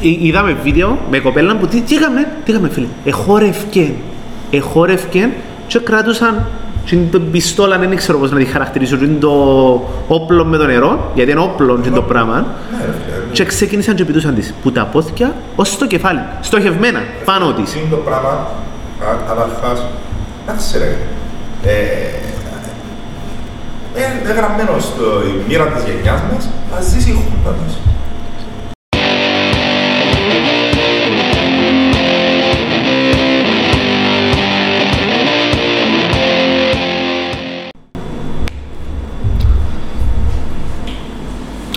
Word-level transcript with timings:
Εί- 0.00 0.18
Είδαμε 0.24 0.56
βίντεο 0.62 0.98
με 1.10 1.18
κοπέλα 1.18 1.56
που 1.56 1.66
τι, 1.66 1.80
τι 1.80 1.96
έκαμε, 1.96 2.28
τι 2.44 2.52
έκαμε 2.52 2.68
φίλε; 2.68 2.86
Εχόρευκε, 3.04 3.92
εχόρευκε 4.50 5.28
και 5.66 5.78
κρατούσαν 5.78 6.46
την 6.84 7.30
πιστόλα, 7.30 7.78
δεν 7.78 7.96
ξέρω 7.96 8.18
πώς 8.18 8.30
να 8.30 8.38
τη 8.38 8.44
χαρακτηρίσω, 8.44 8.96
και 8.96 9.06
το 9.06 9.30
όπλο 10.08 10.44
με 10.44 10.56
το 10.56 10.66
νερό, 10.66 11.10
γιατί 11.14 11.30
είναι 11.30 11.40
όπλο 11.40 11.78
και 11.82 11.90
το 11.90 12.02
πράγμα. 12.02 12.34
Ναι, 12.36 12.84
ρε 12.84 12.92
φίλε. 13.04 13.32
Και 13.32 13.44
ξεκίνησαν 13.44 13.94
και 13.94 14.04
πητούσαν 14.04 14.34
της, 14.34 14.54
που 14.62 14.72
τα 14.72 14.84
πόθηκια 14.84 15.34
ως 15.56 15.78
το 15.78 15.86
κεφάλι, 15.86 16.20
στοχευμένα, 16.40 17.00
πάνω 17.24 17.52
της. 17.52 17.74
Είναι 17.74 17.84
το 17.90 17.96
πράγμα, 17.96 18.28
α- 18.28 19.18
καταρχάς, 19.28 19.84
εντάξει 20.46 20.78
ρε, 20.78 20.96
ε, 21.70 21.72
ε, 24.00 24.02
είναι 24.22 24.32
γραμμένο 24.32 24.78
στο 24.78 25.04
η 25.28 25.32
μοίρα 25.48 25.64
της 25.64 25.82
γενιάς 25.84 26.20
μας, 26.32 26.48
να 26.74 26.80
ζήσει 26.80 27.10
η 27.10 27.12
χούντα 27.12 27.56
μας. 27.62 27.78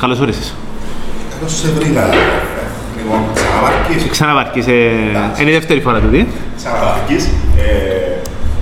Καλώς 0.01 0.19
όρισες. 0.19 0.53
Εδώ 1.37 1.47
σε 1.49 1.67
βρήκα, 1.77 2.01
ρε. 2.09 2.17
Λοιπόν, 2.97 3.19
ξαναβαρκείς, 3.33 4.09
Ξαναβαρκείς, 4.09 4.67
ε, 4.67 4.71
είναι 5.41 5.49
η 5.49 5.53
δεύτερη 5.53 5.79
φορά 5.81 5.99
τούτη. 5.99 6.27
ξαναβαρκείς. 6.57 7.23
Ε, 7.57 8.09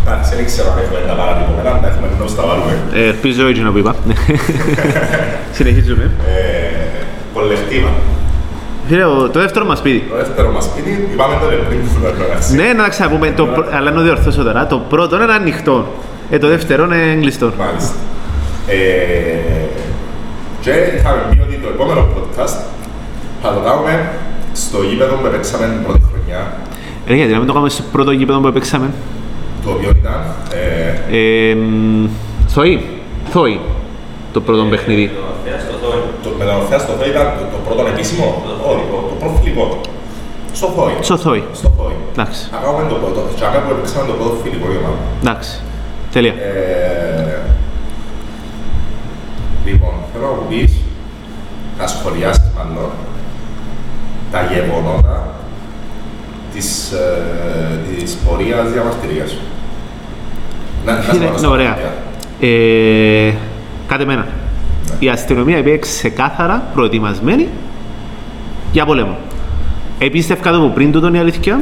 Εντάξει, 0.08 0.36
δεν 0.36 0.46
ξέρω 0.46 0.68
αν 0.72 0.78
έχουμε 0.84 1.00
τα 1.08 1.14
παρατυπωμένα, 1.14 1.70
αν 1.76 1.82
τα 1.82 1.88
έχουμε 1.88 2.08
ενώ 2.18 2.28
στα 2.28 2.44
βάλουμε. 2.48 2.74
Ε, 2.94 3.04
Ελπίζω 3.14 3.48
έτσι 3.48 3.62
να 3.62 3.72
που 3.72 3.78
είπα. 3.78 3.96
Συνεχίζουμε. 5.58 6.12
Ε, 6.28 6.34
Κολεκτίβα. 7.34 7.90
Φίλε, 8.88 9.04
ο- 9.06 9.30
το 9.30 9.40
δεύτερο 9.40 9.66
μας 9.66 9.78
σπίτι. 9.78 10.00
Το 10.10 10.16
δεύτερο 10.16 10.52
μας 10.52 10.64
σπίτι, 10.64 11.10
είπαμε 11.14 11.34
το 11.42 11.46
πριν 11.68 11.80
που 11.82 12.00
το 12.02 12.24
εντάξει. 12.24 12.56
Ναι, 12.56 12.74
να 12.74 12.88
ξαναπούμε, 12.90 13.32
το, 13.36 13.46
πρω- 13.46 13.68
αλλά 13.74 13.92
να 13.92 14.02
διορθώσω 14.02 14.44
τώρα. 14.44 14.68
Το 14.68 14.78
πρώτο 14.90 15.16
είναι 15.16 15.34
ανοιχτό. 15.34 15.94
Ε, 16.30 16.38
το 16.38 16.48
δεύτερο 16.48 16.84
είναι 16.86 17.18
κλειστό. 17.22 17.52
Μάλιστα. 17.60 17.94
Ε, 18.68 18.76
και 20.62 20.72
είχαμε 20.96 21.20
πει 21.30 21.40
ότι 21.48 21.56
το 21.64 21.68
επόμενο 21.76 22.02
podcast 22.16 22.56
θα 23.42 23.50
το 23.54 23.60
κάνουμε 23.68 24.10
στο 24.54 24.78
γήπεδο 24.84 25.16
που 25.16 25.28
παίξαμε 25.32 25.66
την 25.74 25.84
πρώτη 25.84 26.02
χρονιά, 26.12 26.42
Ε, 27.08 27.14
γιατί 27.16 27.32
να 27.32 27.38
μην 27.38 27.48
το 27.48 27.54
κάνουμε 27.54 27.72
στο 27.72 27.84
πρώτο 27.92 28.12
γήπεδο 28.12 28.40
που 28.40 28.52
παίξαμε. 28.52 28.88
το 29.66 29.70
οποίο 29.72 29.90
ήταν 30.02 30.20
ε, 31.12 31.50
Ε, 31.50 31.56
μ, 31.56 32.08
Θόη. 32.48 32.86
Θόη. 33.30 33.60
Το 34.34 34.42
πρώτο 34.42 34.64
παιχνίδι. 34.64 35.12
το, 36.24 36.30
με 36.40 36.46
τα 36.46 36.56
ορθέα 36.56 36.80
στο 36.80 36.92
Θόη 37.00 37.10
ήταν 37.10 37.28
το, 37.38 37.44
το 37.52 37.58
πρώτο 37.66 37.88
επίσημο, 37.94 38.44
όχι, 38.72 38.84
το, 38.92 38.96
το 39.10 39.16
πρώτο 39.20 39.36
φιλικό. 39.44 39.80
Στο 40.54 40.68
Θόη. 40.68 40.94
Στο 41.02 41.18
Θόη. 41.18 41.44
Στο 41.54 41.70
Θόη. 41.78 41.96
Εντάξει. 42.14 42.50
Να 42.52 42.58
κάνουμε 42.64 42.90
το 42.90 42.96
πρώτο, 42.96 43.20
και 43.36 43.44
άμα 43.46 43.60
που 43.66 43.76
παίξαμε 43.80 44.06
το 44.12 44.14
πρώτο 44.20 44.36
φιλικό 44.44 44.66
για 44.72 44.80
μάλλον. 44.86 44.98
Εντάξει. 45.24 45.52
Τέλεια. 46.12 46.34
Ε, 46.34 47.40
λοιπόν, 49.66 49.94
θέλω 50.14 50.26
να 50.26 50.32
μου 50.32 50.46
πεις, 50.50 50.74
να 51.80 51.88
σχολιάσεις 51.88 52.44
μάλλον, 52.58 52.90
τα 54.32 54.40
γεγονότα 54.54 55.28
της, 56.54 56.92
ε, 56.92 57.96
της 57.96 58.16
πορείας 58.28 58.72
διαμαρτυρίας. 58.72 59.38
Να, 60.86 60.94
να 60.94 61.02
σε 61.02 61.12
Φίλε, 61.12 61.26
βάλω 61.26 61.38
στα 61.38 61.48
ναι, 61.48 61.54
ωραία. 61.54 61.70
μάτια. 61.70 61.94
Ε, 62.48 63.34
Κάτε 63.88 64.06
μένα. 64.06 64.28
Η 65.00 65.10
αστυνομία 65.10 65.58
είπε 65.58 65.78
ξεκάθαρα 65.78 66.64
προετοιμασμένη 66.74 67.48
για 68.72 68.86
πόλεμο. 68.86 69.18
Επίστευκα 70.00 70.52
το 70.52 70.58
από 70.58 70.68
πριν 70.68 70.92
τούτον 70.92 71.14
η 71.14 71.20
αλήθεια. 71.20 71.62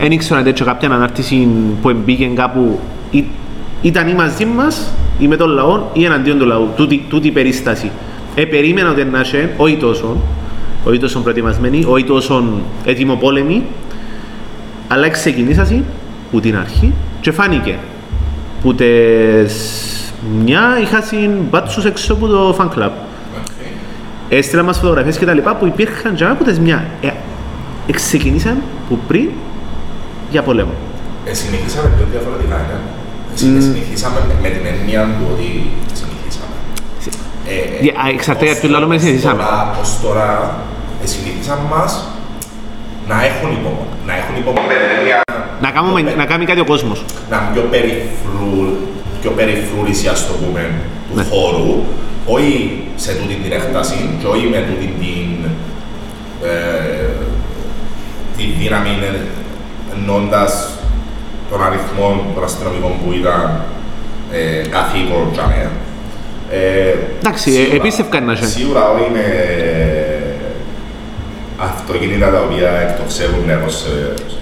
Δεν 0.00 0.12
ήξερα 0.12 0.38
αν 0.38 0.44
τέτοιο 0.44 0.64
κάποια 0.66 0.88
ανάρτησης 0.90 1.46
που 1.82 1.92
μπήκε 2.04 2.26
κάπου 2.26 2.80
ή- 3.10 3.24
ήταν 3.82 4.08
ή 4.08 4.14
μαζί 4.14 4.44
μας 4.44 4.90
ή 5.18 5.28
με 5.28 5.36
τον 5.36 5.50
λαό 5.50 5.80
ή 5.92 6.04
εναντίον 6.04 6.38
του 6.38 6.46
λαού. 6.46 6.68
Τούτη, 6.76 7.04
τούτη 7.08 7.26
η 7.26 7.30
περίσταση. 7.30 7.90
Ε, 8.34 8.44
περίμενα 8.44 8.90
ότι 8.90 9.04
να 9.04 9.20
είσαι 9.20 9.50
όχι 9.56 9.76
τόσο, 9.76 10.16
όχι 10.84 10.98
τόσο 10.98 11.20
προετοιμασμένοι, 11.20 11.84
όχι 11.88 12.04
τόσο 12.04 12.44
έτοιμο 12.84 13.14
πόλεμοι, 13.14 13.62
αλλά 14.88 15.08
ξεκινήσασαι 15.08 15.82
που 16.30 16.40
την 16.40 16.56
αρχή 16.56 16.92
και 17.20 17.32
φάνηκε 17.32 17.78
που 18.62 18.74
τες 18.74 19.54
μια 20.44 20.78
είχα 20.80 21.02
μπάτσους 21.50 21.84
έξω 21.84 22.12
από 22.12 22.26
το 22.26 22.56
fan 22.58 22.78
club. 22.78 22.90
Έστειλα 24.28 24.62
μας 24.62 24.78
φωτογραφίες 24.78 25.18
και 25.18 25.24
τα 25.24 25.32
λοιπά 25.32 25.56
που 25.56 25.66
υπήρχαν 25.66 26.14
και 26.14 26.24
από 26.24 26.44
τες 26.44 26.58
μια. 26.58 26.84
Ε, 27.00 27.06
ε, 27.86 27.92
ξεκινήσαν 27.92 28.62
που 28.88 28.98
πριν 29.08 29.28
για 30.30 30.42
πολέμο. 30.42 30.72
Ε, 31.24 31.34
συνεχίσαμε 31.34 31.90
πιο 31.96 32.06
διαφορετικά, 32.10 32.66
ναι. 33.34 33.58
Ε, 33.58 33.60
συνε- 33.60 33.62
Συνεχίσαμε 33.68 34.18
με- 34.28 34.38
με 34.44 34.48
την 34.54 34.64
έννοια 34.72 35.02
του 35.16 35.24
ότι 35.32 35.48
συνεχίσαμε. 36.00 36.54
Ε, 37.52 37.54
ε, 37.54 37.82
Για- 37.84 37.96
α, 38.02 38.04
εξαρτάται 38.16 38.50
ως 38.50 38.56
από 38.56 38.60
ποιο 38.60 38.70
λαό 38.74 38.80
με 38.80 38.86
τώρα- 38.86 39.00
συνηθίσαμε. 39.04 39.42
ως 39.42 39.48
τώρα- 39.48 39.78
Ως 39.82 39.90
τώρα, 40.04 40.28
ε, 41.02 41.06
συνηθίσαν 41.12 41.58
μας 41.72 41.90
να 43.10 43.16
έχουν 43.28 43.48
υπομονή. 43.58 43.92
Να 44.08 44.12
έχουν 44.20 44.34
υπομονή 44.42 44.66
με 44.72 44.76
την 44.82 44.90
έννοια 44.98 45.18
Να, 45.64 45.70
κάνουμε, 45.76 46.00
να 46.20 46.24
κάνει 46.30 46.44
κάτι 46.50 46.60
ο 46.66 46.68
κόσμος. 46.72 46.98
να 47.30 47.36
είναι 47.40 47.50
πιο 47.54 47.62
περιφρού, 47.74 48.50
πιο 49.20 49.30
περιφρούρηση, 49.38 50.06
ας 50.14 50.20
το 50.28 50.32
πούμε, 50.40 50.62
του 51.08 51.14
Ναι. 51.16 51.24
χώρου, 51.30 51.70
όχι 52.36 52.52
σε 52.96 53.10
τούτη 53.18 53.34
την 53.42 53.52
έκταση 53.58 53.98
και 54.20 54.26
όχι 54.34 54.46
με 54.54 54.60
τούτη 54.68 54.86
την, 55.00 55.28
ε, 56.50 57.10
τη 58.36 58.44
δύναμη 58.58 58.88
εν- 59.10 59.26
εννοώντας 61.54 61.60
των 61.60 61.60
αριθμών 61.62 62.14
των 62.34 62.44
αστυνομικών 62.44 62.92
που 63.00 63.12
ήταν 63.20 63.60
ε, 64.32 64.66
καθήκον 64.74 65.24
για 65.32 65.46
μένα. 65.52 65.70
Ε, 66.50 66.94
Εντάξει, 67.20 67.50
ε, 67.50 67.52
σίγουρα- 67.54 67.74
επίστευκαν 67.76 68.24
να 68.24 68.32
είσαι. 68.32 68.46
Σίγουρα 68.46 68.82
όχι 68.94 69.08
με 69.16 69.24
αυτοκίνητα 71.58 72.30
τα 72.30 72.40
οποία 72.46 72.70
εκτοξεύουν 72.70 73.44
νερός 73.46 73.74
σε, 73.78 73.88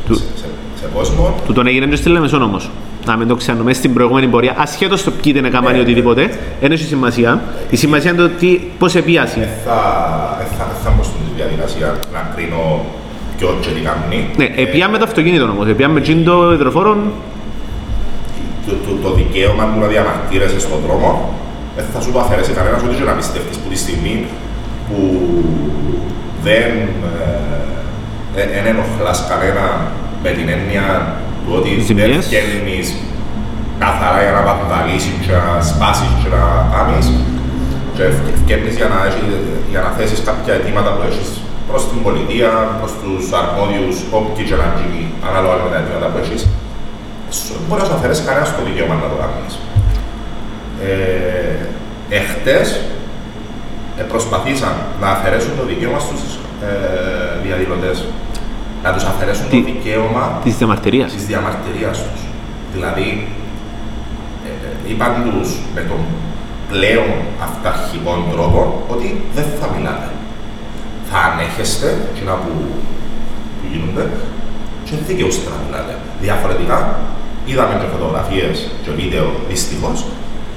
Του- 0.07 0.15
σε, 0.15 0.23
σε, 0.41 0.47
σε 0.81 0.87
κόσμο. 0.95 1.35
Του 1.47 1.53
τον 1.53 1.67
έγινε 1.67 1.87
και 1.87 1.97
στη 1.97 2.09
Λεμεσόν 2.09 2.43
όμως. 2.43 2.71
Να 3.07 3.17
μην 3.17 3.29
το 3.29 3.35
ξέρουμε 3.35 3.73
στην 3.73 3.93
προηγούμενη 3.95 4.27
πορεία, 4.27 4.55
ασχέτως 4.59 5.03
το 5.05 5.11
ποιοι 5.11 5.33
δεν 5.33 5.45
έκαναν 5.45 5.73
ή 5.73 5.77
Ναι. 5.77 5.83
οτιδήποτε, 5.83 6.31
δεν 6.61 6.73
έχει 6.73 6.85
σημασία. 6.85 7.41
Η 7.71 7.77
σημασία 7.77 8.11
είναι 8.11 8.21
το 8.23 8.29
τι, 8.29 8.61
πώς 8.79 8.95
επίασε. 8.95 9.39
Δεν 9.39 9.49
θα, 9.67 9.79
δεν 10.39 10.47
θα, 10.59 10.65
δεν 10.73 10.83
θα 10.85 10.91
μπω 10.97 11.03
στην 11.03 11.21
διαδικασία 11.37 11.99
να 12.13 12.33
κρίνω 12.35 12.85
ποιο 13.43 13.57
και 13.61 13.69
τι 13.77 13.81
κάνει. 13.89 14.19
Ναι, 14.41 14.47
επιάμε 14.65 14.97
το 14.99 15.05
αυτοκίνητο 15.11 15.45
όμως, 15.45 15.67
επιάμε 15.75 16.01
τζιν 16.01 16.25
το 16.25 16.53
υδροφόρο, 16.53 16.93
το, 18.67 18.73
το, 18.87 18.93
το 19.03 19.15
δικαίωμα 19.15 19.65
του 19.71 19.79
να 19.81 19.87
διαμαρτύρεσαι 19.93 20.61
στον 20.67 20.79
δρόμο 20.87 21.11
δεν 21.77 21.85
θα 21.95 22.01
σου 22.01 22.11
το 22.13 22.19
αφαιρέσει 22.25 22.53
κανένας 22.59 22.81
ούτε 22.85 22.95
και 22.99 23.07
να 23.11 23.15
πιστεύεις 23.21 23.57
που 23.61 23.69
τη 23.73 23.79
στιγμή 23.85 24.15
που 24.89 24.99
δεν 26.47 26.71
ε, 28.37 28.41
ε, 28.41 28.43
εν 28.59 28.65
ενοχλάς 28.73 29.19
κανένα 29.31 29.65
με 30.25 30.31
την 30.37 30.47
έννοια 30.57 30.87
του 31.45 31.53
ότι 31.59 31.69
δεν 31.75 31.85
Ζημιές. 31.89 32.25
βγαίνεις 32.29 32.89
καθαρά 33.83 34.21
για 34.27 34.33
να 34.37 34.43
βανδαλίσεις 34.49 35.15
και 35.25 35.33
να 35.39 35.45
σπάσεις 35.71 36.11
και 36.23 36.29
να 36.37 36.43
κάνεις 36.75 37.07
και 37.97 38.03
ευ- 38.11 38.31
βγαίνεις 38.45 38.75
για 38.81 38.89
να, 38.93 38.99
έχει- 39.09 39.41
για 39.73 39.81
να 39.85 39.89
θέσεις 39.99 40.21
κάποια 40.29 40.53
αιτήματα 40.57 40.91
που 40.95 41.03
έχεις 41.09 41.29
προς 41.73 41.83
την 41.91 41.99
πολιτεία, 42.07 42.51
προς 42.81 42.93
τους 43.03 43.25
αρμόδιους, 43.41 43.97
όποιοι 44.19 44.45
και 44.49 44.57
να 44.63 44.67
γίνει, 44.79 45.03
ανάλογα 45.29 45.55
με 45.65 45.69
τα 45.73 45.77
αιτήματα 45.81 46.07
που 46.13 46.19
έχεις, 46.25 46.41
σου 47.39 47.55
μπορεί 47.67 47.81
να 47.83 47.87
σου 47.89 47.95
αφαιρέσει 47.99 48.23
κανένας 48.29 48.49
το 48.57 48.63
δικαίωμα 48.69 48.95
να 49.03 49.09
το 49.13 49.17
κάνεις. 49.23 49.55
Ε, 50.89 51.57
εχθές 52.19 52.67
ε, 53.99 54.03
προσπαθήσαν 54.13 54.75
να 55.03 55.09
αφαιρέσουν 55.17 55.53
το 55.59 55.65
δικαίωμα 55.71 55.99
στους 56.07 56.23
ε, 56.67 56.71
διαδηλωτές. 57.47 57.97
Να 58.85 58.93
τους 58.95 59.05
αφαιρέσουν 59.05 59.49
Τι- 59.49 59.59
το 59.61 59.65
δικαίωμα 59.73 60.25
της 60.45 60.55
διαμαρτυρίας. 60.57 61.13
της 61.13 61.25
διαμαρτυρίας 61.27 61.97
τους. 62.07 62.21
Δηλαδή, 62.75 63.09
ε, 64.47 64.51
ε, 64.67 64.91
είπαν 64.91 65.13
τους 65.25 65.49
με 65.75 65.81
τον 65.81 66.01
πλέον 66.71 67.11
αυταρχικό 67.47 68.13
τρόπο 68.33 68.83
ότι 68.89 69.09
δεν 69.35 69.45
θα 69.61 69.67
μιλάτε. 69.77 70.09
Θα 71.15 71.21
ανέχεστε 71.29 71.89
εκείνα 72.11 72.33
που, 72.43 72.53
που 73.59 73.65
γίνονται 73.73 74.05
και 74.85 74.93
δεν 74.97 75.05
δικαιούστε 75.11 75.49
να 75.53 75.59
μιλάτε. 75.65 75.93
Διαφορετικά, 76.25 76.79
είδαμε 77.49 77.75
και 77.81 77.89
φωτογραφίες 77.95 78.57
και 78.83 78.91
βίντεο 79.01 79.27
δυστυχώς 79.51 79.99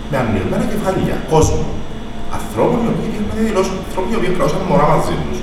με 0.10 0.16
ανοιγμένα 0.22 0.66
κεφάλια 0.72 1.16
κόσμου. 1.31 1.66
Ανθρώπων 2.38 2.78
οι 2.84 2.90
οποίοι 2.92 3.07
πήγαν 3.12 3.25
να 3.30 3.34
διαδηλώσουν, 3.38 3.75
ανθρώποι 3.88 4.10
οι 4.13 4.18
οποίοι 4.19 4.30
κρατούσαν 4.38 4.62
μωρά 4.69 4.86
μαζί 4.94 5.16
τους. 5.24 5.38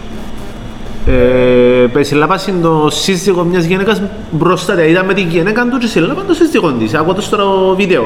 Ε, 1.06 1.86
περισυλλάβασαν 1.92 2.56
το 2.66 2.88
σύζυγο 2.90 3.42
μιας 3.44 3.64
γυναίκας 3.64 4.02
μπροστά, 4.30 4.72
δηλαδή 4.74 4.92
είδαμε 4.92 5.14
την 5.14 5.28
γυναίκα 5.28 5.62
του 5.70 5.78
και 5.78 5.86
συλλάβαν 5.86 6.26
το 6.26 6.34
σύζυγο 6.34 6.72
της, 6.72 6.94
άκουα 6.94 7.14
το 7.14 7.22
στο 7.28 7.74
βίντεο. 7.76 8.04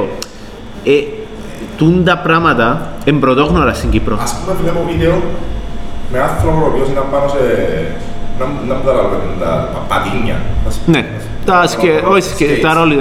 Ε, 0.85 1.00
τούν 1.76 2.05
τα 2.05 2.19
πράγματα 2.19 2.93
εμπρωτόγνωρα 3.05 3.75
στην 3.75 3.91
Κύπρο. 3.91 4.19
Ας 4.20 4.35
πούμε 4.35 4.56
βλέπω 4.62 4.81
βίντεο 4.93 5.23
με 6.12 6.19
άνθρωπο 6.20 6.58
ο 6.64 6.67
οποίος 6.73 6.88
ήταν 6.88 7.05
πάνω 7.11 7.29
σε 7.29 7.38
να 8.38 8.44
να 8.69 8.75
μου 8.75 8.82
καταλαβαίνουν 8.85 9.38
τα 9.41 9.69
τα 9.75 9.79
πατίνια. 9.88 10.37
Ναι. 10.87 11.06
Τα 11.44 11.67
σκε... 11.67 12.03
όχι 12.08 12.23
σκε... 12.23 12.47
τα 12.62 12.75
ρόλι... 12.75 12.97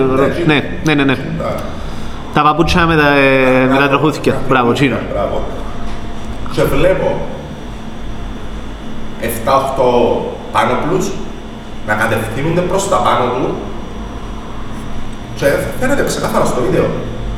Ναι, 0.46 0.62
ναι, 0.84 0.94
ναι, 0.94 1.04
ναι. 1.04 1.16
Τα- 1.16 1.56
Τα 2.34 2.42
παπούτσια 2.42 2.86
με 2.86 2.96
τα, 2.96 3.08
ε, 3.10 3.66
με 3.72 3.78
τα 3.78 3.88
τροχούθηκια. 3.90 4.36
Μπράβο, 4.48 4.72
τσίνο. 4.74 4.96
Μπράβο. 5.14 5.44
Και 6.52 6.64
βλέπω 6.64 7.18
7-8 9.22 9.26
πάνωπλους 10.52 11.12
να 11.88 11.94
κατευθύνονται 11.94 12.62
προς 12.62 12.90
τα 12.90 12.96
πάνω 12.98 13.26
του 13.32 13.56
και 15.36 15.46
φαίνεται 15.80 16.04
ξεκάθαρα 16.04 16.46
στο 16.46 16.62
βίντεο. 16.62 16.86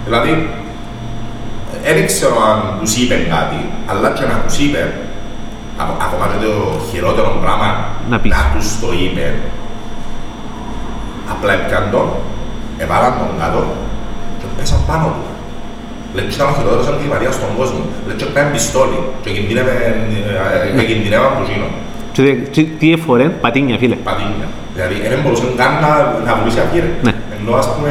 Δηλαδή, 0.06 0.50
δεν 1.84 2.06
ξέρω 2.06 2.36
αν 2.52 2.78
τους 2.80 2.98
είπε 2.98 3.16
κάτι, 3.16 3.60
αλλά 3.88 4.10
και 4.10 4.26
να 4.26 4.36
τους 4.48 4.58
είπε, 4.60 4.82
ακο- 4.88 5.07
ακόμα 6.06 6.26
και 6.32 6.40
το 6.46 6.52
χειρότερο 6.90 7.30
πράγμα 7.44 7.68
Να 8.12 8.18
πεις. 8.20 8.32
τους 8.54 8.68
το 8.82 8.88
είπε, 9.02 9.26
απλά 11.34 11.52
έπιαν 11.58 11.84
τον, 11.94 12.08
έβαλαν 12.84 13.14
τον 13.20 13.30
κάτω 13.42 13.62
και 14.40 14.46
πέσαν 14.58 14.80
πάνω 14.90 15.06
του. 15.16 15.24
Λέει 16.16 16.26
και 16.28 16.36
ήταν 16.38 16.48
ο 16.52 16.54
χειρότερος 16.58 16.88
εγκληματίας 16.92 17.34
στον 17.40 17.52
κόσμο. 17.60 17.80
Λέει 18.08 18.16
και 18.22 18.28
πέαν 18.34 18.48
πιστόλι 18.56 19.00
και 19.24 19.30
κινδύνευε, 19.36 19.74
ε, 20.74 20.78
και 20.78 20.86
κινδυνεύαν 20.90 21.28
από 21.32 21.42
εκείνο. 21.48 21.68
Και 22.14 22.22
τι- 22.24 22.50
τι- 22.56 22.72
Τι 22.80 22.88
έφορε, 22.98 23.26
πατίνια, 23.44 23.78
φίλε. 23.82 23.96
Πατίνια. 24.10 24.48
Δηλαδή, 24.76 24.96
δεν 25.12 25.20
μπορούσε 25.24 25.44
καν 25.62 25.72
να, 25.84 25.90
να 26.28 26.32
βουλήσει 26.40 26.60
αυγήρε. 26.66 26.90
Ναι. 27.08 27.14
Ενώ, 27.40 27.52
ας 27.62 27.68
πούμε, 27.74 27.90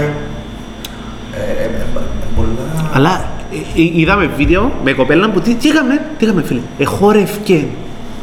ε, 1.38 1.40
ε, 1.62 1.64
ε, 1.64 1.64
ε, 1.64 1.96
πολλά... 2.36 2.64
Αλλά 2.96 3.12
ε, 3.14 3.20
ε, 3.22 3.35
είδαμε 3.74 4.30
βίντεο 4.36 4.72
με 4.84 4.92
κοπέλα 4.92 5.30
που 5.30 5.40
τι, 5.40 5.54
τι 5.54 5.68
έκαμε, 5.68 6.00
τι 6.18 6.24
έκαμε 6.24 6.42
φίλε. 6.42 6.60
Εχόρευκε, 6.78 7.66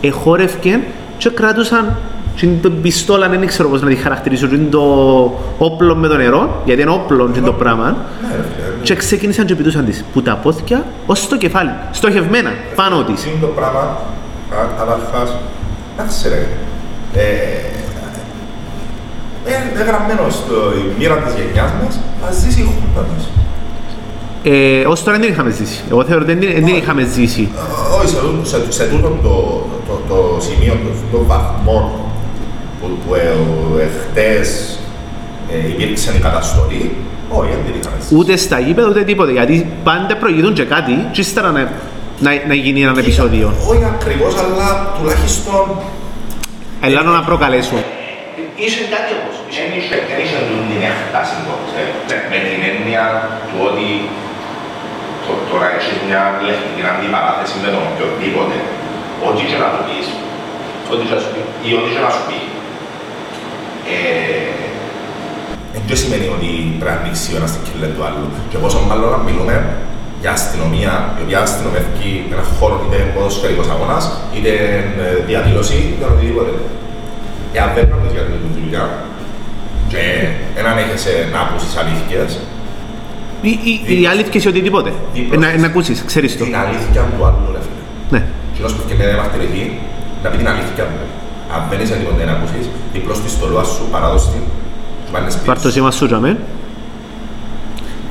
εχόρευκε 0.01 0.79
και 1.17 1.29
κράτουσαν 1.29 1.95
την 2.35 2.81
πιστόλα, 2.81 3.29
δεν 3.29 3.47
ξέρω 3.47 3.69
πώς 3.69 3.81
να 3.81 3.87
τη 3.87 3.95
χαρακτηρίσω, 3.95 4.45
είναι 4.45 4.67
το 4.69 4.81
όπλο 5.57 5.95
με 5.95 6.07
το 6.07 6.15
νερό, 6.17 6.61
γιατί 6.65 6.81
είναι 6.81 6.91
όπλο 6.91 7.29
και 7.33 7.39
το 7.41 7.53
πράγμα. 7.53 7.85
Ναι, 8.21 8.35
ρε 8.35 8.41
φίλε, 8.55 8.83
Και 8.83 8.95
ξεκίνησαν 8.95 9.45
και 9.45 9.55
πητούσαν 9.55 9.85
της, 9.85 10.03
που 10.13 10.21
τα 10.21 10.35
πόθηκια 10.35 10.85
ως 11.05 11.27
το 11.27 11.37
κεφάλι, 11.37 11.71
στοχευμένα, 11.91 12.49
πάνω 12.75 13.03
της. 13.03 13.25
Είναι 13.25 13.35
το 13.41 13.47
πράγμα, 13.47 13.97
κα- 14.49 14.71
καταρχάς, 14.77 15.35
εντάξει 15.97 16.29
ρε, 16.29 16.47
ε, 17.21 17.23
ε, 19.45 19.53
είναι 19.73 19.83
γραμμένο 19.83 20.29
στο 20.29 20.55
μοίρα 20.97 21.15
της 21.15 21.33
γενιάς 21.33 21.71
μας, 21.83 21.99
ας 22.29 22.35
ζήσει 22.35 22.59
η 22.61 22.63
χούντα 22.63 23.05
μας. 23.13 23.29
Ε, 24.45 24.83
ως 24.85 25.03
τώρα 25.03 25.17
δεν 25.17 25.25
την 25.25 25.33
είχαμε 25.33 25.51
ζήσει. 25.51 25.81
Εγώ 25.91 26.03
θεωρώ 26.05 26.21
ότι 26.23 26.33
δεν 26.33 26.53
δεν 26.53 26.65
την 26.65 26.75
είχαμε 26.75 27.03
ζήσει. 27.13 27.49
Ε, 27.55 27.95
Όχι, 27.97 28.07
σε, 28.07 28.15
τούτο- 28.19 28.45
σε, 28.45 28.71
σε 28.71 28.83
τούτο 28.85 29.07
το, 29.23 29.65
το, 29.87 30.01
το, 30.09 30.37
σημείο, 30.41 30.73
το, 30.83 31.17
το 31.17 31.23
βαθμό 31.25 32.09
που, 32.81 32.87
που 33.07 33.13
ε, 33.15 33.19
ε, 33.83 33.87
χτες 34.01 34.79
ε, 35.51 35.67
υπήρξε 35.69 36.13
η 36.17 36.19
καταστολή, 36.19 36.95
όχι, 37.29 37.49
δεν 37.49 37.59
την 37.65 37.73
είχαμε 37.81 37.95
ζήσει. 38.01 38.15
Ούτε 38.15 38.35
στα 38.37 38.59
γήπεδα 38.59 38.87
ούτε 38.89 39.03
τίποτε. 39.03 39.31
Γιατί 39.31 39.67
πάντα 39.83 40.17
προηγηθούν 40.17 40.53
και 40.53 40.63
κάτι, 40.63 41.07
και 41.11 41.21
ύστερα 41.21 41.51
να, 41.51 41.61
να, 42.19 42.31
να 42.47 42.53
γίνει 42.53 42.81
ένα 42.81 42.99
επεισόδιο. 42.99 43.53
Όχι 43.69 43.83
ακριβώς, 43.95 44.33
αλλά 44.43 44.67
τουλάχιστον 44.99 45.65
Ελάνω 46.87 47.11
να 47.19 47.23
προκαλέσουν. 47.29 47.77
Είχε 48.65 48.81
κάτι 48.95 49.11
όμως. 49.19 49.35
Δεν 49.57 49.69
είχε, 49.79 49.95
δεν 50.09 50.17
είχε 50.23 50.37
τούτη 50.49 50.65
την 50.71 50.81
έκταση 50.91 51.35
το, 51.47 51.53
ε, 51.79 51.83
με- 52.09 52.25
με 52.31 52.37
την 52.47 52.59
έννοια 52.71 53.03
του 53.49 53.57
ότι 53.69 53.87
το, 55.25 55.31
το 55.42 55.42
να 55.61 55.67
έχεις 55.75 55.97
μια 56.07 56.21
λεκτική 56.47 56.81
αντιπαράθεση 56.91 57.55
με 57.63 57.69
τον 57.73 57.83
οποιοδήποτε, 57.89 58.57
ό,τι 59.27 59.41
και 59.49 59.57
να 59.63 59.67
του 59.73 59.81
πεις, 59.87 60.07
ό,τι 60.91 61.03
και 61.07 61.13
να 61.15 61.21
σου 61.23 61.29
πει, 61.33 61.41
ή 61.67 61.69
ό,τι 61.77 61.89
και 61.95 62.01
να 62.05 62.11
σου 62.15 62.23
πει, 62.27 62.39
ε, 63.93 64.53
δεν 65.87 65.97
σημαίνει 66.01 66.27
ότι 66.35 66.49
πρέπει 66.79 66.97
να 66.97 67.01
ανοίξει 67.03 67.27
ο 67.33 67.37
ένας 67.39 67.51
την 67.53 67.61
κελέ 67.67 67.87
του 67.93 68.01
άλλου. 68.07 68.27
Και 68.49 68.57
πόσο 68.63 68.77
μάλλον 68.89 69.09
να 69.15 69.19
μιλούμε 69.27 69.55
για 70.23 70.31
αστυνομία, 70.37 70.93
η 71.19 71.21
οποία 71.25 71.39
αστυνομεύει 71.47 72.09
ένα 72.33 72.45
χώρο 72.57 72.75
είτε 72.83 72.97
ποδοσφαιρικός 73.13 73.67
αγώνας, 73.73 74.03
είτε 74.35 74.51
ε, 75.03 75.23
διαδήλωση, 75.29 75.77
είτε 75.91 76.05
οτιδήποτε. 76.11 76.51
Εάν 77.57 77.69
δεν 77.75 77.83
κάνεις 77.91 78.11
για 78.15 78.23
την 78.29 78.51
δουλειά 78.57 78.85
και 79.91 80.01
έναν 80.61 80.75
έχεσαι 80.83 81.13
να 81.33 81.39
ακούσεις 81.45 81.73
αλήθειες, 81.81 82.29
Ή, 83.49 83.59
ή, 83.63 84.01
ή 84.01 84.07
αλήθεια 84.07 84.39
σε 84.41 84.47
οτιδήποτε. 84.47 84.89
Ε, 85.33 85.37
να, 85.37 85.57
να 85.57 85.65
ακούσεις, 85.71 86.03
ξέρεις 86.05 86.37
το. 86.37 86.43
την 86.43 86.55
αλήθεια 86.55 87.01
του 87.17 87.25
άλλου, 87.25 87.51
ρε 87.55 87.61
φίλε. 87.65 87.81
Ναι. 88.13 88.21
Και 88.53 88.63
όσο 88.63 88.75
που 88.75 88.83
και 88.87 88.93
να 88.93 89.17
μαρτυρηθεί, 89.21 89.63
να 90.23 90.29
πει 90.29 90.37
την 90.37 90.47
αλήθεια 90.47 90.83
του. 90.89 90.99
Αν 91.55 91.61
δεν 91.69 91.79
είσαι 91.81 91.95
τίποτε 92.01 92.23
να 92.25 92.31
ακούσεις, 92.31 92.65
διπλώς 92.93 93.17
τη 93.23 93.29
στολά 93.29 93.63
σου, 93.63 93.83
παράδοση 93.91 94.27
την, 94.33 94.41
και 95.05 95.11
πάνε 95.11 95.29
σπίτι 95.29 95.45
Πάρ' 95.47 95.59
το 95.61 95.67
σου. 95.67 95.73
σήμα 95.75 95.91
σου, 95.91 96.05
τζαμέ. 96.07 96.37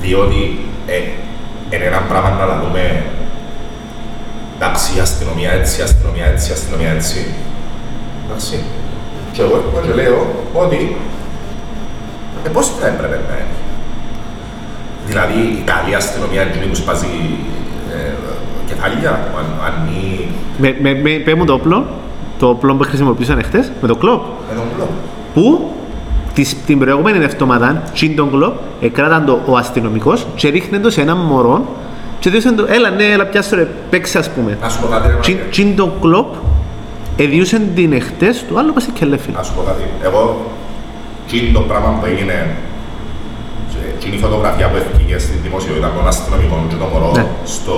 διότι 0.03 0.41
ε, 0.87 0.97
είναι 1.77 1.85
ένα 1.85 2.01
πράγμα 2.11 2.31
να 2.31 2.47
τα 2.51 2.57
δούμε 2.65 2.83
εντάξει, 4.57 4.97
η 4.97 5.01
αστυνομία 5.01 5.51
έτσι, 5.53 5.81
η 5.81 5.83
αστυνομία 5.83 6.27
έτσι, 6.27 6.51
η 6.51 6.53
αστυνομία 6.53 6.91
έτσι. 6.99 7.19
Εντάξει. 8.27 8.55
Και 9.33 9.43
εγώ 9.43 9.55
έρχομαι 9.57 9.81
και 9.87 9.95
λέω 10.03 10.19
ότι 10.53 10.97
ε, 12.47 12.49
πώς 12.49 12.67
θα 12.81 12.87
έπρεπε 12.87 13.17
να 13.29 13.35
είναι. 13.41 13.57
Δηλαδή, 15.07 15.33
η 15.61 15.63
καλή 15.65 15.95
αστυνομία 15.95 16.41
είναι 16.43 16.51
εκείνη 16.51 16.67
που 16.67 16.75
σπάζει 16.75 17.07
ε, 17.95 18.11
κεφάλια, 18.69 19.11
που 19.33 19.39
αν- 19.39 19.61
ανοίγει 19.69 20.29
Με, 20.59 20.77
με, 20.81 20.95
με, 21.03 21.11
πέ 21.11 21.35
μου 21.35 21.45
το 21.45 21.53
όπλο, 21.53 21.87
το 22.39 22.49
όπλο 22.49 22.75
που 22.75 22.85
χρησιμοποιούσαν 22.85 23.43
χτες, 23.45 23.73
με 23.83 23.89
το 23.89 23.97
κλόπ. 23.97 24.23
με 24.49 24.55
τον 24.55 24.65
κλόπ. 24.77 24.89
Που 25.35 25.71
της, 26.35 26.57
την 26.67 26.79
προηγούμενη 26.79 27.25
εβδομάδα, 27.25 27.83
τσιν 27.93 28.17
τον 28.17 28.31
κλόπ, 28.31 28.55
εκράταν 28.81 29.25
το 29.25 29.41
ο 29.47 29.57
αστυνομικός 29.57 30.27
και 30.35 30.49
ρίχνε 30.49 30.79
το 30.79 30.91
σε 30.91 31.01
έναν 31.01 31.17
μωρό 31.17 31.67
και 32.19 32.31
διούσαν 32.31 32.57
το, 32.57 32.67
έλα 32.69 32.91
ναι, 32.91 33.05
έλα 33.05 33.25
πιάσω 33.27 33.57
ρε, 33.57 33.67
παίξε 33.91 34.19
ας 34.19 34.31
πούμε. 34.31 34.59
Να 34.63 34.69
σου 34.69 34.81
πω 34.81 34.87
κάτι, 34.87 35.07
ρε 35.09 35.15
Τσιν, 35.21 35.35
Μάριε. 35.35 35.51
τσιν 35.51 35.77
τον 35.77 35.93
κλόπ, 36.01 36.35
εδιούσαν 37.17 37.63
την 37.75 37.93
εχτες 37.93 38.45
του 38.49 38.59
άλλο 38.59 38.73
πας 38.73 38.83
σε 38.83 38.91
κελέφιλ. 38.95 39.33
Να 39.35 39.43
σου 39.43 39.53
πω 39.55 39.63
κάτι. 39.67 39.83
Εγώ, 40.03 40.47
τι 41.31 41.53
το 41.53 41.61
πράγμα 41.61 41.89
που 42.01 42.07
έγινε, 42.07 42.49
και 44.03 44.09
είναι 44.09 44.17
η 44.21 44.23
φωτογραφία 44.27 44.67
που 44.71 44.77
έφυγε 44.83 45.17
στην 45.27 45.39
δημοσιότητα 45.47 45.89
των 45.97 46.05
αστυνομικών 46.13 46.61
και 46.71 46.75
το 46.83 46.87
μωρό 46.93 47.11
Ναι. 47.19 47.25
στο 47.55 47.77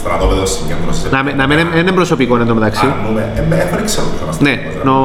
στρατόπεδο 0.00 0.44
συγκέντρωσης. 0.54 1.10
Να, 1.14 1.20
με- 1.24 1.32
να 1.40 1.44
μην 1.46 1.58
είναι 1.80 1.92
προσωπικό 2.00 2.32
εν 2.42 2.46
τω 2.50 2.54
μεταξύ. 2.58 2.86
Αρνούμε. 2.94 3.22
Ε, 3.38 3.40
με- 3.48 3.56
έχω 3.64 3.74
δεν 3.78 3.84
ξέρω 3.90 4.06
ποιος 4.12 4.38
Ναι, 4.46 4.54
αστυνομικός, 4.54 4.82
ρε, 4.82 4.88
νο... 4.88 4.96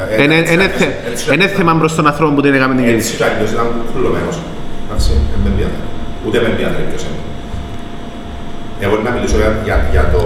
ε, 0.00 0.20
ε, 0.20 0.22
Είναι 0.22 0.36
έτσι, 0.40 0.52
είναι 0.54 0.64
έτσι, 0.68 0.78
θε- 0.82 0.96
έτσι, 1.10 1.24
είναι 1.34 1.44
έτσι. 1.48 1.56
θέμα 1.58 1.72
προς 1.80 1.92
τον 1.98 2.04
άνθρωπο 2.10 2.30
που 2.36 2.42
την 2.44 2.52
έκαμε 2.56 2.74
την 2.78 2.84
Έτσι 2.84 2.92
κίνηση. 2.96 3.12
κι 3.18 3.24
αλλιώς 3.28 3.50
ήταν 3.56 3.66
κουλωμένος. 3.92 4.36
Εντάξει, 4.86 5.10
δεν 5.30 5.38
με 5.44 5.48
ενδιαφέρει. 5.52 5.86
Ούτε 6.26 6.36
με 6.42 6.48
ενδιαφέρει 6.54 6.84
ποιος 6.90 7.02
είναι. 7.06 7.20
Εγώ 8.84 8.94
να 9.06 9.10
μιλήσω 9.14 9.36
για, 9.42 9.50
για, 9.66 9.76
για 9.94 10.04
το... 10.14 10.20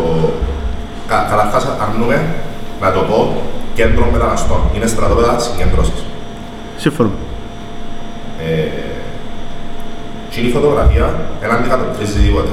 Κα, 1.10 1.16
καταρχάς 1.30 1.62
αρνούμε, 1.86 2.16
να 2.82 2.88
το 2.96 3.00
πω, 3.08 3.18
κέντρο 3.78 4.04
μεταναστών. 4.14 4.60
Είναι 4.74 4.86
στρατόπεδα 4.94 5.32
συγκέντρωσης. 5.46 6.00
Σύμφωνο. 6.84 7.10
Ε, 8.46 8.68
και 10.30 10.40
η 10.40 10.50
φωτογραφία 10.50 11.14
δεν 11.40 11.50
αντικατοπτρίζει 11.50 12.18
τίποτε. 12.20 12.52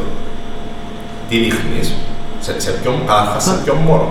Τι 1.30 1.38
δείχνεις, 1.38 1.94
σε, 2.40 2.60
σε 2.60 2.72
ποιον, 2.72 2.96
καταρχάς 3.08 3.44
σε 3.44 3.56
ποιον 3.64 3.78
μωρό. 3.78 4.10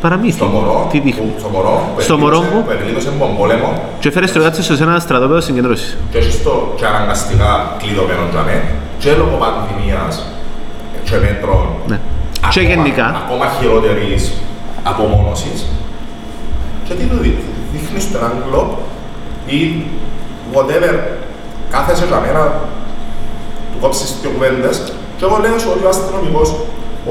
Παραμύθι. 0.00 0.36
Στο 0.36 0.46
μωρό, 0.46 0.88
Τι 0.90 0.98
δείχνει; 0.98 1.26
που, 1.26 1.38
στο 1.38 1.48
μωρό 1.48 1.74
που 1.94 2.00
Στο 2.00 2.18
μωρό 2.18 2.36
εκλείδωσε- 2.36 2.58
που- 2.60 2.64
που 2.66 2.70
εκλείδωσε 2.76 3.10
τον 3.20 3.36
πόλεμο 3.38 3.68
Και 4.00 4.08
έφερε 4.08 4.26
στο 4.26 4.40
κάτσο 4.40 4.62
σε 4.62 4.82
ένα 4.82 4.98
στρατόπεδο 4.98 5.40
συγκεντρώσεις. 5.40 5.96
και 6.10 6.18
όχι 6.18 6.30
στο 6.30 6.72
και 6.76 6.86
αναγκαστικά 6.86 7.50
κλειδωμένο 7.80 8.22
για 8.30 8.42
μέ, 8.48 8.58
και 8.98 9.10
λόγω 9.20 9.36
πανδημίας 9.42 10.14
και 11.04 11.16
μέτρων 11.24 11.66
Ναι. 11.86 11.98
Και 12.52 12.60
ακόμα- 12.60 12.74
γενικά. 12.74 13.06
ακόμα 13.24 13.46
χειρότερης 13.58 14.32
απομόνωσης 14.82 15.58
και 16.86 16.94
τι 16.94 17.04
του 17.04 17.16
δείχνεις, 17.24 17.44
δείχνεις 17.72 18.12
τον 18.12 18.20
έναν 18.20 18.32
κλόπ 18.48 18.70
ή 19.46 19.58
whatever 20.54 20.94
κάθεσαι 21.74 22.06
για 22.10 22.20
μένα 22.24 22.42
του 23.70 23.78
κόψεις 23.82 24.08
δύο 24.20 24.30
κουβέντες 24.34 24.76
και 25.16 25.24
εγώ 25.28 25.36
λέω 25.44 25.56
σου 25.62 25.70
ότι 25.74 25.84
ο 25.88 25.90
αστυνομικός 25.94 26.48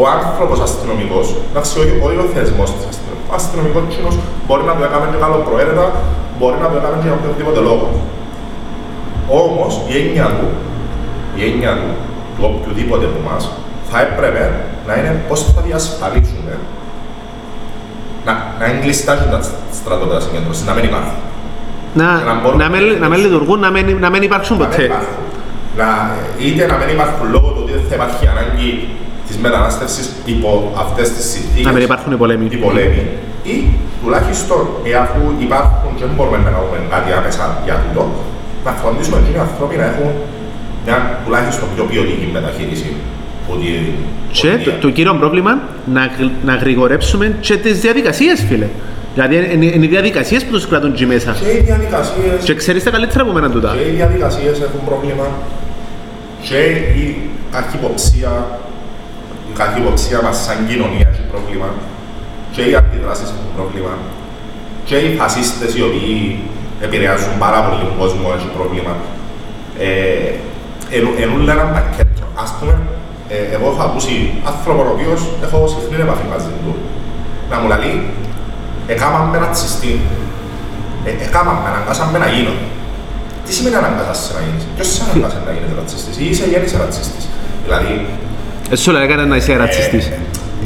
ο 0.01 0.03
άνθρωπος 0.17 0.59
αστυνομικός, 0.67 1.25
εντάξει, 1.49 1.71
όχι, 1.81 1.93
όχι 2.05 2.17
ο 2.25 2.27
θεσμός 2.35 2.69
της 2.75 2.83
αστυνομίας, 2.91 3.25
ο 3.31 3.33
αστυνομικός 3.39 3.83
κοινός 3.93 4.15
μπορεί 4.45 4.63
να 4.69 4.73
το 4.77 4.83
έκανε 4.87 5.05
και 5.11 5.19
καλοπροαίρετα, 5.23 5.85
μπορεί 6.37 6.57
να 6.63 6.67
το 6.71 6.75
έκανε 6.79 6.95
και 7.01 7.07
για 7.09 7.17
οποιοδήποτε 7.19 7.59
λόγο. 7.69 7.87
Όμως 9.41 9.71
η 9.91 9.93
έννοια 10.01 10.27
του, 10.37 10.47
η 11.39 11.41
έννοια 11.49 11.73
του, 11.81 11.89
του 12.35 12.43
οποιοδήποτε 12.49 13.05
από 13.09 13.19
εμάς, 13.23 13.43
θα 13.89 13.97
έπρεπε 14.07 14.43
να 14.87 14.93
είναι 14.97 15.11
πώς 15.27 15.39
θα 15.53 15.61
διασφαλίσουμε 15.67 16.53
να, 18.25 18.33
να 18.59 18.63
είναι 18.67 18.79
κλειστά 18.83 19.13
και 19.19 19.27
τα 19.33 19.39
στρατόπεδα 19.79 20.19
συγκέντρωσης, 20.25 20.65
να 20.69 20.73
μην 20.75 20.83
υπάρχουν. 20.89 21.17
Να, 21.99 22.07
Και 22.19 22.25
να 22.31 22.35
μπορούν 22.41 22.57
να, 22.63 22.69
μην, 22.73 22.83
να 23.03 23.07
μην 23.11 23.19
λειτουργούν, 23.25 23.59
να 23.59 23.69
μην, 23.75 23.85
να 24.05 24.09
μην 24.13 24.21
υπάρξουν 24.29 24.57
Να 24.57 24.61
μην 24.63 24.71
ποτέ. 24.71 24.83
υπάρχουν. 24.83 25.15
Να, 25.79 25.87
είτε 26.45 26.63
να 26.71 26.75
μην 26.79 26.87
υπάρχουν 26.95 27.25
λόγω 27.35 27.47
του 27.53 27.59
ότι 27.63 27.71
δεν 27.77 27.83
θα 27.89 27.95
υπάρχει 27.99 28.23
ανάγκη 28.33 28.69
της 29.27 29.37
μετανάστευσης 29.45 30.05
υπό 30.35 30.49
αυτές 30.83 31.07
τις 31.15 31.25
συνθήκες. 31.33 31.65
Να 31.65 31.71
μην 31.75 31.83
υπάρχουν 31.89 32.11
οι 32.15 32.15
πολέμοι. 32.23 32.45
Οι 32.55 32.55
πολέμοι. 32.67 33.03
ή 33.53 33.55
τουλάχιστον 34.03 34.61
ε, 34.89 34.93
αφού 35.03 35.21
υπάρχουν 35.47 35.89
και 35.97 36.03
δεν 36.07 36.13
μπορούμε 36.15 36.37
να 36.37 36.43
κάνουμε 36.49 36.77
κάτι 36.93 37.09
άμεσα 37.19 37.43
για 37.65 37.75
τούτο, 37.83 38.03
να 38.65 38.71
φροντίσουμε 38.79 39.17
και 39.25 39.31
οι 39.35 39.39
άνθρωποι 39.45 39.75
να 39.81 39.85
έχουν 39.91 40.09
μια 40.85 40.97
τουλάχιστον 41.25 41.67
πιο 41.75 41.83
ποιοτική 41.89 42.27
μεταχείριση. 42.37 42.89
που 43.47 43.53
τη- 43.61 43.93
Και 44.37 44.47
οδηγία. 44.47 44.65
το, 44.65 44.71
το 44.85 44.89
κύριο 44.97 45.13
πρόβλημα 45.21 45.51
να, 45.95 46.01
γρ- 46.17 46.37
να 46.49 46.53
γρηγορέψουμε 46.55 47.25
και 47.39 47.55
τις 47.57 47.79
διαδικασίες, 47.79 48.45
φίλε. 48.49 48.67
Δηλαδή 49.13 49.35
είναι, 49.53 49.65
είναι 49.65 49.85
οι 49.85 49.87
διαδικασίες 49.87 50.45
που 50.45 50.51
τους 50.51 50.67
κρατούν 50.67 50.91
εκεί 50.91 51.05
μέσα. 51.05 51.31
Και 51.39 51.51
οι 51.57 51.61
διαδικασίες 51.69 52.43
Και 52.43 52.53
ξέρεις 52.55 52.83
τα 52.83 52.89
καλύτερα 52.91 53.21
από 53.23 53.31
μένα 53.31 53.49
τούτα. 53.49 53.75
Και 53.77 53.89
οι 53.89 53.93
διαδικασίες 53.99 54.55
έχουν 54.67 54.81
πρόβλημα 54.85 55.27
και 56.47 56.59
η 57.01 57.17
καχυποψία, 57.51 58.31
η 59.51 59.53
καχυποψία 59.59 60.19
μας 60.25 60.37
σαν 60.45 60.57
κοινωνία 60.69 61.07
έχει 61.11 61.23
πρόβλημα 61.31 61.67
και 62.55 62.61
οι 62.69 62.73
αντιδράσεις 62.79 63.27
έχουν 63.35 63.49
πρόβλημα 63.57 63.93
και 64.85 64.95
οι 64.95 65.09
φασίστες 65.19 65.71
οι 65.77 65.81
οποίοι 65.87 66.39
επηρεάζουν 66.85 67.33
πάρα 67.45 67.59
πολύ 67.65 67.81
τον 67.89 67.97
κόσμο 68.01 68.25
έχει 68.37 68.49
πρόβλημα. 68.57 68.93
Ε, 69.79 69.87
εν- 70.97 71.15
εν 71.23 71.29
ούλα 71.35 71.51
ένα 71.57 71.65
πακέτο. 71.75 72.23
Ας 72.43 72.49
πούμε, 72.57 72.73
ε, 73.33 73.37
εγώ 73.55 73.65
έχω 73.73 73.83
ακούσει 73.89 74.15
άνθρωπος 74.51 74.85
ο 74.91 74.93
οποίος 74.95 75.19
έχω 75.45 75.57
συχνή 75.73 75.95
επαφή 76.07 76.25
μαζί 76.33 76.51
του 76.63 76.71
να 77.51 77.55
μου 77.59 77.67
λέει 77.73 77.95
«Εκάμαν 78.87 79.23
με 79.31 79.37
ρατσιστή, 79.37 79.99
ε, 81.05 81.09
εκάμαν 81.25 81.55
με, 81.63 81.67
αναγκάσαν 81.71 82.07
με 82.13 82.17
να 82.23 82.27
γίνω». 82.27 82.53
Τι 83.45 83.51
σημαίνει 83.53 83.75
αναγκάσαι 83.75 84.33
να 84.37 84.41
γίνεις, 84.45 84.63
ποιος 84.75 84.87
σε 84.93 85.01
αναγκάσε 85.05 85.39
να 85.47 85.51
γίνεις 85.55 85.71
ρατσιστής; 85.79 86.15
Ή 86.23 86.25
είσαι 86.29 86.45
γέννησε 86.51 86.77
ρατσιστής; 86.83 87.23
Δηλαδή, 87.65 87.93
Εσύ 88.71 88.83
σου 88.83 88.91
λέει 88.91 89.07
κανένα 89.11 89.27
να 89.27 89.35
είσαι 89.39 89.55
ρατσιστής. 89.63 90.05
ε, 90.07 90.17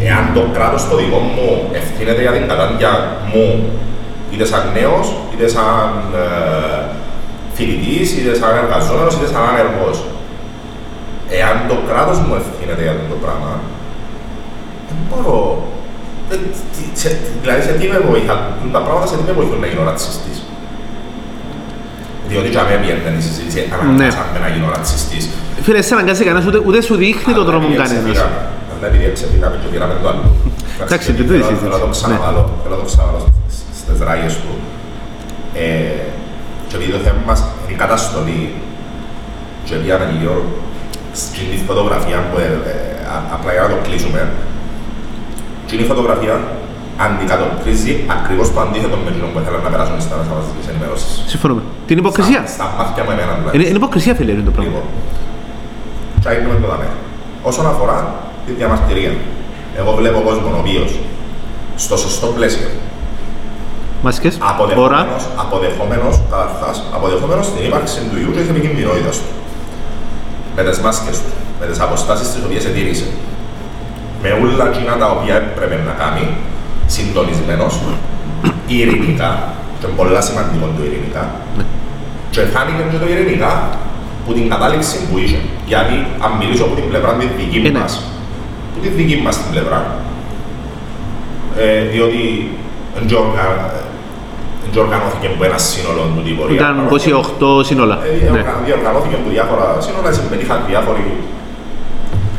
εάν 0.07 0.23
το 0.35 0.41
κράτος 0.55 0.81
το 0.89 0.95
δικό 1.01 1.19
μου 1.35 1.47
ευθύνεται 1.79 2.21
για 2.25 2.33
την 2.37 2.47
κατάντια 2.51 2.91
μου, 3.31 3.45
είτε 4.31 4.45
σαν 4.51 4.63
νέος, 4.77 5.05
είτε 5.33 5.47
σαν 5.55 5.89
ε, 6.23 6.83
φοιτητής, 7.55 8.07
είτε 8.17 8.31
σαν 8.39 8.51
εργαζόμενος, 8.63 9.13
είτε 9.15 9.27
σαν 9.33 9.43
άνεργος, 9.51 9.97
εάν 11.39 11.55
το 11.69 11.75
κράτος 11.89 12.17
μου 12.23 12.33
ευθύνεται 12.41 12.81
για 12.85 12.93
αυτό 12.95 13.05
το 13.13 13.19
πράγμα, 13.23 13.51
δεν 14.87 14.97
μπορώ. 15.07 15.39
Ε, 16.31 16.35
τι- 16.73 16.99
σε- 17.01 17.17
Δηλαδή, 17.41 17.61
σε 17.67 17.71
τι 17.79 17.85
με 17.93 17.99
βοηθά, 18.09 18.35
τα 18.75 18.79
πράγματα 18.85 19.07
σε 19.11 19.15
τι 19.19 19.23
με 19.29 19.33
βοηθούν 19.39 19.59
να 19.63 19.67
γίνω 19.71 19.83
ρατσιστής; 19.89 20.37
Διότι 22.29 22.49
για 22.55 22.63
μένα 22.67 22.79
πιέντε 22.83 23.09
η 23.19 23.21
συζήτηση, 23.27 23.59
αναγκάσαμε 23.73 24.37
να 24.45 24.49
γίνω 24.53 24.67
ρατσιστής. 24.75 25.23
Φίλε, 25.65 25.81
σε 25.87 25.93
αναγκάζει 25.97 26.23
κανένας, 26.27 26.45
ούτε, 26.49 26.59
ούτε 26.67 26.79
σου 26.87 26.95
δείχνει 27.03 27.33
τον 27.39 27.45
δρόμο 27.49 27.65
κανένας. 27.81 28.17
Αλλά 28.73 28.87
επειδή 28.91 29.05
εξεφύγαμε 29.11 29.55
και 29.61 29.67
πήραμε 29.73 29.93
το 30.01 30.07
άλλο. 30.11 30.23
Εντάξει, 30.85 31.07
Θέλω- 31.11 31.17
τούτη 31.19 31.29
η 31.29 31.35
θέλω- 31.35 31.43
συζήτηση. 31.49 31.63
Θέλω 31.65 31.75
να 31.79 31.83
το 31.85 31.89
ξαναβάλω, 31.97 32.41
θέλω 32.61 32.73
να 32.77 32.81
το 32.83 32.87
ξαναβάλω 32.91 33.19
σ- 33.55 33.67
στις 33.79 33.97
ράγες 34.07 34.33
του. 34.43 34.51
Ε, 35.63 35.99
Και 36.69 36.75
επειδή 36.77 36.91
το 36.97 37.01
θέμα 37.05 37.19
μας 37.29 37.39
είναι 37.63 37.73
η 37.77 37.79
καταστολή 37.83 38.41
και 39.67 39.73
πήγαμε 39.81 40.05
λίγο 40.13 40.33
στην 41.21 41.47
φωτογραφία 41.69 42.17
που 42.27 42.35
ε, 42.45 42.47
ε, 42.71 42.73
α- 43.13 43.27
απλά 43.35 43.51
για 43.55 43.61
να 43.65 43.69
το 43.73 43.77
κλείσουμε. 43.85 44.21
Και 45.67 45.75
η 45.75 45.85
φωτογραφία 45.91 46.35
αντικατοπτρίζει 47.05 47.93
ακριβώς 48.15 48.47
το 48.53 48.59
αντίθετο 48.65 48.95
με 49.03 49.09
εκείνο 49.11 49.27
που 49.31 49.39
ήθελαν 49.41 49.61
να 49.67 49.71
περάσουν 49.73 49.97
στα 50.07 50.15
μέσα 50.19 50.31
μαζικής 50.37 50.65
ενημέρωσης. 50.71 51.11
Συμφωνούμε. 51.33 51.61
Την 51.89 51.97
υποκρισία. 52.03 52.41
Στα, 52.45 52.53
στα 52.53 52.65
μάτια 52.77 53.01
μου 53.05 53.11
εμένα 53.15 53.33
δηλαδή. 53.39 53.53
Είναι, 53.55 53.65
είναι 53.69 53.79
υποκρισία, 53.83 54.13
φίλε, 54.17 54.31
είναι 54.35 54.47
το 54.49 54.53
πράγμα. 54.55 54.71
Λοιπόν, 54.71 54.85
και 56.21 56.27
আহিούμε 56.29 56.55
το 56.63 56.67
δάμε. 56.71 56.87
Όσον 57.49 57.65
αφορά 57.71 57.97
τη 58.45 58.51
διαμαρτυρία, 58.59 59.11
εγώ 59.79 59.91
βλέπω 59.99 60.19
κόσμο 60.29 60.49
ο 60.57 60.59
οποίος 60.63 60.89
στο 61.83 61.95
σωστό 62.03 62.27
πλαίσιο, 62.37 62.67
Μάσκες, 64.03 64.37
ώρα, 64.41 64.49
αποδεχόμενος, 64.51 65.23
αποδεχόμενος, 65.43 66.15
καταρχάς, 66.31 66.83
αποδεχόμενος 66.95 67.45
την 67.53 67.65
ύπαρξη 67.67 67.99
του 68.09 68.17
ιού 68.21 68.31
και 68.35 68.41
την 68.45 68.55
επικινδυνότητα 68.55 69.09
του. 69.09 69.25
Με 70.55 70.61
τις 70.63 70.79
μάσκες 70.79 71.17
του, 71.17 71.31
με 71.59 71.65
τις 71.69 71.79
αποστάσεις 71.79 72.27
τις 72.31 72.43
οποίες 72.45 72.65
ετήρησε. 72.65 73.07
Με 74.21 74.29
όλα 74.43 74.65
εκείνα 74.71 74.93
τα 75.01 75.07
οποία 75.15 75.35
έπρεπε 75.35 75.75
να 75.87 75.93
κάνει, 76.03 76.23
συντονισμένος, 76.93 77.73
ειρηνικά, 78.67 79.29
και 79.79 79.85
είναι 79.85 79.95
πολλά 79.99 80.21
σημαντικό 80.27 80.65
το 80.77 80.81
ειρηνικά, 80.87 81.23
και 82.33 82.41
φάνηκε 82.53 82.83
και 82.91 82.97
το 83.03 83.07
ειρηνικά 83.13 83.51
που 84.25 84.33
την 84.37 84.45
κατάληξη 84.49 84.97
που 85.07 85.15
είχε. 85.23 85.39
Γιατί 85.71 85.95
αν 86.25 86.31
μιλήσω 86.39 86.63
από 86.67 86.75
την 86.79 86.85
πλευρά 86.89 87.11
τη 87.19 87.25
δική 87.39 87.57
Ε, 87.67 87.69
ναι. 87.69 87.79
μας, 87.79 87.93
που 88.73 88.79
τη 88.83 88.89
δική 88.99 89.17
μας 89.25 89.35
την 89.41 89.49
πλευρά, 89.53 89.79
ε, 91.63 91.81
διότι 91.93 92.21
δεν 92.95 93.03
και 93.09 93.15
οργα- 93.25 93.59
δεν 94.61 94.69
και 94.73 94.79
οργανώθηκε 94.85 95.27
από 95.33 95.43
ένα 95.49 95.57
σύνολο 95.69 96.01
του 96.15 96.21
τύπου. 96.27 96.41
ήταν 96.59 96.73
28 96.89 97.63
σύνολα. 97.69 97.95
Ε, 98.05 98.29
Ναι. 98.31 98.39
οργα- 98.39 98.59
Διοργανώθηκε 98.67 99.15
από 99.19 99.27
διάφορα 99.35 99.65
σύνολα, 99.85 100.09
συμμετείχαν 100.17 100.59
διάφοροι, 100.71 101.05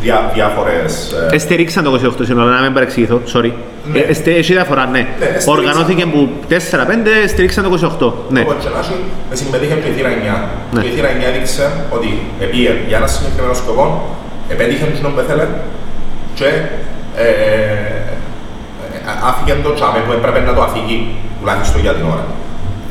διά, 0.03 0.31
διάφορες... 0.35 1.13
ε, 1.33 1.35
Εστηρίξαν 1.35 1.85
το 1.85 2.15
28 2.21 2.25
σύνολα, 2.25 2.51
να 2.57 2.61
μην 2.63 2.73
παρεξηγηθώ, 2.73 3.21
sorry. 3.35 3.53
Ναι. 3.93 3.99
Ε, 3.99 4.03
εστε- 4.03 4.37
Έχει 4.37 4.53
διαφορά, 4.53 4.87
ναι. 4.87 5.07
εστηρίξαν. 5.21 5.53
Οργανώθηκε 5.55 6.07
που 6.07 6.29
4-5, 6.49 6.55
στηρίξαν 7.29 7.65
το 7.65 7.71
28. 7.99 8.33
Ναι. 8.33 8.41
Όπως 8.41 8.55
και 8.65 8.69
να 8.75 8.79
έχει, 8.79 8.95
ε, 9.33 9.35
συμμετείχε 9.35 9.75
και 9.75 9.89
η 9.89 9.93
θύρα 9.93 10.09
9. 10.09 10.49
Ναι. 10.75 10.81
Και 10.83 10.89
η 10.89 10.91
θύρα 10.91 11.09
9 11.09 11.13
έδειξε 11.35 11.71
ότι 11.91 12.09
επίε 12.41 12.71
για 12.89 12.97
ένα 12.97 13.07
συγκεκριμένο 13.07 13.55
σκοπό, 13.55 13.85
επέτυχε 14.49 14.85
τον 15.03 15.15
που 15.15 15.21
ήθελε 15.25 15.47
και 16.35 16.45
ε, 17.17 17.29
ε, 17.29 19.11
άφηκε 19.29 19.53
το 19.63 19.73
τσάμε 19.75 19.99
που 20.07 20.13
έπρεπε 20.13 20.41
να 20.41 20.55
το 20.55 20.63
αφήγει, 20.63 21.15
τουλάχιστον 21.41 21.81
για 21.81 21.93
την 21.95 22.05
ώρα. 22.15 22.25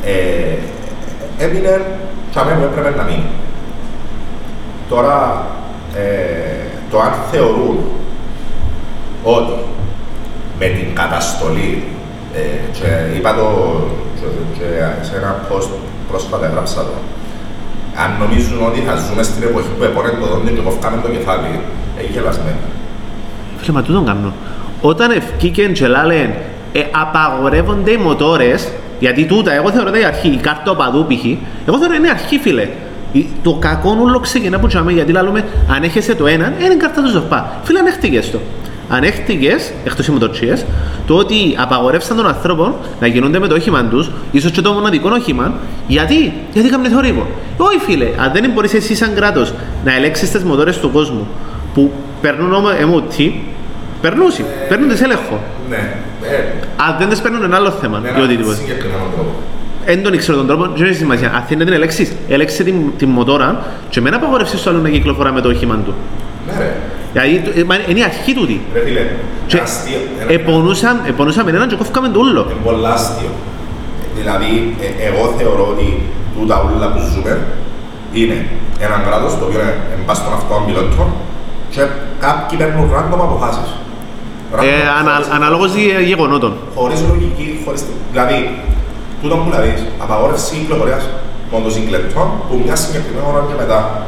Ε, 0.04 0.14
έμεινε 1.44 1.80
τσάμε 2.30 2.52
που 2.58 2.64
έπρεπε 2.70 2.96
να 2.96 3.02
μείνει. 3.02 3.26
Τώρα, 4.88 5.46
ε, 5.96 6.00
το 6.90 7.00
αν 7.00 7.12
θεωρούν 7.30 7.78
ότι 9.22 9.52
με 10.58 10.66
την 10.66 10.94
καταστολή 10.94 11.82
ε, 12.34 12.38
και 12.78 13.16
είπα 13.16 13.34
το 13.34 13.46
και, 14.22 14.28
και 14.58 15.04
σε 15.04 15.16
ένα 15.16 15.40
post 15.50 15.68
πρόσφατα 16.10 16.46
έγραψα 16.46 16.80
το 16.80 16.96
αν 18.02 18.10
νομίζουν 18.18 18.66
ότι 18.66 18.80
θα 18.80 18.94
ζούμε 19.04 19.22
στην 19.22 19.42
εποχή 19.42 19.68
που 19.78 19.84
επώνε 19.84 20.10
το 20.20 20.26
δόντι 20.26 20.52
και 20.52 20.60
κοφκάμε 20.60 21.02
το 21.02 21.08
κεφάλι 21.08 21.60
έχει 22.00 22.12
γελασμένο. 22.12 22.62
Φίλε, 23.58 23.72
μα 23.72 23.82
τούτον 23.82 24.04
κάνω. 24.04 24.32
Όταν 24.80 25.10
ευκήκεν 25.10 25.72
και 25.72 25.86
λάλεν 25.86 26.30
ε, 26.72 26.82
απαγορεύονται 26.90 27.90
οι 27.90 27.96
μοτόρες, 27.96 28.68
γιατί 29.00 29.24
τούτα, 29.26 29.52
εγώ 29.52 29.70
θεωρώ 29.70 29.88
ότι 29.88 30.00
η 30.00 30.04
αρχή, 30.04 30.28
η 30.28 30.36
κάρτα 30.36 30.70
οπαδού 30.70 31.06
π.χ., 31.08 31.24
εγώ 31.66 31.78
θεωρώ 31.78 31.94
είναι 31.94 32.06
η 32.06 32.10
αρχή, 32.10 32.38
φίλε. 32.38 32.68
Η- 33.12 33.26
Το 33.42 33.52
κακό 33.52 33.96
ούλο 34.00 34.18
ξεκινά 34.20 34.58
που 34.58 34.66
τσάμε, 34.66 34.92
γιατί 34.92 35.12
λαλούμε, 35.12 35.44
αν 35.74 35.82
έχεσαι 35.82 36.14
το 36.14 36.26
έναν, 36.26 36.52
είναι 36.64 36.74
η 36.74 36.76
κάρτα 36.76 37.02
του 37.02 37.08
ζωπά. 37.10 37.52
Φίλε, 37.62 37.78
ανέχτηκες 37.78 38.30
το. 38.30 38.38
Ανέχτηκες, 38.90 39.72
εκτός 39.84 40.06
οι 40.06 40.10
μοτοτσίες, 40.10 40.64
το 41.06 41.14
ότι 41.14 41.56
απαγορεύσαν 41.58 42.16
των 42.16 42.26
ανθρώπων 42.26 42.74
να 43.00 43.08
κινούνται 43.08 43.38
με 43.38 43.46
το 43.46 43.54
όχημα 43.54 43.84
τους, 43.84 44.10
ίσως 44.32 44.50
και 44.50 44.60
το 44.60 44.72
μοναδικό 44.72 45.10
όχημα, 45.12 45.52
γιατί, 45.86 46.32
γιατί 46.52 46.68
είχαμε 46.68 46.88
θορύβο. 46.88 47.26
Όχι 47.56 47.78
φίλε, 47.78 48.06
αν 48.18 48.30
δεν 48.32 48.50
μπορείς 48.50 48.74
εσύ 48.74 48.94
σαν 48.94 49.14
κράτος 49.14 49.52
να 49.84 49.94
ελέγξεις 49.94 50.30
τις 50.30 50.42
μοτόρες 50.42 50.78
του 50.78 50.90
κόσμου, 50.92 51.26
που 51.74 51.92
παίρνουν 52.20 52.52
όμως 52.54 52.72
εμούτι, 52.80 53.44
περνούσι, 54.00 54.44
παίρνουν 54.68 54.88
τις 54.88 55.00
έλεγχο. 55.00 55.40
Ναι, 55.70 55.76
ε, 56.22 56.36
Αν 56.76 56.96
δεν 56.98 57.08
τις 57.08 57.20
παίρνουν 57.20 57.42
ένα 57.42 57.56
άλλο 57.56 57.70
θέμα, 57.70 57.98
με 57.98 58.08
ή 59.88 59.92
έναν 59.92 59.96
οτιδήποτε. 59.96 59.96
συγκεκριμένο 59.96 59.96
τρόπο. 59.96 59.96
Δεν 59.96 60.02
τον 60.02 60.12
ήξερα 60.12 60.36
τον 60.36 60.46
τρόπο, 60.46 60.62
δεν 60.76 60.86
έχει 60.86 60.94
σημασία. 60.94 61.32
Αν 61.36 61.42
θέλει 61.48 61.58
να 61.58 61.64
την 61.64 61.74
ελέγξεις, 61.74 62.12
έλεξε 62.28 62.62
την, 62.64 62.74
την 62.98 63.08
μοτόρα 63.08 63.62
και 63.90 64.00
με 64.00 64.10
να 64.10 64.16
απαγορεύσεις 64.16 64.62
το 64.62 64.70
άλλο 64.70 64.78
να 64.78 64.88
κυκλοφορά 64.88 65.32
με 65.32 65.40
το 65.40 65.48
όχημα 65.48 65.74
του. 65.84 65.94
Ναι 66.46 66.58
ρε, 66.58 66.76
Δηλαδή, 67.12 67.42
το- 67.44 67.52
ε, 67.60 67.64
μα 67.64 67.74
είναι 67.88 67.98
η 67.98 68.02
αρχή 68.02 68.34
τούτη. 68.34 68.60
ρε 68.74 68.80
φίλε, 68.84 69.00
Και 69.46 69.56
είναι 69.56 69.64
αστείο. 69.64 70.00
ένα- 70.20 70.32
επονούσαν, 70.32 71.00
επονούσαμε 71.06 71.50
έναν 71.50 71.68
και 71.68 71.76
κόφκαμε 71.76 72.08
το 72.08 72.18
ούλο. 72.20 72.40
Είναι 72.50 72.60
πολλά 72.64 72.92
αστείο. 72.92 73.30
Δηλαδή, 74.18 74.74
ε, 74.80 75.06
εγώ 75.08 75.34
θεωρώ 75.38 75.64
ότι 75.74 75.86
τούτα 76.38 76.54
όλα 76.76 76.86
που 76.92 77.00
ζούμε 77.14 77.38
είναι 78.12 78.46
ένα 78.80 78.96
κράτος 79.06 79.32
το 79.38 79.44
οποίο 79.44 79.60
είναι 79.60 80.02
μπας 80.06 80.16
στον 80.16 80.32
αυτόν 80.32 80.66
πιλότο 80.66 81.06
και 81.70 81.80
κάποιοι 82.20 82.58
παίρνουν 82.58 82.90
random 82.94 83.20
αποφάσεις. 83.28 83.70
Random, 84.54 84.64
Ε, 84.64 84.88
ανα, 84.98 85.12
χωρίς- 85.12 85.30
αναλόγως 85.36 85.74
γε- 85.74 86.00
γεγονότων. 86.10 86.52
χωρίς 86.74 87.00
λογική, 87.10 87.46
χωρίς... 87.64 87.82
Δηλαδή, 88.12 88.36
τούτο 89.22 89.36
που 89.36 89.50
δηλαδή, 89.50 89.74
απαγόρευση 89.98 90.54
κυκλοφορίας 90.56 91.08
μοτοσυκλετών 91.50 92.28
που 92.48 92.60
μια 92.64 92.76
συγκεκριμένη 92.76 93.26
ώρα 93.32 93.44
και 93.48 93.54
μετά 93.58 94.06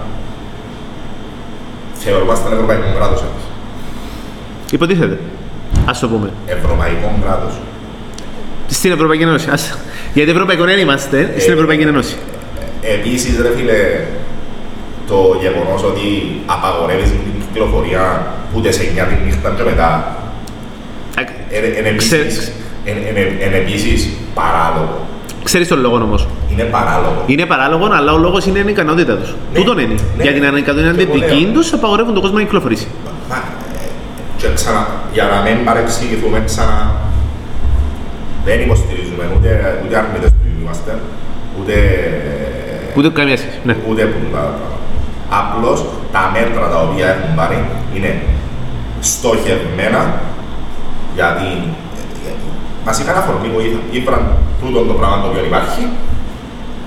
θεωρούμαστε 1.94 2.52
ευρωπαϊκό 2.54 2.82
κράτος 2.96 3.20
εμείς. 3.20 3.44
Υποτίθεται. 4.70 5.18
Ας 5.86 5.98
το 5.98 6.08
πούμε. 6.08 6.30
Ευρωπαϊκό 6.46 7.18
κράτος. 7.24 7.54
Στην 8.66 8.92
Ευρωπαϊκή 8.92 9.22
Ένωση. 9.22 9.48
Ας... 9.50 9.78
Γιατί 10.14 10.30
Ευρωπαϊκό 10.30 10.64
δεν 10.64 10.78
είμαστε, 10.78 11.34
στην 11.38 11.50
Ε, 11.50 11.54
Ευρωπαϊκή 11.54 11.82
Ένωση. 11.82 12.16
Επίσης, 12.82 13.40
ρε 13.40 13.50
φίλε, 13.56 14.00
το 15.06 15.36
γεγονός 15.40 15.82
ότι 15.84 16.40
απαγορεύεις 16.46 17.10
την 17.10 17.20
κυκλοφορία 17.52 18.26
ούτε 18.54 18.70
σε 18.72 18.82
9 18.82 18.84
τη 19.08 19.14
νύχτα 19.24 19.54
και 19.56 19.62
μετά. 19.62 20.16
Ακ- 21.18 21.30
Είναι 21.78 21.96
Ξε- 21.96 22.20
επίσης. 22.20 22.52
Είναι 22.84 23.56
επίσης 23.56 24.10
παράλογο. 24.34 25.06
Ξέρεις 25.44 25.68
τον 25.68 25.80
λόγο 25.80 25.94
όμως. 25.94 26.26
Είναι 26.52 26.62
παράλογο. 26.62 27.22
Είναι 27.26 27.46
παράλογο, 27.46 27.88
αλλά 27.92 28.12
ο 28.12 28.16
λόγος 28.18 28.46
είναι 28.46 28.58
η 28.58 28.64
ικανότητα 28.68 29.16
τους. 29.16 29.34
Ναι. 29.52 29.58
Τούτον 29.58 29.78
είναι. 29.78 29.94
Ναι. 30.16 30.22
Για 30.22 30.32
την 30.32 30.44
ανικανότητα 30.44 30.92
Και 30.94 31.02
εγώ 31.02 31.12
δική 31.12 31.42
λέω. 31.44 31.52
τους 31.52 31.72
απαγορεύουν 31.72 32.12
τον 32.12 32.22
κόσμο 32.22 32.38
να 32.38 32.44
κυκλοφορήσει. 32.44 32.86
Μα, 33.28 33.36
ε, 33.36 33.40
και 34.36 34.46
ξανά, 34.54 34.86
για 35.12 35.24
να 35.24 35.50
μην 35.50 35.64
παρεξηγηθούμε 35.64 36.42
ξανά, 36.46 36.94
δεν 38.44 38.60
υποστηρίζουμε 38.60 39.24
ούτε, 39.36 39.80
ούτε 39.84 39.96
αρνητές 39.96 40.30
του 40.30 40.46
είμαστε, 40.62 40.98
ούτε, 41.60 41.74
Ούτε 42.96 43.08
καμία 43.08 43.36
σχέση. 43.36 43.58
Ναι. 43.64 43.76
ούτε 43.90 44.02
που 44.04 44.18
τα 44.32 44.38
πράγματα. 44.38 44.78
Απλώς 45.40 45.84
τα 46.12 46.30
μέτρα 46.34 46.68
τα 46.68 46.78
οποία 46.82 47.06
έχουν 47.06 47.34
πάρει 47.34 47.64
είναι 47.96 48.22
στοχευμένα 49.00 50.20
γιατί 51.14 51.48
ε, 51.52 51.89
μας 52.86 52.98
είχαν 53.00 53.16
αφορμή 53.22 53.48
βοήθεια. 53.56 53.80
Ήβραν 53.98 54.22
τούτο 54.60 54.80
το 54.90 54.94
πράγμα 54.98 55.16
το 55.22 55.26
οποίο 55.30 55.44
υπάρχει 55.50 55.82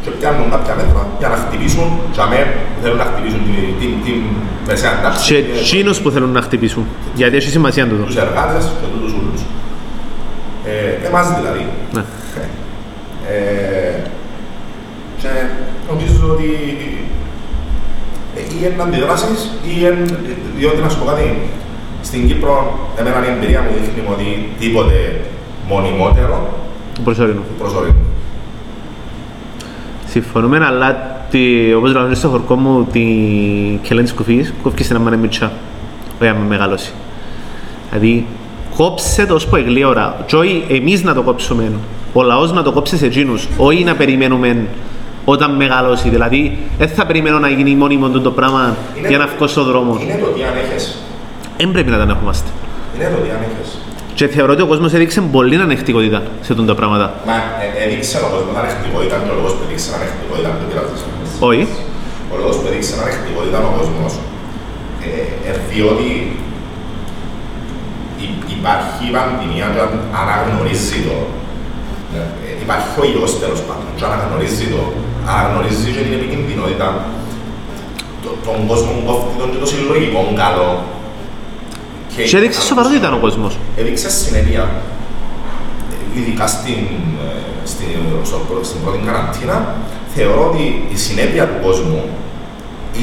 και 0.03 0.09
πιάνουν 0.09 0.50
κάποια 0.55 0.73
μέτρα 0.79 1.01
για 1.19 1.29
να 1.33 1.38
χτυπήσουν 1.43 1.88
και 2.13 2.21
αμέ 2.25 2.41
θέλουν 2.81 2.97
να 3.03 3.07
χτυπήσουν 3.09 3.41
την, 3.47 3.65
την, 3.79 3.91
την 4.05 4.19
μεσαία 4.67 5.01
τάξη. 5.03 5.23
Και 5.29 5.38
εκείνους 5.59 6.01
που 6.01 6.09
θέλουν 6.12 6.31
να 6.31 6.41
χτυπήσουν. 6.41 6.83
Γιατί 7.15 7.35
έχει 7.35 7.50
σημασία 7.50 7.88
τούτο. 7.88 8.03
τους 8.03 8.15
εργάτες 8.15 8.63
και 8.79 8.88
τούτους 8.93 9.12
ούλους. 9.17 9.41
Ε, 10.65 11.07
εμάς 11.07 11.25
δηλαδή. 11.39 11.63
Ναι. 11.93 12.03
Ε, 13.33 14.00
και 15.21 15.29
νομίζω 15.89 16.23
ότι 16.33 16.50
ε, 18.35 18.39
ή 18.39 18.55
είναι 18.59 18.73
να 18.77 18.83
αντιδράσεις 18.83 19.39
ή 19.67 19.71
είναι, 19.79 20.05
διότι 20.57 20.81
να 20.81 20.89
σου 20.89 21.00
πω 21.00 21.05
κάτι, 21.05 21.39
στην 22.01 22.27
Κύπρο 22.27 22.55
εμένα 23.00 23.27
η 23.27 23.31
εμπειρία 23.35 23.62
μου 23.62 23.71
δείχνει 23.75 24.03
ότι 24.13 24.50
τίποτε 24.59 24.97
μονιμότερο 25.67 26.50
Προσωρινό. 27.03 27.39
του 27.41 27.53
προσωρινού. 27.63 27.96
Συμφωνούμε, 30.08 30.65
αλλά 30.65 30.96
τη, 31.29 31.74
όπως 31.74 31.93
λέω 31.93 32.15
στο 32.15 32.27
χορκό 32.29 32.55
μου, 32.55 32.88
τη 32.91 33.01
κελέν 33.82 34.03
της 34.03 34.13
κουφής, 34.13 34.53
κόφηκες 34.63 34.86
στην 34.86 34.98
αμάνε 34.98 35.17
μητσά. 35.17 35.51
Όχι 36.22 36.29
άμα 36.29 36.39
μεγαλώσει. 36.48 36.91
Δηλαδή, 37.89 38.25
κόψε 38.77 39.25
το 39.25 39.34
ως 39.34 39.48
που 39.48 39.55
εγλή 39.55 39.84
ώρα. 39.84 40.15
Και 40.25 40.36
όχι 40.36 40.65
εμείς 40.70 41.03
να 41.03 41.13
το 41.13 41.22
κόψουμε, 41.22 41.72
ο 42.13 42.22
λαός 42.22 42.51
να 42.53 42.63
το 42.63 42.72
κόψει 42.72 42.98
σε 42.98 43.05
εκείνους. 43.05 43.48
Όχι 43.58 43.84
να 43.84 43.96
περιμένουμε 43.96 44.67
όταν 45.25 45.55
μεγαλώσει. 45.55 46.10
Δηλαδή, 46.10 46.58
δεν 46.77 46.88
θα 46.88 47.05
περιμένω 47.05 47.39
να 47.39 47.50
γίνει 47.50 47.75
μόνιμο 47.75 48.10
το 48.10 48.32
πράγμα 48.32 48.75
Είναι 48.98 49.08
για 49.08 49.17
να 49.17 49.25
το- 49.25 49.32
βγω 49.38 49.48
στον 49.48 49.63
δρόμο. 49.65 49.98
Είναι 50.01 50.20
το 50.24 50.25
τι 50.25 50.41
ανέχεσαι. 50.43 50.96
Δεν 51.58 51.72
πρέπει 51.72 51.89
να 51.91 51.98
τα 51.98 52.03
ανεχόμαστε. 52.03 52.50
Είναι 52.96 53.03
το 53.15 53.22
τι 53.22 53.29
ανέχεσαι. 53.29 53.77
Και 54.17 54.27
θεωρώ 54.36 54.51
ότι 54.55 54.62
ο 54.62 54.67
κόσμος 54.72 54.91
έδειξε 54.98 55.22
πολύ 55.36 55.55
ανεκτικότητα 55.67 56.20
σε 56.46 56.50
αυτά 56.53 56.63
τα 56.72 56.75
πράγματα. 56.79 57.05
Μα 57.29 57.36
ε, 57.63 57.67
έδειξε 57.86 58.15
ο 58.25 58.27
κόσμος 58.34 58.55
ανεκτικότητα 58.62 59.15
και 59.24 59.29
ο 59.34 59.36
λόγος 59.39 59.53
που 59.58 59.62
έδειξε 59.67 59.89
ανεκτικότητα 59.98 60.50
δεν 60.60 60.67
πειράζει. 60.70 60.96
Όχι. 61.50 61.63
Ο 62.32 62.36
λόγος 62.41 62.55
που 62.60 62.65
έδειξε 62.70 62.93
ανεκτικότητα 63.03 63.58
ο 63.70 63.72
κόσμος 63.79 64.13
ε, 65.05 65.10
ε, 65.50 65.51
διότι 65.72 66.10
υ- 68.25 68.43
υπάρχει 68.58 69.00
η 69.10 69.12
πανδημία 69.15 69.65
και 69.74 69.79
αν- 69.86 70.01
αναγνωρίζει 70.22 71.00
το. 71.08 71.17
Ε, 72.15 72.20
ε, 72.48 72.51
υπάρχει 72.65 72.88
ο 73.01 73.03
ιός 73.13 73.32
τέλος 73.43 73.62
πάντων 73.67 73.88
και 73.98 74.03
αναγνωρίζει 74.10 74.65
το. 74.74 74.82
Αναγνωρίζει 75.32 75.88
και 75.96 76.01
την 76.08 76.13
επικίνδυνοτητα 76.20 76.88
το- 78.24 78.38
τον 78.48 78.58
κόσμο 78.70 78.91
κόφτη 79.08 79.32
τον 79.39 79.48
και 79.51 79.60
το 79.63 79.67
συλλογικό 79.72 80.20
καλό. 80.43 80.70
Και 82.15 82.38
έδειξε 82.38 82.62
σοβαρότητα 82.62 83.13
ο 83.13 83.17
κόσμος. 83.17 83.58
έδειξε 83.77 84.10
συνέπεια. 84.10 84.70
Ε, 86.15 86.20
Ειδικά 86.20 86.48
στην, 86.48 86.74
ε, 87.25 87.39
στην, 87.63 87.88
στο, 88.24 88.38
πρω- 88.48 88.63
στην 88.63 88.82
πρώτη 88.84 88.98
καραντίνα, 89.05 89.65
θεωρώ 90.15 90.50
ότι 90.50 90.86
η 90.93 90.98
συνέπεια 90.98 91.48
του 91.48 91.58
κόσμου 91.65 92.04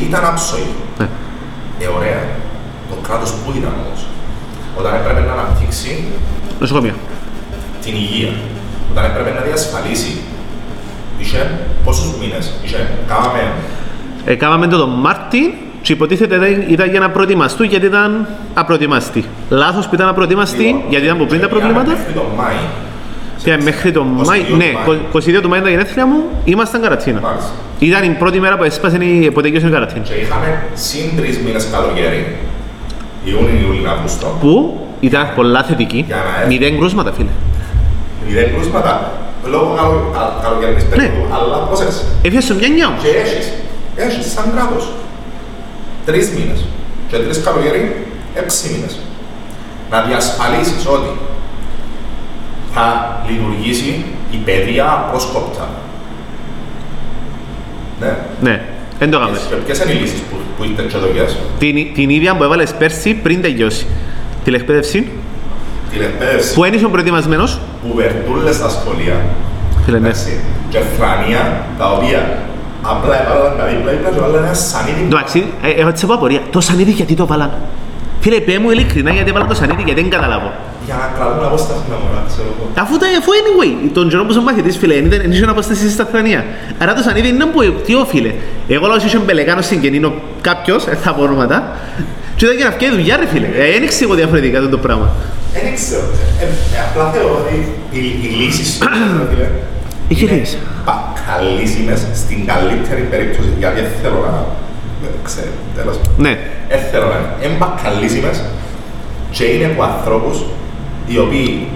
ήταν 0.06 0.24
άψογη. 0.24 0.74
Ναι. 0.98 1.08
Ε, 1.78 1.86
ωραία. 1.96 2.20
Το 2.90 2.96
κράτος 3.08 3.30
που 3.32 3.52
ήταν 3.58 3.72
όμως. 3.86 4.00
Όταν 4.78 4.94
έπρεπε 4.94 5.20
να 5.20 5.32
αναπτύξει 5.32 6.04
Νοσοκομεία. 6.60 6.94
την 7.84 7.94
υγεία, 7.94 8.32
όταν 8.90 9.04
έπρεπε 9.04 9.30
να 9.30 9.40
διασφαλίσει, 9.40 10.20
είχε 11.18 11.58
πόσους 11.84 12.16
μήνες, 12.20 12.52
είχε, 12.64 12.88
κάμαμε 13.08 13.52
Ε, 14.24 14.34
κάναμε 14.34 14.66
το 14.66 14.76
τον 14.78 14.88
Μάρτι 14.90 15.58
και 15.82 15.92
υποτίθεται 15.92 16.34
ήταν- 16.34 16.64
ήταν 16.68 16.90
για 16.90 17.00
να 17.00 17.10
προετοιμαστούν 17.10 17.66
γιατί 17.66 17.86
ήταν 17.86 18.26
απροετοιμαστοί. 18.54 19.24
Λάθος 19.48 19.88
που 19.88 19.94
ήταν 19.94 20.08
απροετοιμαστοί 20.08 20.62
λίγο. 20.62 20.82
γιατί 20.88 21.04
ήταν 21.04 21.16
από 21.16 21.26
πριν 21.26 21.40
τα 21.40 21.46
Και 21.46 21.52
πήγαμε 21.54 21.72
προβλήματα. 21.72 21.98
Μέχρι 22.02 22.12
τον 22.20 22.26
Μάη. 22.36 22.54
Και 23.44 23.56
μέχρι 23.62 23.92
τον 23.92 24.06
22 24.18 24.26
Μάη, 24.26 24.40
του 24.40 24.56
ναι, 24.56 24.70
Μάη; 24.86 24.98
22 25.12 25.40
του 25.42 25.48
Μάη 25.48 25.58
ήταν 25.58 25.62
τα 25.62 25.68
γενέθλια 25.70 26.06
μου, 26.06 26.18
ήμασταν 26.44 26.80
καρατσίνα. 26.82 27.20
Μάλιστα. 27.20 27.50
Ήταν 27.78 28.02
η 28.04 28.14
πρώτη 28.22 28.40
μέρα 28.40 28.56
που 28.56 28.64
έσπασε 28.64 28.96
η 29.04 29.30
ποτέ 29.30 29.48
η 29.48 29.52
καρατσίνα. 29.52 30.04
Και 30.04 30.14
είχαμε 30.14 30.62
συν 30.74 31.06
τρεις 31.16 31.38
μήνες 31.44 31.68
καλοκαίρι, 31.72 32.36
Ιούνιο, 33.24 33.54
Ιούλιο, 33.66 33.90
Αύγουστο, 33.90 34.26
Που 34.40 34.80
ήταν 35.00 35.32
πολλά 35.36 35.62
θετική, 35.62 36.04
Για 36.06 36.16
να 36.16 36.22
έρθει. 36.42 36.48
μηδέν 36.52 36.78
κρούσματα 36.78 37.12
φίλε. 37.12 37.32
μηδέν 38.26 38.48
κρούσματα, 38.54 39.12
λόγω 39.52 39.74
καλο- 39.78 40.10
κα- 40.16 40.34
καλοκαιρινής 40.44 40.82
Ναι. 40.84 40.88
περίοδου, 40.88 41.24
αλλά 41.36 41.56
πρόσεξε, 41.68 42.00
Έφυγε 42.24 42.40
σου 42.40 42.54
μια 42.60 42.68
νιά 42.68 42.86
όμως. 42.90 43.02
και 43.04 43.10
έχεις, 43.24 43.46
έχεις 44.06 44.24
σαν 44.34 44.44
κράτος, 44.54 44.84
τρεις 46.06 46.30
μήνες 46.30 46.64
και 47.08 47.16
τρεις 47.16 47.40
καλοκαίρι, 47.42 48.06
έξι 48.34 48.70
μήνες. 48.72 48.98
Να 49.90 50.00
διασφαλίσεις 50.02 50.86
ότι 50.86 51.10
θα 52.74 53.16
λειτουργήσει 53.28 54.04
η 54.30 54.36
παιδεία 54.36 55.06
πρόσκοπτα. 55.10 55.68
Ναι. 58.00 58.16
Ναι, 58.40 58.62
δεν 58.98 59.10
το 59.10 59.16
έκαμε. 59.16 59.38
Και 59.48 59.54
ποιες 59.54 59.78
είναι 59.78 59.92
οι 59.92 59.94
λύσεις 59.94 60.20
που, 60.20 60.36
που 60.56 60.64
είστε 60.64 60.82
και 60.82 60.98
δοκιές. 60.98 61.36
Την, 61.58 61.94
την 61.94 62.10
ίδια 62.10 62.36
που 62.36 62.42
έβαλες 62.42 62.74
πέρσι 62.74 63.14
πριν 63.14 63.42
τελειώσει. 63.42 63.86
Τηλεκπαίδευση, 64.44 65.10
Τηλεκπαίδευση, 65.90 66.54
που 66.54 66.64
ένιωσε 66.64 66.84
ο 66.84 66.90
προετοιμασμένος. 66.90 67.60
κουβερτούλες 67.88 68.56
στα 68.56 68.68
σχολεία, 68.68 69.20
Φίλε, 69.84 69.98
ναι. 69.98 70.08
εντάξει, 70.08 70.40
και 70.68 70.78
φρανία, 70.98 71.64
τα 71.78 71.92
οποία 71.92 72.38
απλά 72.82 73.14
έβαλαν 73.22 73.52
τα 73.58 73.64
δίπλα-δίπλα 73.64 74.10
και 74.10 74.18
έβαλαν 74.18 74.44
ένα 74.44 74.54
σανίδι 74.54 75.02
Εντάξει, 75.04 75.46
ε, 75.62 75.70
έχω 75.80 75.88
έτσι 75.88 76.04
από 76.04 76.14
απορία. 76.14 76.40
Το 76.50 76.60
σανίδι 76.60 76.90
γιατί 76.90 77.14
το 77.14 77.26
βάλαν. 77.26 77.50
Φίλε, 78.20 78.40
πέ 78.40 78.58
μου 78.58 78.70
ειλικρινά 78.70 79.10
γιατί 79.10 79.30
έβαλαν 79.30 79.48
το 79.48 79.54
σανίδι 79.54 79.82
γιατί 79.82 80.00
δεν 80.00 80.10
καταλάβω. 80.10 80.52
για 80.84 80.94
να 81.00 81.06
κρατούν 81.16 81.44
απόσταση 81.44 81.80
με 81.90 81.96
μωρά, 82.02 82.22
ξέρω 82.28 82.48
εγώ. 82.54 82.64
Αφού 82.82 82.96
τα 82.96 83.06
αφού 83.20 83.30
anyway, 83.40 83.90
τον 83.92 84.08
καιρό 84.08 84.24
που 84.24 84.30
είσαι 84.30 84.40
μαθητής 84.40 84.76
φίλε, 84.76 84.94
δεν 84.94 85.20
δεν 85.22 85.30
είχε 85.32 85.44
απόσταση 85.44 85.80
στη 85.80 85.90
σταθρανία. 85.90 86.44
Άρα 86.78 86.94
το 86.94 87.02
σανίδι 87.02 87.28
είναι 87.28 87.44
που 87.44 87.60
τι 87.86 87.94
όφιλε. 87.94 88.32
Εγώ 88.68 88.86
λέω 88.86 88.96
ότι 88.96 89.06
είχε 89.06 89.18
μπελεκάνος 89.18 89.66
συγγενήνο 89.66 90.12
κάποιος, 90.40 90.84
δεν 90.84 90.96
θα 90.96 91.14
πω 91.14 91.22
ονόματα, 91.22 91.76
και 92.36 92.44
ήταν 92.44 92.56
για 92.56 92.64
να 92.64 92.70
φτιάξει 92.70 92.96
δουλειά 92.96 93.16
ρε 93.16 93.26
φίλε. 93.26 93.46
Ε, 93.46 93.72
δεν 93.72 93.82
εξηγώ 93.82 94.14
διαφορετικά 94.14 94.58
αυτό 94.58 94.70
το 94.70 94.78
πράγμα. 94.78 95.08
Δεν 95.52 95.74
ξέρω. 95.74 96.02
Ε, 96.40 96.44
ε, 96.44 96.48
απλά 96.88 97.10
θεωρώ 97.10 97.44
ότι 97.44 97.56
οι, 97.90 97.98
οι 98.22 98.28
λύσεις 98.40 98.78
φίλε, 100.14 100.20
Είχε 100.20 100.24
είναι 100.24 100.40
λύσεις. 100.40 100.58
πακαλίσιμες 100.84 102.00
στην 102.14 102.46
καλύτερη 102.46 103.00
περίπτωση, 103.12 103.48
γιατί 103.58 103.80
δεν 103.80 103.90
θέλω 104.02 104.18
να... 104.26 104.44
Δεν 105.02 105.10
ξέρω, 105.22 105.52
τέλος 105.76 105.96
πάντων. 105.96 106.14
Ναι. 106.24 106.38
Δεν 106.68 106.80
θέλω 106.90 107.06
να 107.12 107.16
είναι. 107.18 107.32
Είναι 107.44 107.56
πακαλίσιμες 107.64 108.42
και 109.30 109.44
είναι 109.44 109.64
από 109.72 109.82
ανθρώπους 109.82 110.36
οι 111.06 111.18
οποίοι 111.18 111.68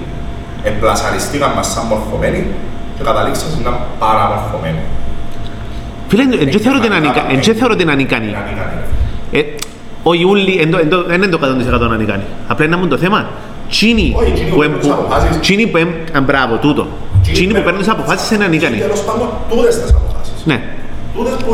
εμπλασαριστήκαν 0.64 1.51
μας 1.57 1.66
σαν 1.73 1.85
μορφωμένοι 1.87 2.40
και 2.97 3.03
καταλήξαν 3.05 3.49
να 3.51 3.68
είναι 3.70 3.79
παραμορφωμένοι. 3.99 4.79
Φίλε, 6.09 6.25
δεν 6.53 6.61
θεωρώ 6.61 6.79
ότι 6.79 6.87
είναι 6.87 6.97
ανικα- 6.97 7.27
εν 7.31 7.40
και 7.40 7.53
θεωρώ 7.55 7.73
ότι 7.73 7.83
είναι 7.83 7.92
ανικανή. 7.92 8.27
Είναι 8.29 8.37
ανίκανοι. 8.47 8.81
Ε, 9.33 9.40
Όχι 10.03 10.25
όλοι, 10.25 10.59
εν 10.61 10.70
το- 10.70 10.79
εν 10.79 10.88
το- 10.88 11.05
δεν 11.05 11.16
είναι 11.23 11.27
το 11.27 11.38
100% 11.42 11.92
ανικανή. 11.92 12.23
Απλά 12.49 12.64
είναι 12.66 12.77
μόνο 12.77 12.88
το 12.88 12.99
θέμα. 12.99 13.29
Τσίνοι 13.70 14.12
Όχι, 14.16 14.31
εκείνοι 14.31 14.48
που 14.50 14.55
που 14.57 14.62
εμ- 14.62 14.72
παίρνουν 14.72 14.81
τις 14.81 14.90
αποφάσεις. 14.90 15.40
τσίνοι 15.40 15.66
που 15.66 15.77
εμ- 15.77 16.16
α, 16.16 16.20
μπράβο, 16.20 16.57
τούτο. 16.57 16.87
Τσίνοι 17.33 17.53
που 17.55 17.62
παίρνουν 17.62 17.81
τις 17.81 17.90
αποφάσεις 17.90 18.31
είναι 18.31 18.44
ανικανοί. 18.44 18.77
Και 18.77 18.83
τέλος 18.83 19.03
πάντων, 19.03 19.29
τούτες 19.50 19.74
τις 19.81 19.90
αποφάσεις. 19.98 20.35
Ναι. 20.44 20.61
Τούτες 21.16 21.33
που, 21.44 21.50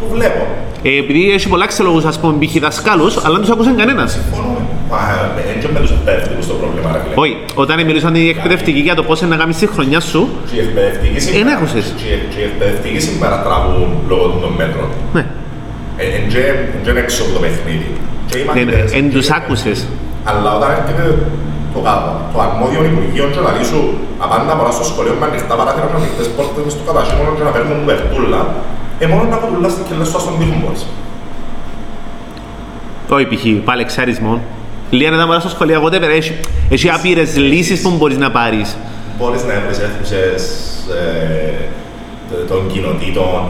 που 0.00 0.06
βλέπω. 0.14 0.42
Ε, 0.82 0.98
επειδή 0.98 1.32
έχει 1.32 1.48
πολλά 1.48 1.66
ξελόγους, 1.66 2.04
ας 2.04 2.18
πούμε, 2.20 2.34
π.χ. 2.46 2.58
δασκάλους, 2.60 3.16
αλλά 3.24 3.32
δεν 3.34 3.40
τους 3.40 3.50
ακούσαν 3.50 3.76
κανένας. 3.76 4.12
Συμφωνούμε. 4.12 4.60
Μα 4.90 4.98
δεν 5.36 5.60
και 5.62 5.68
με 5.74 5.80
τους 5.80 5.90
εκπαιδευτικούς 5.90 6.46
το 6.46 6.54
πρόβλημα, 6.54 6.88
ρε 6.92 6.98
φίλε. 7.02 7.14
Όχι, 7.22 7.36
όταν 7.54 7.84
μιλούσαν 7.84 8.14
οι 8.14 8.28
εκπαιδευτικοί 8.28 8.78
για 8.88 8.94
το 8.94 9.02
πώς 9.02 9.20
είναι 9.20 9.30
να 9.30 9.36
κάνεις 9.36 9.56
τη 9.56 9.66
χρονιά 9.66 10.00
σου, 10.00 10.28
Και 10.50 10.56
οι 10.56 10.60
εκπαιδευτικοί 10.66 11.16
Ε, 11.16 11.20
σήμερα- 11.20 11.44
ναι, 11.44 11.52
άκουσες. 11.56 11.86
και 12.00 12.04
οι- 12.12 12.22
και 12.34 12.40
οι 12.40 12.44
εκπαιδευτικοί 12.50 13.00
σήμερα 13.08 13.42
τραβούν 13.42 13.88
λόγω 14.08 14.26
των 14.42 14.52
μέτρων. 14.60 14.88
ναι. 15.16 15.24
Ε, 15.96 16.04
Εν 16.16 16.28
και 16.32 16.38
εν 16.38 16.56
και 16.84 16.90
είναι 16.90 17.00
έξω 17.00 17.22
από 17.24 17.32
το 17.32 17.38
παιχνίδι. 17.44 17.90
Και 18.28 18.36
οι 18.38 18.40
Ναι, 18.40 18.46
μαθητές- 18.46 18.92
ναι, 18.92 18.98
εν 18.98 19.10
τους 19.14 19.30
άκουσες. 19.30 19.78
Αλλά 20.30 20.48
όταν 20.56 20.68
έρχεται 20.76 21.04
το, 21.74 21.78
κα- 21.86 22.02
το 22.32 22.38
αρμόδιο 22.46 22.80
Υπουργείο 22.90 23.24
και 23.34 23.40
να 23.46 23.50
σου 23.70 23.80
απάντα 24.24 24.52
πολλά 24.58 24.72
στο 24.78 24.84
σχολείο 24.90 25.14
με 25.20 25.24
ανοιχτά 25.30 25.54
παράθυρα 25.60 25.86
και 25.90 25.96
ανοιχτές 26.00 26.26
πόρτες 26.36 26.62
μες 26.64 26.72
στο 26.76 26.82
κατασύμωνο 26.88 27.30
και 27.36 27.44
να 27.48 27.52
παίρνουν 27.56 27.78
βερτούλα, 27.88 28.40
ε, 29.02 29.06
μόνο 29.12 29.22
να 29.32 29.36
κουτουλάς 29.42 29.72
την 29.76 29.84
κελές 29.88 30.08
σου 30.10 30.20
στον 30.24 30.34
τοίχο 30.38 30.56
μπορείς. 30.62 30.82
Όχι, 33.16 33.26
π.χ. 33.30 33.44
πάλι 33.68 33.80
εξαρισμό. 33.86 34.34
Λίγα 34.90 35.10
να 35.10 35.16
τα 35.20 35.26
μωρά 35.26 35.40
στο 35.40 35.48
σχολείο, 35.48 35.82
whatever, 35.84 36.10
έχει, 36.20 36.32
έχει 36.70 36.88
άπειρες 36.90 37.36
λύσεις 37.36 37.82
που 37.82 37.90
μπορείς 37.98 38.16
να 38.24 38.30
πάρεις. 38.30 38.76
μπορείς 39.18 39.42
να 39.44 39.54
βρεις 39.66 39.78
αίθουσες 39.78 40.42
ε, 41.00 41.52
т- 42.30 42.48
των 42.48 42.60
κοινοτήτων 42.72 43.40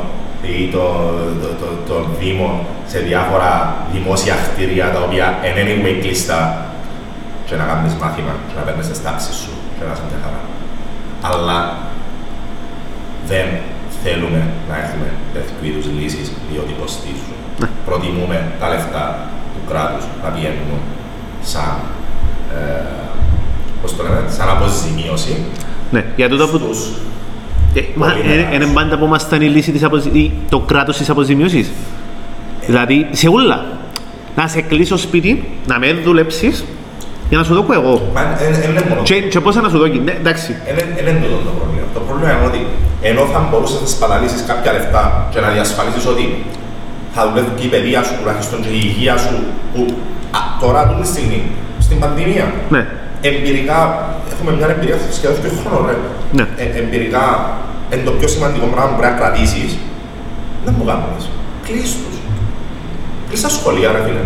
ή 0.42 0.68
των, 0.72 0.92
των, 1.42 1.52
των, 1.61 1.72
των 1.88 2.06
δήμων 2.20 2.54
σε 2.87 2.98
διάφορα 2.98 3.76
δημόσια 3.92 4.35
κτίρια 4.35 4.90
τα 4.94 5.00
οποία 5.06 5.38
εν 5.42 5.54
anyway 5.66 5.96
κλειστά 6.02 6.66
και 7.53 7.59
να 7.62 7.67
κάνεις 7.71 7.95
μάθημα 8.03 8.33
και 8.49 8.55
να 8.59 8.62
παίρνεις 8.67 8.87
τις 8.91 9.03
τάξεις 9.07 9.37
σου 9.43 9.53
και 9.77 9.83
να 9.87 9.93
είσαι 9.93 10.05
μια 10.09 10.21
χαρά. 10.25 10.41
Αλλά 11.29 11.59
δεν 13.31 13.47
θέλουμε 14.03 14.41
να 14.69 14.75
έχουμε 14.83 15.07
τέτοιου 15.35 15.61
είδους 15.69 15.87
λύσεις 15.99 16.27
διότι 16.51 16.73
κοστίζουν. 16.81 17.37
Ναι. 17.61 17.69
Προτιμούμε 17.88 18.37
τα 18.61 18.67
λεφτά 18.73 19.05
του 19.53 19.61
κράτους 19.71 20.05
να 20.23 20.29
πηγαίνουν 20.35 20.71
σαν, 21.51 21.75
ε, 22.57 22.61
πώς 23.81 23.91
το 23.97 24.03
λέμε, 24.03 24.21
σαν 24.37 24.49
αποζημίωση 24.55 25.35
Ναι, 25.95 26.05
για 26.17 26.29
τούτο 26.29 26.47
που. 26.49 26.57
στους 26.59 26.81
Ε, 27.75 27.81
μα 27.95 28.07
Πολύ 28.07 28.19
είναι 28.21 28.35
μεγάλες. 28.35 28.55
είναι 28.57 28.67
πάντα 28.75 28.99
που 28.99 29.05
ήμασταν 29.05 29.41
η 29.43 29.49
λύση 29.57 29.73
της 29.73 29.83
αποζη... 29.83 30.09
ή 30.09 30.33
το 30.49 30.59
κράτος 30.61 30.97
της 30.97 31.11
αποζημίωσης. 31.11 31.71
Δηλαδή, 32.67 33.07
σε 33.11 33.29
όλα. 33.29 33.65
Να 34.37 34.49
σε 34.49 34.61
κλείσω 34.61 34.97
σπίτι, 34.97 35.49
να 35.67 35.79
με 35.79 35.93
δουλέψεις, 35.93 36.65
για 37.33 37.40
να 37.40 37.47
σου 37.47 37.55
δω 37.59 37.64
εγώ. 37.81 37.95
Μα 38.16 38.23
δεν 38.40 38.71
είναι 38.71 38.85
μόνο 38.88 39.03
Και, 39.09 39.16
και 39.33 39.40
πόσα 39.45 39.61
να 39.64 39.68
σου 39.73 39.79
δω 39.81 39.87
εκεί. 39.90 40.01
Ναι, 40.09 40.14
εντάξει. 40.23 40.51
Δεν 41.07 41.14
είναι 41.16 41.25
τούτο 41.25 41.38
το 41.49 41.53
πρόβλημα. 41.59 41.87
Το 41.97 42.01
πρόβλημα 42.07 42.31
είναι 42.35 42.47
ότι 42.51 42.61
ενώ 43.11 43.23
θα 43.33 43.38
μπορούσες 43.49 43.81
να 43.85 43.88
σπαταλήσει 43.95 44.38
κάποια 44.51 44.71
λεφτά 44.77 45.03
και 45.33 45.38
να 45.45 45.49
διασφαλίσεις 45.57 46.05
ότι 46.12 46.25
θα 47.14 47.21
δουλεύει 47.29 47.53
και 47.59 47.64
η 47.68 47.71
παιδεία 47.75 48.01
σου, 48.07 48.14
τουλάχιστον 48.18 48.59
και 48.64 48.71
η 48.79 48.81
υγεία 48.90 49.16
σου, 49.25 49.37
που 49.73 49.81
α, 50.38 50.40
τώρα 50.62 50.79
αυτή 50.85 50.95
τη 51.03 51.09
στιγμή, 51.14 51.40
στην 51.87 51.97
πανδημία, 52.03 52.47
Ναι. 52.75 52.83
εμπειρικά, 53.31 53.79
έχουμε 54.33 54.51
μια 54.57 54.68
εμπειρία 54.75 54.97
σχεδόν 55.16 55.37
και 55.42 55.51
χρόνο, 55.61 55.79
ρε. 55.88 55.97
Ναι. 56.38 56.45
Ε, 56.62 56.64
εμπειρικά, 56.81 57.25
είναι 57.92 58.05
το 58.09 58.12
πιο 58.18 58.29
σημαντικό 58.35 58.66
πράγμα 58.75 58.90
που 58.90 58.99
πρέπει 59.01 59.14
να 59.14 59.21
κρατήσεις. 59.21 59.71
Δεν 60.64 60.73
μου 60.79 60.85
κάνεις. 60.90 61.25
Κλείς 61.66 61.90
τους. 62.01 62.16
Κλείς 63.29 63.40
τα 63.47 63.51
σχολεία, 63.57 63.88
ρε 63.97 64.01
φίλε. 64.07 64.25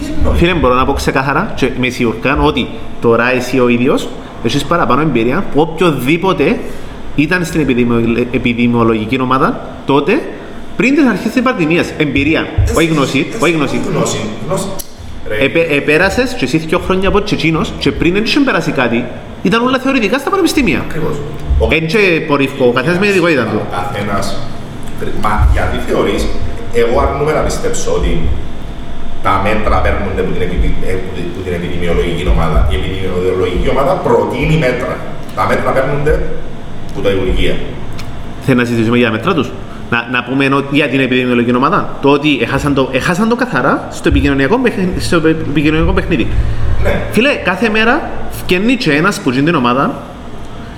Τι 0.00 0.12
εννοείς. 0.18 0.38
Φίλε, 0.38 0.54
μπορώ 0.54 0.74
να 0.74 0.84
πω 0.84 0.92
ξεκάθαρα 0.92 1.52
και 1.54 1.70
με 1.80 1.88
σιουρκάν 1.88 2.44
ότι 2.44 2.68
τώρα 3.00 3.32
εσύ 3.32 3.60
ο 3.60 3.68
ίδιος 3.68 4.08
έχεις 4.44 4.64
παραπάνω 4.64 5.00
εμπειρία 5.00 5.44
που 5.54 5.60
οποιοδήποτε 5.60 6.58
ήταν 7.16 7.44
στην 7.44 7.60
επιδημιο- 7.60 8.26
επιδημιολογική 8.32 9.20
ομάδα 9.20 9.60
τότε 9.86 10.20
πριν 10.76 10.94
τις 10.94 11.04
αρχές 11.06 11.32
της 11.32 11.42
πανδημίας. 11.42 11.92
Εμπειρία, 11.96 12.46
όχι 12.76 12.86
γνώση, 12.86 13.26
όχι 13.40 13.52
γνώση. 13.52 13.80
Γνώση. 13.92 14.18
γνώση. 14.46 14.66
Ρε, 15.28 15.44
Επέ, 15.44 15.60
επέρασες 15.70 16.34
και 16.34 16.44
εσύ 16.44 16.56
δύο 16.58 16.78
χρόνια 16.78 17.08
από 17.08 17.22
τσετσίνος 17.22 17.72
και 17.78 17.90
πριν 17.92 18.12
δεν 18.12 18.22
είχε 18.24 18.40
περάσει 18.40 18.70
κάτι. 18.70 19.04
Ήταν 19.42 19.62
όλα 19.66 19.78
θεωρητικά 19.78 20.18
στα 20.18 20.30
πανεπιστήμια. 20.30 20.78
Ακριβώς. 20.88 21.14
Ο- 21.58 21.68
Εν 21.70 21.86
και 21.86 21.98
πορυφκό, 22.28 22.64
ο 22.66 22.72
καθένας 22.72 22.96
με 22.98 23.00
την 23.06 23.10
ειδικότητα 23.10 23.42
του. 23.44 23.60
Ο 23.60 23.74
καθένας. 23.76 24.36
Μα 25.22 25.48
γιατί 25.52 25.76
θεωρείς, 25.88 26.26
εγώ 26.72 27.00
αρνούμαι 27.00 27.32
να 27.32 27.40
πιστέψω 27.40 27.92
ότι 27.92 28.18
τα 29.26 29.32
μέτρα 29.46 29.76
παίρνονται 29.84 30.20
από 30.24 30.30
την, 30.36 30.42
επιδη- 30.46 30.78
ε, 30.90 30.92
που 31.02 31.10
την- 31.16 31.28
που 31.34 31.40
την 31.44 31.52
επιδημιολογική 31.58 32.24
ομάδα. 32.34 32.58
Η 32.72 32.74
επιδημιολογική 32.80 33.68
ομάδα 33.74 33.92
προτείνει 34.06 34.56
μέτρα. 34.66 34.94
Τα 35.36 35.44
μέτρα 35.50 35.70
παίρνονται 35.76 36.14
από 36.90 37.00
τα 37.04 37.10
Υπουργεία. 37.16 37.54
Θέλει 38.44 38.58
να 38.58 38.64
συζητήσουμε 38.64 38.96
για 38.96 39.06
τα 39.06 39.12
μέτρα 39.12 39.34
τους. 39.34 39.48
Να, 39.90 40.08
να 40.12 40.22
πούμε 40.24 40.44
ενώ 40.44 40.62
για 40.70 40.88
την 40.88 41.00
επιδημιολογική 41.00 41.56
ομάδα. 41.56 41.96
Το 42.02 42.08
ότι 42.10 42.38
έχασαν 42.42 42.74
το, 42.74 42.88
έχασαν 42.92 43.28
το 43.28 43.36
καθαρά 43.36 43.86
στο 43.90 44.08
επικοινωνιακό, 44.08 44.58
παιχνι- 44.58 45.00
στο 45.00 45.16
επικοινωνιακό 45.16 45.92
παιχνίδι. 45.92 46.26
Ναι. 46.82 47.00
Φίλε, 47.10 47.34
κάθε 47.34 47.68
μέρα 47.68 48.10
φκένει 48.30 48.74
και 48.76 48.92
ένας 48.92 49.20
που 49.20 49.30
ζει 49.30 49.42
την 49.42 49.54
ομάδα 49.54 49.94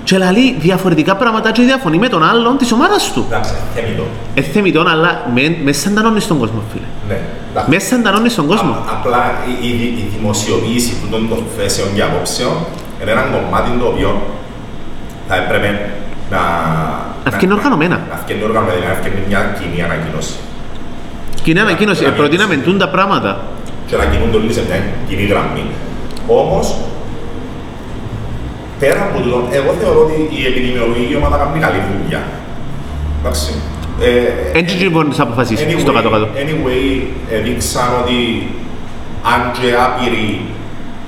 και 0.03 0.17
λαλεί 0.17 0.55
διαφορετικά 0.59 1.15
πράγματα 1.15 1.51
και 1.51 1.61
διαφωνεί 1.61 1.97
με 1.97 2.07
τον 2.07 2.23
άλλον 2.23 2.57
της 2.57 2.71
ομάδας 2.71 3.11
του. 3.13 3.25
Εντάξει, 3.27 3.53
θεμητό. 3.75 4.03
Ε, 4.33 4.41
θεμητόν, 4.41 4.87
αλλά 4.87 5.29
με, 5.33 5.57
με 5.63 5.71
σαντανώνει 5.71 6.19
στον 6.19 6.37
κόσμο, 6.39 6.61
φίλε. 6.71 6.85
Ναι. 7.07 7.19
εντάξει. 7.51 7.69
Με 7.69 7.79
σαντανώνει 7.79 8.29
στον 8.29 8.47
κόσμο. 8.47 8.71
Α- 8.71 8.83
απλά 8.91 9.31
η, 9.61 9.67
η, 9.67 9.71
η 9.83 10.09
δημοσιοποίηση 10.17 10.93
των 11.11 11.29
των 11.29 11.43
θέσεων 11.57 11.87
και 11.95 12.01
απόψεων 12.01 12.53
είναι 13.01 13.11
ένα 13.11 13.21
κομμάτι 13.21 13.69
το 13.79 13.85
οποίο 13.85 14.21
θα 15.27 15.35
έπρεπε 15.35 15.89
να. 16.31 16.39
Να 17.25 17.31
βγαίνει 17.37 17.53
οργανωμένα. 17.53 17.95
Να 18.09 18.21
βγαίνει 18.25 18.43
οργανωμένα, 18.43 18.79
δηλαδή 18.79 18.95
να 18.95 19.01
βγαίνει 19.01 19.21
μια 19.27 19.41
κοινή 19.59 19.83
ανακοίνωση. 19.83 20.33
Κοινή 21.43 21.59
ανακοίνωση, 21.59 22.03
ε, 22.05 22.09
προτείναμε 22.09 22.55
τούν 22.55 22.77
τα 22.77 22.89
πράγματα. 22.89 23.41
Και 23.87 23.95
να 23.95 24.05
κινούνται 24.05 24.37
όλοι 24.37 24.53
σε 24.53 24.63
μια 24.67 24.77
κοινή 25.07 25.23
γραμμή. 25.23 25.65
Όμως, 26.27 26.75
πέρα 28.83 29.01
από 29.07 29.17
τούτο, 29.23 29.37
εγώ 29.59 29.71
θεωρώ 29.81 29.99
ότι 30.05 30.15
η 30.39 30.41
επιδημιολογική 30.49 31.15
ομάδα 31.19 31.35
κάνει 31.41 31.59
καλή 31.65 31.79
δουλειά. 31.89 32.21
Εντάξει. 33.19 33.51
Ε, 34.07 34.57
Έτσι 34.59 34.73
και 34.79 34.89
μπορεί 34.89 35.05
να 35.05 35.11
τις 35.13 35.19
αποφασίσεις 35.25 35.65
Anyway, 35.65 35.79
στο 35.85 35.91
κάτω-κάτω. 35.97 36.27
anyway, 36.43 36.85
έδειξαν 37.37 37.89
ότι 38.01 38.17
αν 39.33 39.41
και 39.57 39.67
άπειροι 39.85 40.27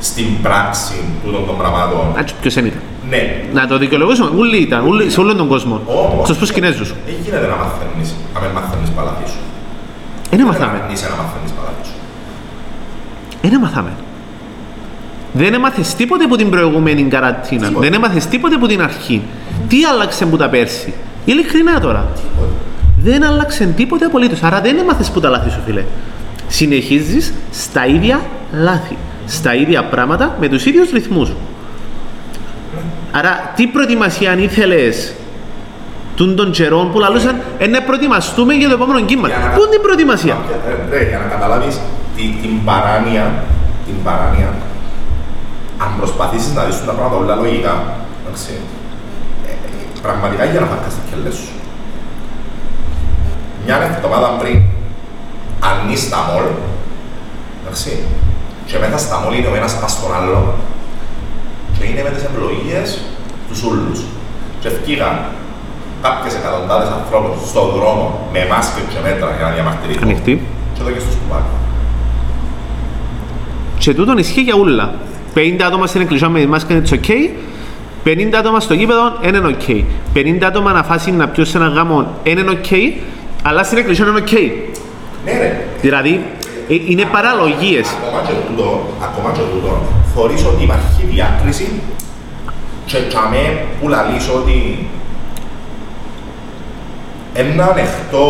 στην 0.09 0.27
πράξη 0.45 0.97
τούτων 1.23 1.45
των 1.47 1.55
πραγμάτων, 1.57 2.03
Έτσι, 2.21 2.33
ποιος 2.41 2.53
δεν 2.53 2.65
ήταν; 2.65 2.81
ναι, 3.09 3.21
Να 3.53 3.67
το 3.67 3.77
δικαιολογήσουμε, 3.77 4.29
όλοι 4.41 4.57
ήταν, 4.67 4.87
όλοι, 4.87 5.09
σε 5.09 5.19
όλον 5.19 5.37
τον 5.37 5.47
κόσμο. 5.47 5.75
Όμως- 5.85 6.27
Στους 6.35 6.51
Κινέζους. 6.51 6.89
δεν 7.07 7.15
γίνεται 7.23 7.47
να 7.53 7.55
μαθαίνεις, 7.63 8.09
να 8.33 8.39
μην 8.41 8.49
μαθαίνεις 8.57 8.89
παλάτι 8.97 9.29
σου. 9.31 9.39
Δεν 10.29 10.39
έμαθαμε. 10.39 10.77
Δεν 10.85 10.93
είσαι 10.95 11.07
να 11.13 11.15
μαθαίνεις 11.23 11.51
παλάτι 11.57 11.83
σου. 11.89 11.95
Δεν 13.41 13.53
έμαθαμε. 13.53 13.91
Δεν 15.37 15.53
έμαθες 15.53 15.93
τίποτε 15.95 16.23
από 16.23 16.35
την 16.35 16.49
προηγούμενη 16.49 17.03
καρατίνα. 17.03 17.67
Τίποτε. 17.67 17.85
Δεν 17.89 17.93
έμαθες 17.95 18.25
τίποτε 18.25 18.55
από 18.55 18.67
την 18.67 18.81
αρχή. 18.81 19.21
Τι 19.67 19.77
άλλαξε 19.93 20.25
που 20.25 20.37
τα 20.37 20.49
πέρσι; 20.49 20.93
Ειλικρινά 21.25 21.79
τώρα. 21.79 22.07
Τίποτε. 22.15 22.49
Δεν 22.97 23.23
άλλαξε 23.23 23.65
τίποτε 23.65 24.05
απολύτως. 24.05 24.43
Άρα 24.43 24.61
δεν 24.61 24.77
έμαθες 24.77 25.09
που 25.09 25.19
τα 25.19 25.29
λάθη 25.29 25.49
σου, 25.49 25.59
φίλε. 25.65 25.83
Συνεχίζεις 26.47 27.33
στα 27.51 27.85
ίδια 27.85 28.21
λάθη. 28.51 28.97
Στα 29.27 29.55
ίδια 29.55 29.83
πράγματα 29.83 30.35
με 30.39 30.47
τους 30.47 30.65
ίδιους 30.65 30.89
ρυθμούς. 30.91 31.31
Άρα, 33.11 33.51
τι 33.55 33.67
προετοιμασία 33.67 34.31
αν 34.31 34.39
ήθελες; 34.43 35.13
Τούν 36.15 36.35
των 36.35 36.51
καιρών 36.51 36.91
που 36.91 36.99
λαλούσαν 36.99 37.35
ε, 37.57 37.67
να 37.67 37.81
προετοιμαστούμε 37.81 38.53
για 38.53 38.67
το 38.67 38.73
επόμενο 38.73 39.05
κύμα. 39.05 39.27
Για 39.27 39.37
να- 39.37 39.49
Πού 39.49 39.61
είναι 39.61 39.69
την 39.71 39.81
προετοιμασία; 39.81 40.37
Ε, 40.91 40.95
Ρε, 40.97 41.09
για 41.09 41.17
να 41.17 41.25
καταλάβεις 41.35 41.79
τη- 42.15 42.35
την 42.41 42.63
παράνοια, 42.65 43.33
την 43.85 43.95
παράνοια, 44.03 44.49
αν 45.83 45.89
προσπαθήσεις 45.97 46.53
να 46.53 46.63
δεις 46.63 46.85
τα 46.85 46.91
πράγματα 46.97 47.21
όλα 47.23 47.35
λογικά, 47.35 47.73
εντάξει, 48.21 48.53
ε, 49.47 49.51
ε, 49.51 49.55
πραγματικά 50.01 50.43
για 50.45 50.59
να 50.59 50.67
φακάς 50.71 50.93
τα 50.97 51.01
κελές 51.09 51.35
σου. 51.35 51.53
Μια 53.65 53.75
εβδομάδα 53.97 54.27
πριν, 54.39 54.57
αν 55.69 55.89
είσαι 55.91 56.05
στα 56.05 56.19
μόλ, 56.29 56.45
εντάξει, 57.61 57.91
και 58.65 58.77
μετά 58.83 58.97
στα 58.97 59.19
μόλ 59.19 59.33
είναι 59.37 59.47
ο 59.53 59.55
ένας 59.55 59.79
πας 59.79 59.91
στον 59.91 60.15
άλλο, 60.17 60.53
και 61.77 61.85
είναι 61.85 62.01
με 62.03 62.09
τις 62.15 62.23
ευλογίες 62.23 62.87
τους 63.49 63.63
ούλους. 63.63 63.99
Και 64.59 64.67
ευκήγαν 64.67 65.15
κάποιες 66.01 66.33
εκατοντάδες 66.39 66.89
ανθρώπους 66.99 67.49
στον 67.49 67.67
δρόμο 67.75 68.05
με 68.33 68.41
μάσκες 68.51 68.83
και 68.91 68.99
μέτρα 69.07 69.29
για 69.37 69.45
να 69.47 69.51
διαμαρτυρηθούν. 69.55 70.03
Ανοιχτή. 70.03 70.33
Και 70.73 70.81
εδώ 70.81 70.91
και 70.91 70.99
στο 70.99 71.11
σκουπάκι. 71.11 71.55
Και 73.77 73.93
τούτον 73.93 74.17
ισχύει 74.17 74.41
για 74.41 74.55
ούλα. 74.55 74.93
50 75.35 75.61
άτομα 75.67 75.87
στην 75.87 76.01
εκκλησιά 76.01 76.29
με 76.29 76.39
τη 76.39 76.47
μάσκα 76.47 76.73
είναι 76.73 76.83
it's 76.85 76.93
ok. 76.93 77.11
50 78.05 78.33
άτομα 78.37 78.59
στο 78.59 78.73
γήπεδο 78.73 79.17
είναι 79.21 79.41
ok. 79.43 79.83
50 80.15 80.43
άτομα 80.43 80.71
να 80.71 80.83
φάσει 80.83 81.11
να 81.11 81.27
πιώσει 81.27 81.51
σε 81.51 81.57
ένα 81.57 81.67
γάμο 81.67 82.07
είναι 82.23 82.43
ok. 82.47 82.75
Αλλά 83.43 83.63
στην 83.63 83.77
εκκλησιά 83.77 84.05
είναι 84.05 84.23
ok. 84.25 84.51
Ναι 85.25 85.31
ρε, 85.31 85.65
Δηλαδή 85.81 86.21
ε, 86.69 86.75
είναι 86.87 87.03
παραλογίες. 87.11 87.87
ακόμα 88.01 88.21
και 88.27 88.33
τούτο, 88.47 88.81
ακόμα 89.03 89.31
και 89.31 89.41
τούτο, 89.53 89.81
θεωρείς 90.15 90.45
ότι 90.45 90.63
υπάρχει 90.63 91.05
διάκριση; 91.11 91.67
Και 92.85 92.97
τσαμέ 93.09 93.63
που 93.81 93.87
λαλείς 93.87 94.29
ότι 94.29 94.87
ένα 97.33 97.63
ανεχτώ 97.71 98.27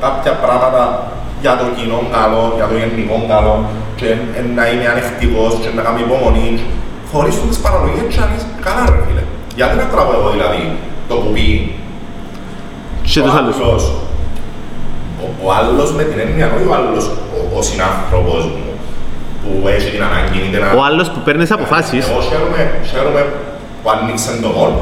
κάποια 0.00 0.32
πράγματα 0.32 1.12
για 1.40 1.56
το 1.56 1.64
κοινό 1.76 2.02
καλό, 2.12 2.52
για 2.56 2.66
το 2.68 2.74
γενικό 2.76 3.24
καλό 3.28 3.64
και 3.98 4.06
εν- 4.38 4.50
να 4.58 4.64
είμαι 4.70 4.86
ανεκτικός 4.92 5.52
και 5.62 5.68
να 5.76 5.82
κάνω 5.86 5.98
υπομονή. 6.06 6.48
Θεωρείς 7.10 7.34
τις 7.48 7.58
παραλογίες 7.64 8.06
και 8.12 8.20
να 8.22 8.26
λες, 8.32 8.42
καλά 8.66 8.82
ρε 8.92 8.98
φίλε. 9.06 9.22
Γιατί 9.58 9.74
να 9.80 9.84
τραβώ 9.92 10.12
εγώ 10.18 10.28
δηλαδή 10.36 10.62
το 11.10 11.14
κουπί 11.22 11.48
Και 13.12 13.20
τους 13.24 13.32
ο 13.32 13.36
άλλους. 13.38 13.56
άλλος, 13.60 13.82
ο, 15.22 15.26
ο 15.44 15.48
άλλος 15.58 15.88
με 15.98 16.02
την 16.10 16.18
έννοια, 16.24 16.46
όχι 16.56 16.66
ο 16.70 16.74
άλλος, 16.78 17.04
ο, 17.36 17.38
ο 17.58 17.60
συνάνθρωπος 17.68 18.42
μου, 18.52 18.62
που 19.42 19.68
έχει 19.76 19.88
την 19.94 20.02
ανάγκη, 20.08 20.38
είτε 20.46 20.58
να... 20.62 20.66
Ο 20.80 20.82
άλλος 20.88 21.06
που 21.12 21.20
παίρνεις 21.26 21.50
αποφάσεις. 21.56 22.02
Εγώ 22.08 22.20
χαίρομαι, 22.28 22.60
χαίρομαι 22.90 23.22
που 23.82 23.86
άνοιξαν 23.94 24.34
το 24.44 24.48
μόλ. 24.58 24.72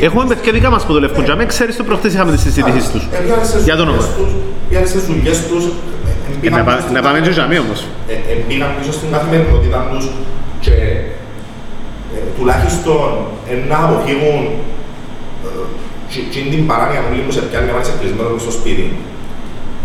Έχουμε 0.00 0.24
παιδιά 0.26 0.52
δικά 0.52 0.70
μας 0.70 0.84
που 0.86 0.92
δουλεύουν. 0.92 1.24
Για 1.24 1.36
μένα 1.36 1.48
ξέρεις 1.48 1.76
το 1.76 1.84
προχτές 1.84 2.12
είχαμε 2.14 2.30
τις 2.32 2.40
συζητήσεις 2.40 2.90
τους. 2.90 3.02
Ε, 3.12 3.16
πήγανε 3.22 3.44
στις 3.44 3.62
Για 3.68 3.76
το 3.76 3.84
δουλειές 3.84 4.04
όνομα. 4.04 4.14
τους, 4.18 4.30
πήγανε 4.68 4.86
στις 4.92 5.02
δουλειές 5.10 5.38
τους, 5.48 5.64
ε, 5.64 6.10
ε, 6.10 6.12
Ε, 6.32 6.36
πήγαν 6.40 6.58
να, 6.58 6.64
πίσω 6.64 6.76
πά- 6.76 6.82
στην 6.84 6.94
να 6.96 7.00
πάμε 7.06 7.18
και 7.18 7.24
καθημερινότητα- 7.24 7.38
για 7.38 7.46
μένα 7.50 7.60
όμως. 7.66 7.80
ε, 8.12 8.14
ε, 8.30 8.34
πήγαν 8.48 8.70
πίσω 8.78 8.92
στην 8.98 9.08
καθημερινότητα 9.14 9.78
τους 9.90 10.04
και 10.64 10.74
ε, 12.14 12.18
τουλάχιστον 12.36 13.06
ε, 13.50 13.54
να 13.70 13.76
αποφύγουν 13.86 14.40
ε, 15.46 15.48
και- 16.12 16.26
και 16.32 16.40
την 16.52 16.62
παράνοια 16.70 17.00
που 17.04 17.10
λίγο 17.18 17.30
σε 17.36 17.40
πιάνει 17.48 17.66
να 17.74 17.80
είσαι 17.82 17.94
κλεισμένος 18.00 18.32
μες 18.34 18.42
στο 18.44 18.52
σπίτι. 18.58 18.86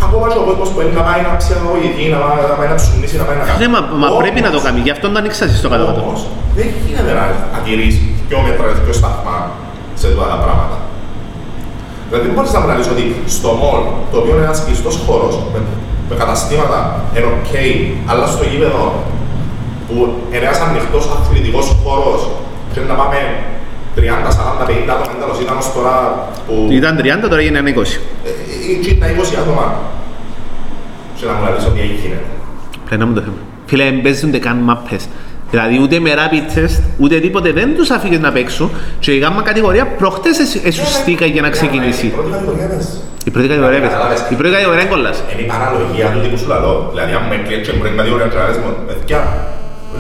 Ακόμα 0.05 0.25
και 0.31 0.39
ο 0.43 0.45
κόσμος 0.49 0.69
που 0.73 0.79
είναι 0.81 0.93
να 0.99 1.03
πάει 1.07 1.21
να 1.27 1.31
ψυχαγωγηθεί, 1.41 2.03
να 2.15 2.19
πάει- 2.23 2.45
να 2.53 2.57
πάει 2.59 2.69
να 2.73 2.77
ψουμίσει, 2.81 3.15
να 3.21 3.25
πάει 3.27 3.37
να 3.39 3.43
κάνει. 3.47 3.57
Ναι, 3.63 3.69
μα, 3.75 3.79
μα 4.01 4.07
Όμως- 4.09 4.21
πρέπει 4.21 4.39
να 4.47 4.51
το 4.55 4.59
κάνει. 4.65 4.79
Γι' 4.87 4.93
αυτό 4.95 5.05
το 5.13 5.17
άνοιξα 5.21 5.43
στο 5.61 5.69
κάτω-κάτω. 5.73 5.99
Όμως, 6.07 6.21
δεν 6.57 6.67
γίνεται 6.85 7.11
να 7.19 7.23
να 7.58 7.67
τηρείς 7.67 7.95
δύο 8.27 8.38
μέτρα, 8.45 8.65
δύο 8.86 8.93
σταθμά 9.01 9.37
σε 9.99 10.05
αυτά 10.11 10.25
τα 10.33 10.37
πράγματα. 10.45 10.77
Δηλαδή, 12.07 12.23
δεν 12.27 12.33
μπορείς 12.35 12.51
να 12.55 12.59
μου 12.61 12.67
να 12.71 12.75
πεις 12.77 12.87
ότι 12.95 13.05
στο 13.37 13.49
μόλ, 13.61 13.79
το 14.11 14.15
οποίο 14.21 14.33
είναι 14.35 14.45
ένας 14.47 14.59
κλειστός 14.65 14.95
χώρος, 15.05 15.33
με, 15.53 15.59
με 16.09 16.15
καταστήματα, 16.21 16.77
είναι 17.15 17.27
οκ, 17.37 17.51
αλλά 18.11 18.25
στο 18.33 18.43
γήπεδο, 18.51 18.83
που 19.87 19.95
είναι 20.33 20.45
ένας 20.49 20.59
ανοιχτός 20.67 21.03
αθλητικός 21.15 21.65
χώρος, 21.83 22.19
και 22.73 22.79
να 22.91 22.95
πάμε 23.01 23.17
30, 23.95 24.01
40, 24.01 24.65
50 24.65 24.89
άτομα, 24.95 25.15
τέλος 25.21 25.39
ήταν 25.41 25.58
ως 25.58 25.73
τώρα 25.73 26.27
που... 26.47 26.67
Ήταν 26.71 26.97
30, 26.99 27.01
τώρα 27.29 27.41
έγινε 27.41 27.60
20. 27.60 27.67
Ε, 27.67 27.71
ε, 27.71 28.73
και 28.84 28.93
τα 28.93 29.08
20 29.08 29.12
άτομα. 29.41 29.65
Και 31.17 31.25
να 31.25 31.34
μου 31.34 31.43
λάβεις 31.43 31.65
ότι 31.65 31.79
έγινε. 31.79 32.19
Πρέπει 32.86 33.01
να 33.01 33.08
μου 33.08 33.13
το 33.13 33.21
θέμα. 33.21 33.36
Φίλε, 33.65 33.84
δεν 33.84 34.01
παίζονται 34.01 34.38
καν 34.39 34.58
μάπες. 34.58 35.06
Δηλαδή 35.51 35.79
ούτε 35.82 35.99
με 35.99 36.12
rapid 36.19 36.58
test, 36.58 36.82
ούτε 36.97 37.19
τίποτε 37.19 37.51
δεν 37.51 37.75
τους 37.75 37.89
αφήγες 37.89 38.19
να 38.19 38.32
παίξουν 38.32 38.69
και 38.99 39.12
η 39.12 39.17
γάμμα 39.17 39.41
κατηγορία 39.41 39.86
προχτές 39.88 40.39
εσ- 40.39 40.65
εσουστήκα 40.65 41.25
για 41.25 41.41
να 41.41 41.49
ξεκινήσει. 41.49 42.08
Πρώτη 42.08 42.32
κατηγορία 42.32 42.67
πες. 42.67 43.01
Η 43.25 43.29
πρώτη 43.32 43.47
κατηγορία 43.47 43.79
Ναι, 43.79 43.86
έπαιζε. 43.86 43.99
καταλάβες. 43.99 44.25
Η 44.32 44.36
πρώτη 44.36 44.53
κατηγορία 44.53 44.82
είναι 44.82 44.89
κολλάς. 44.89 45.17
Είναι 45.34 45.41
η 45.41 45.45
παραλογία 45.53 46.08
του 46.13 46.19
τύπου 46.23 46.38
σου 46.38 46.47
λαλό. 46.47 46.88
Δηλαδή, 46.91 47.12
αν 47.13 47.23
με 47.29 47.36
κλέψει 47.47 47.71
και 47.71 47.77
μπορεί 47.77 47.89
να 47.89 47.95
κατηγορία 47.95 48.25
να 48.39 48.47
λες 48.47 48.58
μου, 48.58 48.69
παιδιά, 48.88 49.19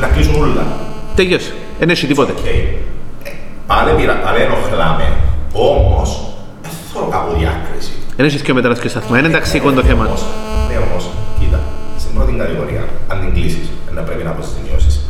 να 0.01 0.07
κλείσουν 0.07 0.35
όλα. 0.43 0.63
Τέλειωσε. 1.15 1.51
Δεν 1.79 1.89
έχει 1.89 2.05
τίποτε. 2.07 2.31
Οκ. 2.31 2.45
Ε, 3.63 3.67
Πάλι 3.67 3.91
πήρα, 3.99 4.13
πάλι 4.15 4.41
ενοχλάμε. 4.41 5.13
Όμως, 5.53 6.09
δεν 6.61 6.71
θέλω 6.93 7.07
κάπου 7.11 7.33
διάκριση. 7.37 7.91
Δεν 8.17 8.25
έχει 8.25 8.41
και 8.41 8.53
μετράς 8.53 8.79
και 8.79 8.87
σταθμό. 8.87 9.17
Είναι 9.17 9.29
ταξικό 9.29 9.71
το 9.71 9.83
θέμα. 9.83 10.05
Όμως, 10.05 10.23
Ναι, 10.69 10.77
όμως, 10.77 11.09
κοίτα, 11.39 11.59
στην 11.97 12.13
πρώτη 12.15 12.33
κατηγορία, 12.33 12.83
αν 13.07 13.19
την 13.19 13.33
κλείσεις, 13.33 13.69
να 13.95 14.01
πρέπει 14.01 14.23
να 14.23 14.29
αποζημιώσεις 14.29 15.05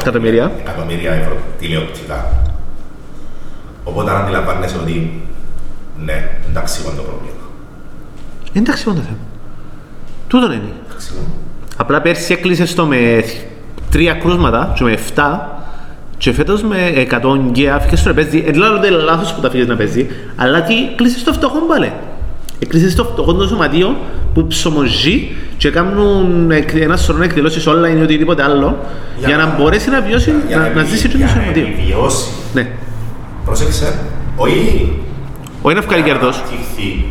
Εκατομμύρια. 0.00 0.52
εκατομμύρια 0.58 1.12
ευρώ 1.12 1.36
τηλεοπτικά. 1.58 2.32
Οπότε 3.84 4.10
αν 4.10 4.16
αντιλαμβάνεσαι 4.22 4.76
ότι 4.76 5.22
ναι, 6.04 6.28
εντάξει 6.48 6.80
είναι 6.82 6.96
το 6.96 7.02
πρόβλημα. 7.02 7.32
Είναι 8.52 8.64
ταξικό 8.64 8.90
το 8.92 9.00
θέμα. 9.00 9.16
Τούτον 10.28 10.52
είναι. 10.52 10.72
Εντάξει, 10.88 11.10
Απλά 11.76 12.00
πέρσι 12.00 12.32
έκλεισες 12.32 12.74
το 12.74 12.86
με 12.86 13.24
τρία 13.90 14.12
κρούσματα 14.14 14.72
και 14.76 14.84
με 14.84 14.98
7 15.14 15.22
και 16.18 16.32
φέτος 16.32 16.62
με 16.62 16.76
100 17.10 17.50
και 17.52 17.70
άφηκες 17.70 17.98
στο 18.00 18.08
να 18.08 18.14
παίζει. 18.14 18.40
Δεν 18.40 18.54
λέω 18.54 18.74
ότι 18.74 18.86
είναι 18.86 18.96
λάθος 18.96 19.32
που 19.34 19.40
τα 19.40 19.48
αφήγες 19.48 19.66
να 19.66 19.76
παίζει, 19.76 20.06
αλλά 20.36 20.62
τι 20.62 20.74
κλείσεις 20.96 21.24
το 21.24 21.32
φτωχό 21.32 21.58
πάλι. 21.58 21.92
Έκλεισες 22.58 22.94
το 22.94 23.04
φτωχό 23.04 23.32
το 23.34 23.46
σωματείο 23.48 23.96
που 24.34 24.46
ψωμοζεί 24.46 25.28
και 25.56 25.70
κάνουν 25.70 26.50
εκ- 26.50 26.74
ένα 26.80 26.96
σωρό 26.96 27.22
εκδηλώσεις 27.22 27.68
online 27.68 27.98
ή 27.98 28.02
οτιδήποτε 28.02 28.42
άλλο 28.42 28.78
για, 29.26 29.36
να 29.36 29.54
μπορέσει 29.58 29.90
να 29.90 30.00
βιώσει, 30.00 30.32
Για 30.48 30.56
να, 30.56 30.68
να 30.74 30.84
ζήσει 30.84 31.02
και 31.02 31.08
το 31.08 31.16
για 31.16 31.26
να 31.26 31.32
σωματείο. 31.32 31.62
επιβιώσει. 31.66 32.26
Ναι. 32.54 32.68
Πρόσεξε, 33.44 33.94
όχι 34.36 34.92
Όχι 35.62 35.74
να 35.74 35.80
βγάλει 35.80 36.02
για 36.02 36.12
να 36.12 36.18
κερδός. 36.18 36.36
αναπτυχθεί 36.36 37.04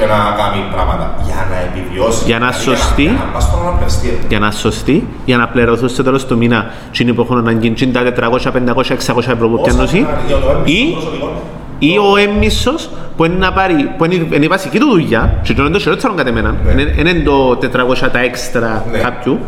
και 0.00 0.06
να 0.06 0.18
κάνει 0.40 0.60
πράγματα. 0.74 1.14
Για 1.26 1.46
να 1.50 1.56
επιβιώσει. 1.68 2.24
Για 2.24 2.38
να 2.38 2.48
Δηλαδή, 2.50 2.64
σωστεί. 2.64 3.02
Για 3.02 3.12
να 3.12 3.30
πας 3.32 3.42
στον 3.44 3.60
αναπνευστήριο. 3.66 4.18
για 4.28 4.38
να 4.38 4.50
σωστεί, 4.50 5.06
για 5.24 5.36
να 5.36 5.48
πληρωθούν 5.48 5.88
στο 5.88 6.02
τέλος 6.02 6.26
του 6.26 6.36
μήνα 6.36 6.70
εκείνοι 6.88 7.12
που 7.12 7.20
έχουν 7.22 7.38
ανάγκη 7.38 7.66
εκείνοι 7.66 7.92
τα 7.92 8.02
400, 8.02 8.50
500, 8.52 8.90
600 8.90 9.18
ευρώ 9.34 9.48
που 9.48 9.60
πιάνουν 9.62 9.80
Όσα 9.80 9.82
εσύ, 9.82 10.06
για 10.26 10.36
το 10.36 10.50
έμπιστο 10.50 10.70
ή, 10.70 10.92
προσωπικό. 10.92 11.42
ή 11.78 11.98
ο 11.98 12.16
έμμισος 12.16 12.90
που 13.16 13.24
είναι 13.24 13.36
να 13.38 13.52
πάρει, 13.52 13.74
που 13.98 14.04
είναι, 14.04 14.14
είναι 14.34 14.44
η 14.44 14.48
βασική 14.48 14.78
του 14.78 14.88
δουλειά, 14.90 15.34
και 15.42 15.54
το 15.54 15.62
είναι 15.62 15.72
το 15.72 15.78
χειρότερο 15.78 16.14
κατ' 16.14 16.26
εμένα, 16.26 16.54
Ναι. 16.64 16.82
είναι, 16.82 16.94
είναι 16.98 17.12
το 17.24 17.56
400 17.56 18.08
τα 18.12 18.18
έξτρα 18.18 18.84
Ναι. 18.92 18.98
κάποιου, 18.98 19.38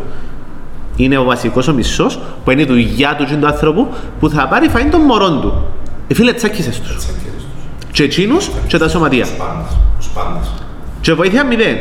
είναι 0.95 1.17
ο 1.17 1.23
βασικός 1.23 1.67
ο 1.67 1.73
μισός, 1.73 2.19
που 2.43 2.51
είναι 2.51 2.61
η 2.61 2.65
δουλειά 2.65 3.15
του 3.17 3.25
και 3.25 3.35
του 3.35 3.47
άνθρωπου, 3.47 3.87
που 4.19 4.29
θα 4.29 4.47
πάρει 4.47 4.69
φαΐν 4.75 4.87
των 4.91 5.01
μωρών 5.01 5.41
του. 5.41 5.65
Ε, 6.07 6.13
φίλε, 6.13 6.33
τσάκισες 6.33 6.79
τους. 6.79 7.05
Τσακίδες 7.93 7.93
τους. 7.93 7.97
Και 7.97 8.03
εκείνους 8.03 8.49
και 8.67 8.77
τα 8.77 8.87
σωματεία. 8.87 9.23
Τους 9.25 9.33
πάντες. 9.37 9.77
Τους 9.97 10.07
πάντες. 10.07 10.51
Και 11.01 11.13
βοήθεια 11.13 11.45
μηδέν. 11.45 11.75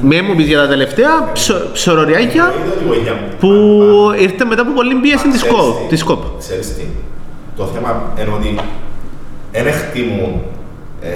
Με 0.00 0.22
μου 0.22 0.34
πεις 0.36 0.46
για 0.46 0.58
τα 0.58 0.68
τελευταία 0.68 1.30
ψω- 1.32 1.72
ψωροριάκια 1.72 2.44
Είδα 2.64 2.74
τη 2.80 2.84
βοήθεια 2.84 3.12
μου. 3.14 3.26
που 3.40 3.48
Μα- 3.48 4.06
μα- 4.08 4.16
ήρθε 4.16 4.44
μετά 4.44 4.62
από 4.62 4.72
πολλή 4.72 4.94
πίεση 4.94 5.28
της 5.28 5.42
Ξέρεις 5.42 5.56
ΚΟΠ. 5.56 5.76
τι, 5.80 5.86
Της 5.88 6.02
ΚΟΠ. 6.08 6.22
Ξέρεις 6.38 6.66
τι, 6.76 6.84
το 7.56 7.64
θέμα 7.74 7.90
είναι 8.20 8.32
ότι 8.38 8.50
δεν 9.52 9.66
εκτιμούν 9.66 10.32
ε, 11.02 11.10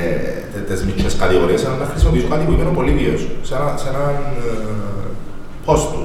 τε- 0.53 0.67
τις 0.69 0.85
μικρές 0.85 1.15
κατηγορίες, 1.23 1.61
αλλά 1.67 1.77
να 1.77 1.87
χρησιμοποιήσω 1.91 2.29
κάτι 2.33 2.45
που 2.47 2.53
είναι 2.53 2.71
πολύ 2.79 2.93
βίαιος, 2.99 3.23
σε 3.49 3.53
ένα, 3.59 3.69
σε 3.83 3.89
έναν 3.93 4.15
ε, 4.41 5.07
post 5.67 5.87
του. 5.93 6.03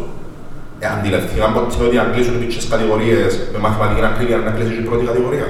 Ε, 0.80 0.86
αντιληφθήκαν 0.94 1.50
ποτέ 1.54 1.84
ότι 1.88 1.98
αν 2.04 2.08
κλείσουν 2.14 2.34
οι 2.36 2.40
μικρές 2.44 2.66
κατηγορίες 2.74 3.32
με 3.54 3.58
μαθηματική 3.66 4.02
ακρίβεια 4.12 4.38
να 4.48 4.52
κλείσει 4.56 4.72
και 4.76 4.84
η 4.86 4.88
πρώτη 4.90 5.04
κατηγορία. 5.10 5.46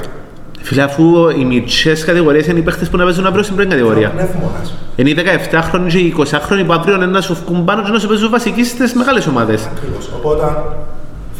Φίλε, 0.65 0.81
αφού 0.81 1.29
οι 1.39 1.45
μητσές 1.45 2.05
κατηγορίες 2.05 2.47
είναι 2.47 2.59
οι 2.59 2.61
παίχτες 2.61 2.89
που 2.89 2.97
να 2.97 3.03
παίζουν 3.03 3.25
αύριο 3.25 3.43
στην 3.43 3.55
πρώτη 3.55 3.69
κατηγορία. 3.69 4.09
Πνεύμονας. 4.09 4.73
Είναι 4.95 5.09
οι 5.09 5.15
17χρονοι 5.17 5.87
και 5.87 5.97
οι 5.97 6.13
20χρονοι 6.17 6.63
που 6.65 6.73
αύριο 6.73 6.95
είναι 6.95 7.05
να 7.05 7.21
σου 7.21 7.37
βγουν 7.45 7.63
πάνω 7.65 7.83
και 7.83 7.91
να 7.91 7.99
σου 7.99 8.07
παίζουν 8.07 8.29
βασικοί 8.29 8.63
στις 8.63 8.93
μεγάλες 8.93 9.27
ομάδες. 9.27 9.69
Ακριβώς. 9.75 10.09
Οπότε, 10.15 10.55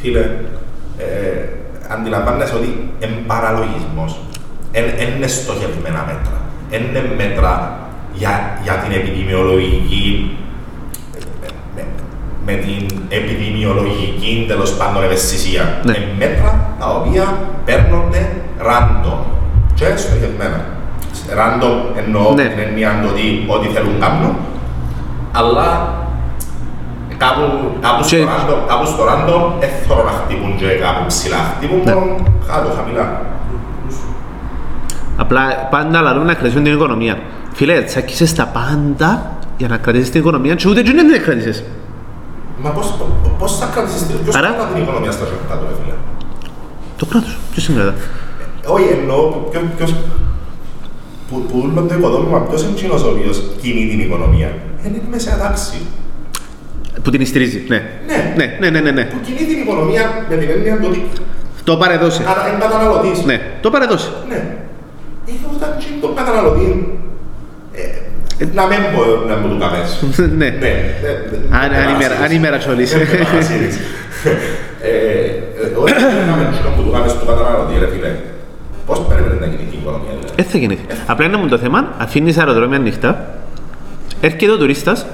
φίλε, 0.02 0.20
ε, 0.98 1.06
αντιλαμβάνεσαι 1.88 2.56
ότι 2.56 2.90
είναι 3.00 3.12
παραλογισμός. 3.28 4.20
Δεν 4.72 4.84
είναι 5.18 5.28
στοχευμένα 5.28 6.04
μέτρα. 6.08 6.38
Δεν 6.70 6.82
είναι 6.82 7.04
μέτρα 7.18 7.80
για, 8.14 8.60
για 8.64 8.74
την 8.74 8.92
επιδημιολογική 9.00 10.32
με, 11.14 11.50
με- 11.76 11.86
με 12.46 12.54
την 12.54 12.98
επιδημιολογική 13.10 14.46
τέλος 14.48 14.74
πάντων 14.74 15.04
ευαισθησία. 15.04 15.80
Ναι. 15.84 15.92
Είναι 15.98 16.08
μέτρα 16.18 16.76
τα 16.80 16.88
οποία 16.90 17.38
παίρνονται 17.66 18.30
random 18.68 19.18
και 19.74 19.86
στοχευμένα. 19.96 20.60
Random 21.40 21.76
εννοώ 22.06 22.34
Ναι. 22.34 22.44
την 22.44 22.60
έννοια 22.60 22.92
του 23.02 23.10
ότι 23.12 23.26
ό,τι 23.56 23.68
θέλουν 23.68 24.00
κάνουν, 24.00 24.36
αλλά 25.32 25.68
κάπου, 27.18 27.42
κάπου, 27.82 28.02
Και- 28.06 28.18
στο 28.22 28.28
random, 28.34 28.60
κάπου 28.68 28.86
στο 28.86 29.04
random 29.10 29.42
δεν 29.60 29.70
θέλω 29.88 30.04
να 30.04 30.12
χτυπούν 30.20 30.56
και 30.56 30.66
κάπου 30.68 31.04
ψηλά. 31.08 31.38
Χτυπούν 31.58 31.82
Ναι. 31.86 31.94
μόνο 31.94 32.16
κάτω, 32.48 32.70
χαμηλά. 32.78 33.22
Απλά 35.18 35.42
πάντα 35.72 36.02
λαλούμε 36.02 36.26
να 36.26 36.34
κρατήσουμε 36.34 36.64
την 36.64 36.74
οικονομία. 36.74 37.18
Φίλε, 37.54 37.82
τσάκισες 37.82 38.34
τα 38.34 38.46
πάντα 38.46 39.32
για 39.58 39.68
να 39.68 39.78
κρατήσεις 39.78 40.10
την 40.10 40.20
οικονομία 40.20 40.56
και 40.56 40.70
ούτε 40.70 40.82
και 40.82 40.92
δεν 40.92 41.12
την 41.12 41.24
κρατήσεις. 41.24 41.64
Μα 42.64 42.70
πώς, 42.70 42.94
πώς 43.40 43.58
θα 43.58 43.66
κρατήσεις 43.74 44.08
την, 44.08 44.24
ποιος 44.24 44.36
Άρα- 44.36 44.48
θα 44.48 44.54
κρατά 44.54 44.74
την 44.74 44.84
οικονομία 44.84 45.12
στα 45.12 45.26
χέρια 45.26 45.56
του, 45.60 45.66
ρε 45.70 45.76
φίλε; 45.84 45.94
Το 46.98 47.06
κράτος. 47.06 47.38
Ποιος 47.52 47.68
είναι 47.68 47.82
κρατά. 47.82 47.94
Όχι, 48.68 48.88
εννοώ 49.00 49.22
ποιο, 49.52 49.62
ποιος, 49.78 49.96
που, 51.30 51.42
που 51.42 51.70
όλο 51.74 51.82
το 51.88 51.96
οικοδόμημα, 51.96 52.40
ποιος 52.42 52.62
είναι 52.62 52.72
εκείνος 52.78 53.04
ο 53.04 53.10
οποίος 53.10 53.42
κινεί 53.62 53.88
την 53.90 54.00
οικονομία. 54.00 54.50
Είναι 54.86 54.98
η 54.98 55.02
μεσαία 55.12 55.38
τάξη. 55.38 55.74
Που 57.04 57.10
την 57.10 57.26
στηρίζει. 57.26 57.64
Ναι. 57.68 57.82
Ναι. 58.08 58.34
Ναι, 58.38 58.46
ναι, 58.60 58.70
ναι, 58.70 58.80
ναι. 58.80 58.92
ναι. 58.92 59.04
Που 59.06 59.18
κινεί 59.26 59.38
την 59.52 59.58
οικονομία 59.62 60.26
με 60.30 60.36
την 60.36 60.50
έννοια 60.50 60.76
του 60.80 60.88
ότι 60.90 61.04
Το 61.64 61.78
παρεδώσε. 61.78 62.24
κατα- 62.24 62.48
είναι 62.50 62.58
καταναλωτής. 62.60 63.24
Ναι, 63.26 63.40
το 63.62 63.70
παρεδώσε. 63.70 64.10
Ναι. 64.30 64.36
Ε, 65.28 65.32
όταν 65.56 65.70
γίνει 65.80 65.98
τον 66.02 66.16
καταναλωτή, 66.16 66.98
ε, 67.74 68.46
να 68.54 68.66
μην 68.68 68.78
πω 68.96 69.02
να 69.30 69.36
μου 69.38 69.48
το 69.54 69.58
κάνεις. 69.66 69.90
Ναι. 70.42 70.50
Ναι. 70.64 70.72
Αν- 71.62 71.74
αν 71.74 71.90
ημέρα- 71.96 72.18
αν 72.24 72.32
ημέρα 72.32 72.58
τσόλης. 72.58 72.94
Ε, 72.94 73.00
Όταν 75.76 75.96
να 76.30 76.36
μην 76.36 76.48
που 76.76 76.82
του 76.84 76.92
κάνεις 76.92 77.14
του 77.14 77.26
καταναλωτή, 77.26 77.74
ρε 77.80 77.88
φίλε, 77.94 78.12
πώς 78.86 79.00
πρέπει 79.08 79.40
να 79.40 79.46
γίνει 79.46 79.62
η 79.72 79.78
οικονομία, 79.82 80.10
δηλαδή. 80.20 80.34
Δεν 80.36 80.46
θα 80.46 80.58
γεννηθεί. 80.58 80.86
Απλά 81.08 81.26
είναι 81.26 81.38
μου 81.38 81.48
το 81.48 81.58
θέμα, 81.58 81.88
αφήνεις 81.98 82.38
αεροδρόμια 82.38 82.78
ανοιχτά, 82.78 83.26
έρχεται 84.22 84.52
ο 84.52 84.58
τουρίστας, 84.58 85.06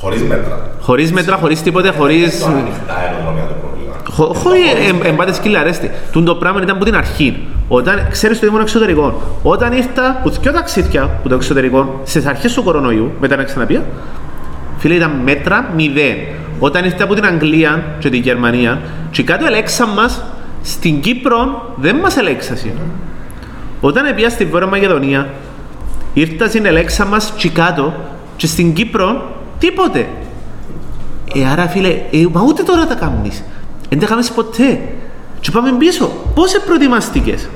Χωρίς 0.00 0.22
μέτρα. 0.22 0.70
χωρίς 0.80 1.12
μέτρα, 1.12 1.36
χωρίς 1.36 1.62
τίποτε, 1.62 1.90
χωρίς... 1.90 2.38
Το 2.40 2.46
ανοιχτά 2.46 2.94
αεροδρόμια 2.94 3.42
το 3.48 3.54
πρόβλημα. 3.60 3.94
Χω- 4.10 4.36
Χωρί 4.36 4.60
εμπάτε 5.04 5.32
σκύλα 5.32 5.60
αρέστη. 5.60 5.90
Τούν 6.12 6.24
το 6.24 6.34
πράγμα 6.34 6.62
ήταν 6.62 6.76
από 6.76 6.84
την 6.84 6.94
αρχή. 6.96 7.46
Όταν 7.68 8.06
ξέρεις 8.10 8.38
το 8.40 8.46
ήμουν 8.46 8.60
εξωτερικό. 8.60 9.22
Όταν 9.42 9.72
ήρθα 9.72 10.20
που 10.22 10.30
δυο 10.30 10.52
ταξίδια 10.52 11.10
που 11.22 11.28
το 11.28 11.34
εξωτερικό 11.34 12.00
στις 12.04 12.26
αρχές 12.26 12.54
του 12.54 12.62
κορονοϊού, 12.62 13.12
μετά 13.20 13.36
να 13.36 13.42
ξαναπεί, 13.44 13.80
φίλε 14.78 14.94
ήταν 14.94 15.10
μέτρα 15.24 15.70
μηδέν. 15.76 16.16
Όταν 16.58 16.84
ήρθα 16.84 17.04
από 17.04 17.14
την 17.14 17.24
Αγγλία 17.24 17.84
και 17.98 18.08
την 18.10 18.20
Γερμανία, 18.22 18.80
και 19.10 19.22
κάτω 19.22 19.46
ελέξαν 19.46 19.88
μας 19.88 20.22
στην 20.62 21.00
Κύπρο 21.00 21.72
δεν 21.76 21.96
μας 21.96 22.16
ελέξασαν. 22.16 22.78
Όταν 23.80 24.14
πήγα 24.14 24.30
στη 24.30 24.44
Βόρεια 24.44 24.66
Μακεδονία, 24.66 25.28
ήρθα 26.14 26.48
στην 26.48 26.66
ελέξα 26.66 27.04
μας 27.06 27.32
και 27.36 27.48
κάτω, 27.48 27.92
και 28.36 28.46
στην 28.46 28.72
Κύπρο 28.72 29.22
τίποτε. 29.58 30.06
Ε, 31.34 31.46
άρα 31.52 31.68
φίλε, 31.68 31.88
ε, 31.88 32.26
μα 32.32 32.42
ούτε 32.46 32.62
τώρα 32.62 32.86
τα 32.86 32.94
κάνεις. 32.94 33.44
Δεν 33.88 33.98
τα 33.98 34.06
κάνεις 34.06 34.30
ποτέ. 34.30 34.80
Και 35.40 35.50
πάμε 35.50 35.72
πίσω. 35.78 36.10
Πώς 36.34 36.60
προετοιμαστικές; 36.66 37.48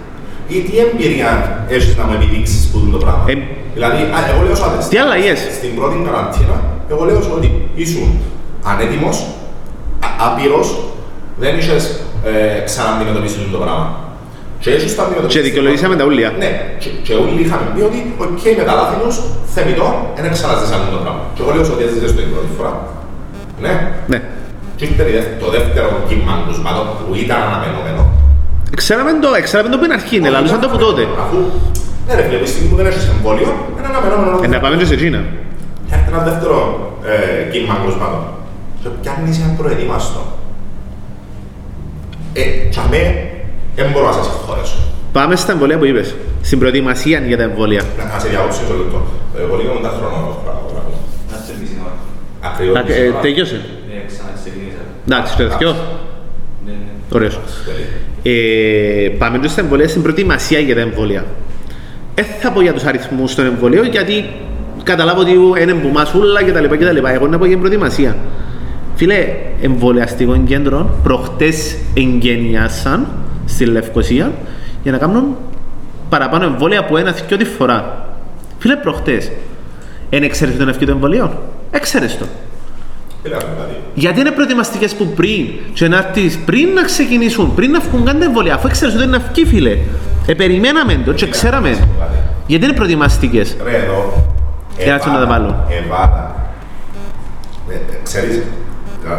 Ή 0.49 0.61
τι 0.61 0.79
εμπειρία 0.79 1.65
έχεις 1.69 1.97
να 1.97 2.05
μου 2.05 2.13
επιδείξεις 2.15 2.69
που 2.69 2.79
είναι 2.79 2.91
το 2.93 2.99
πράγμα. 2.99 3.25
Ε, 3.27 3.35
δηλαδή, 3.75 3.97
α, 4.03 4.19
εγώ 4.35 4.45
λέω 4.45 4.55
σαν 4.55 4.71
Τι 4.89 4.99
αλλαγές; 4.99 5.39
Στην 5.39 5.75
πρώτη 5.75 5.97
καραντίνα, 6.05 6.63
εγώ 6.91 7.05
λέω 7.05 7.23
σου 7.23 7.33
ότι 7.37 7.69
ήσουν 7.75 8.19
ανέτοιμος, 8.65 9.27
α- 10.01 10.27
άπειρος, 10.27 10.79
δεν 11.39 11.59
είχες 11.59 12.02
ε, 12.31 12.61
ξαναντιμετωπίσει 12.69 13.37
το 13.57 13.61
πράγμα. 13.65 13.87
Και 14.63 14.71
έχεις 14.77 14.91
τα 14.97 15.03
αντιμετωπίσει. 15.05 15.35
Και 15.39 15.45
δικαιολογήσαμε 15.49 15.95
τα 16.01 16.05
ούλλα. 16.09 16.29
Ναι, 16.43 16.51
και, 16.83 16.89
και 17.07 17.13
όλοι 17.23 17.41
είχαμε 17.45 17.65
πει 17.75 17.81
ότι 17.89 17.99
οκ, 18.25 18.43
με 18.61 18.65
τα 18.69 18.75
λάθη 18.79 18.97
τους, 19.03 19.17
θεμιτό, 19.55 19.87
δεν 20.25 20.33
ξαναζήσεις 20.39 20.73
άλλο 20.75 20.87
το 20.97 21.01
πράγμα. 21.05 21.23
Και 21.35 21.41
εγώ 21.43 21.51
λέω 21.55 21.65
σου 21.67 21.73
ότι 21.77 21.83
έζησες 21.87 22.11
το 22.15 22.21
την 22.25 22.31
πρώτη 22.35 22.51
φορά. 22.59 22.73
Ναι. 23.65 23.75
Ναι. 24.13 24.19
Και 24.77 24.85
ήρθε 24.89 25.03
η 25.11 25.13
δεύ- 25.17 25.35
το 25.43 25.49
δεύτερο 25.57 25.89
κύμα 26.09 26.35
του 26.47 26.55
σπάτων 26.61 26.85
που 26.99 27.13
ήταν 27.25 27.39
αναμενόμενο. 27.49 28.03
Ξέραμε 28.81 29.11
το, 29.25 29.29
ξέραμε 29.49 29.69
το 29.75 29.79
πριν 29.81 29.93
αρχή, 29.99 30.17
ναι, 30.21 30.29
λαλούσαν 30.35 30.61
το 30.63 30.67
από 30.71 30.79
τότε. 30.87 31.03
Αφού, 31.25 31.37
ναι 32.07 32.13
ρε 32.19 32.23
φίλε, 32.25 32.37
από 32.39 32.45
τη 32.47 32.51
στιγμή 32.53 32.69
που 32.71 32.77
δεν 32.81 32.87
έχεις 32.91 33.05
εμβόλιο, 33.15 33.51
είναι 33.77 33.89
αναμενόμενο. 33.93 34.35
Ε, 34.45 34.47
να 34.55 34.59
πάμε 34.65 34.75
και 34.81 34.89
σε 34.93 34.97
Κίνα. 35.03 35.21
Έρχεται 35.93 36.11
ένα 36.15 36.23
δεύτερο 36.29 36.57
ε, 37.13 37.51
κύμα 37.53 37.75
κρούσματο. 37.83 38.19
Και 38.83 38.89
πιάνεις 39.01 39.37
ένα 39.43 39.53
προετοίμαστο. 39.59 40.21
Ε, 42.33 42.43
και 42.43 42.79
αμέ, 42.87 43.31
δεν 43.77 43.87
μπορώ 43.93 44.07
να 44.07 44.13
σας 44.13 44.27
συγχωρέσω. 44.27 44.77
Πάμε 45.13 45.37
στα 45.37 45.53
εμβολία 45.53 45.79
που 45.79 45.85
είπες. 45.85 46.15
Στην 46.43 46.59
προετοιμασία 46.59 47.19
για 47.19 47.37
τα 47.37 47.43
εμβόλια. 47.43 47.83
Να 47.99 48.05
να 48.05 48.19
σε 48.19 48.29
διακόψω 48.29 48.61
μισό 48.63 48.75
λεπτό. 48.75 49.07
Το 49.35 49.43
εμβολίο 49.43 49.71
είναι 49.73 49.83
τα 49.89 49.95
χρόνο 49.99 50.17
το 50.27 50.41
πράγμα. 50.45 50.63
Να 51.31 51.37
σε 51.47 51.53
πείσει 51.61 51.77
ώρα. 51.85 51.95
Ακριβώς. 52.41 52.77
Α, 52.77 52.81
ε, 52.81 53.15
Τελειώσε. 53.23 53.61
Ναι, 53.89 54.03
ξαναξεκίνησα. 54.07 54.83
Εντάξει, 55.07 55.37
το 55.37 55.57
δυο. 55.59 55.73
Ναι, 56.67 56.73
ναι. 56.73 57.17
Ωραίος. 57.17 57.39
Ε, 58.23 59.09
πάμε 59.19 59.37
τώρα 59.37 59.49
στα 59.49 59.61
εμβολία, 59.61 59.89
στην 59.89 60.03
προετοιμασία 60.03 60.59
για 60.59 60.75
τα 60.75 60.81
εμβόλια. 60.81 61.25
Δεν 62.15 62.25
θα 62.41 62.51
πω 62.53 62.61
για 62.63 62.73
τους 62.73 62.85
αριθμούς 62.85 63.35
των 63.35 63.45
εμβολίων, 63.47 63.87
γιατί 63.87 64.25
καταλάβω 64.83 65.21
ότι 65.21 65.33
είναι 65.63 65.75
που 65.75 65.89
μας 65.89 66.15
ούλα 66.15 66.43
και 66.43 66.53
τα 66.53 66.61
λοιπά 66.61 66.77
και 66.77 66.85
τα 66.85 66.93
λοιπά. 66.93 67.15
Εγώ 67.15 67.27
να 67.27 67.39
πω 67.39 67.45
για 67.45 67.57
την 67.57 67.65
προετοιμασία. 67.65 68.17
Φίλε, 69.03 69.35
εμβολιαστικών 69.63 70.45
κέντρων 70.45 70.91
προχτές 71.03 71.77
εγγενιάσαν 71.95 73.07
στη 73.47 73.65
Λευκοσία 73.65 74.33
για 74.83 74.93
να 74.93 74.99
κάνουν 74.99 75.37
παραπάνω 76.09 76.45
εμβόλια 76.45 76.79
από 76.81 76.97
ένα 76.97 77.13
και 77.27 77.37
τη 77.37 77.45
φορά. 77.45 78.07
Φίλε, 78.59 78.77
προχτές. 78.77 79.31
Εν 80.11 80.23
εξαίρεσαι 80.23 80.59
τον 80.59 80.69
ευκαιρίο 80.69 80.95
των 80.95 81.03
εμβολίων. 81.03 81.39
Έξερες 81.71 82.19
το. 82.19 82.25
Φίλε, 83.23 83.37
δηλαδή. 83.37 83.77
Γιατί 83.95 84.21
είναι 84.21 84.31
προετοιμαστικές 84.31 84.95
που 84.95 85.07
πριν, 85.07 85.47
και 85.73 85.89
να 85.89 85.97
έρθεις 85.97 86.39
πριν 86.39 86.69
να 86.69 86.83
ξεκινήσουν, 86.83 87.55
πριν 87.55 87.71
να 87.71 87.81
βγουν 87.81 88.05
καν 88.05 88.19
τα 88.19 88.25
εμβόλια, 88.25 88.55
αφού 88.55 88.69
ξέρει 88.69 88.95
ότι 88.95 89.05
είναι 89.05 89.17
αυκή, 89.17 89.45
φίλε. 89.47 89.79
Ε, 90.27 90.35
περιμέναμε 90.35 91.01
το 91.05 91.13
και 91.13 91.27
ξέραμε. 91.29 91.89
Γιατί 92.47 92.65
είναι 92.65 92.75
προετοιμαστικές. 92.75 93.57
Ρε 93.65 93.77
εδώ. 93.77 94.27
Για 94.79 94.93
να 94.93 94.99
τσουν 94.99 95.13
να 95.13 95.19
τα 95.19 95.27
βάλω. 95.27 95.67
Εβάδα. 95.85 96.37
Ε, 97.71 97.75
ε, 97.75 97.79
Ξέρεις, 98.03 98.37
λα- 98.37 98.43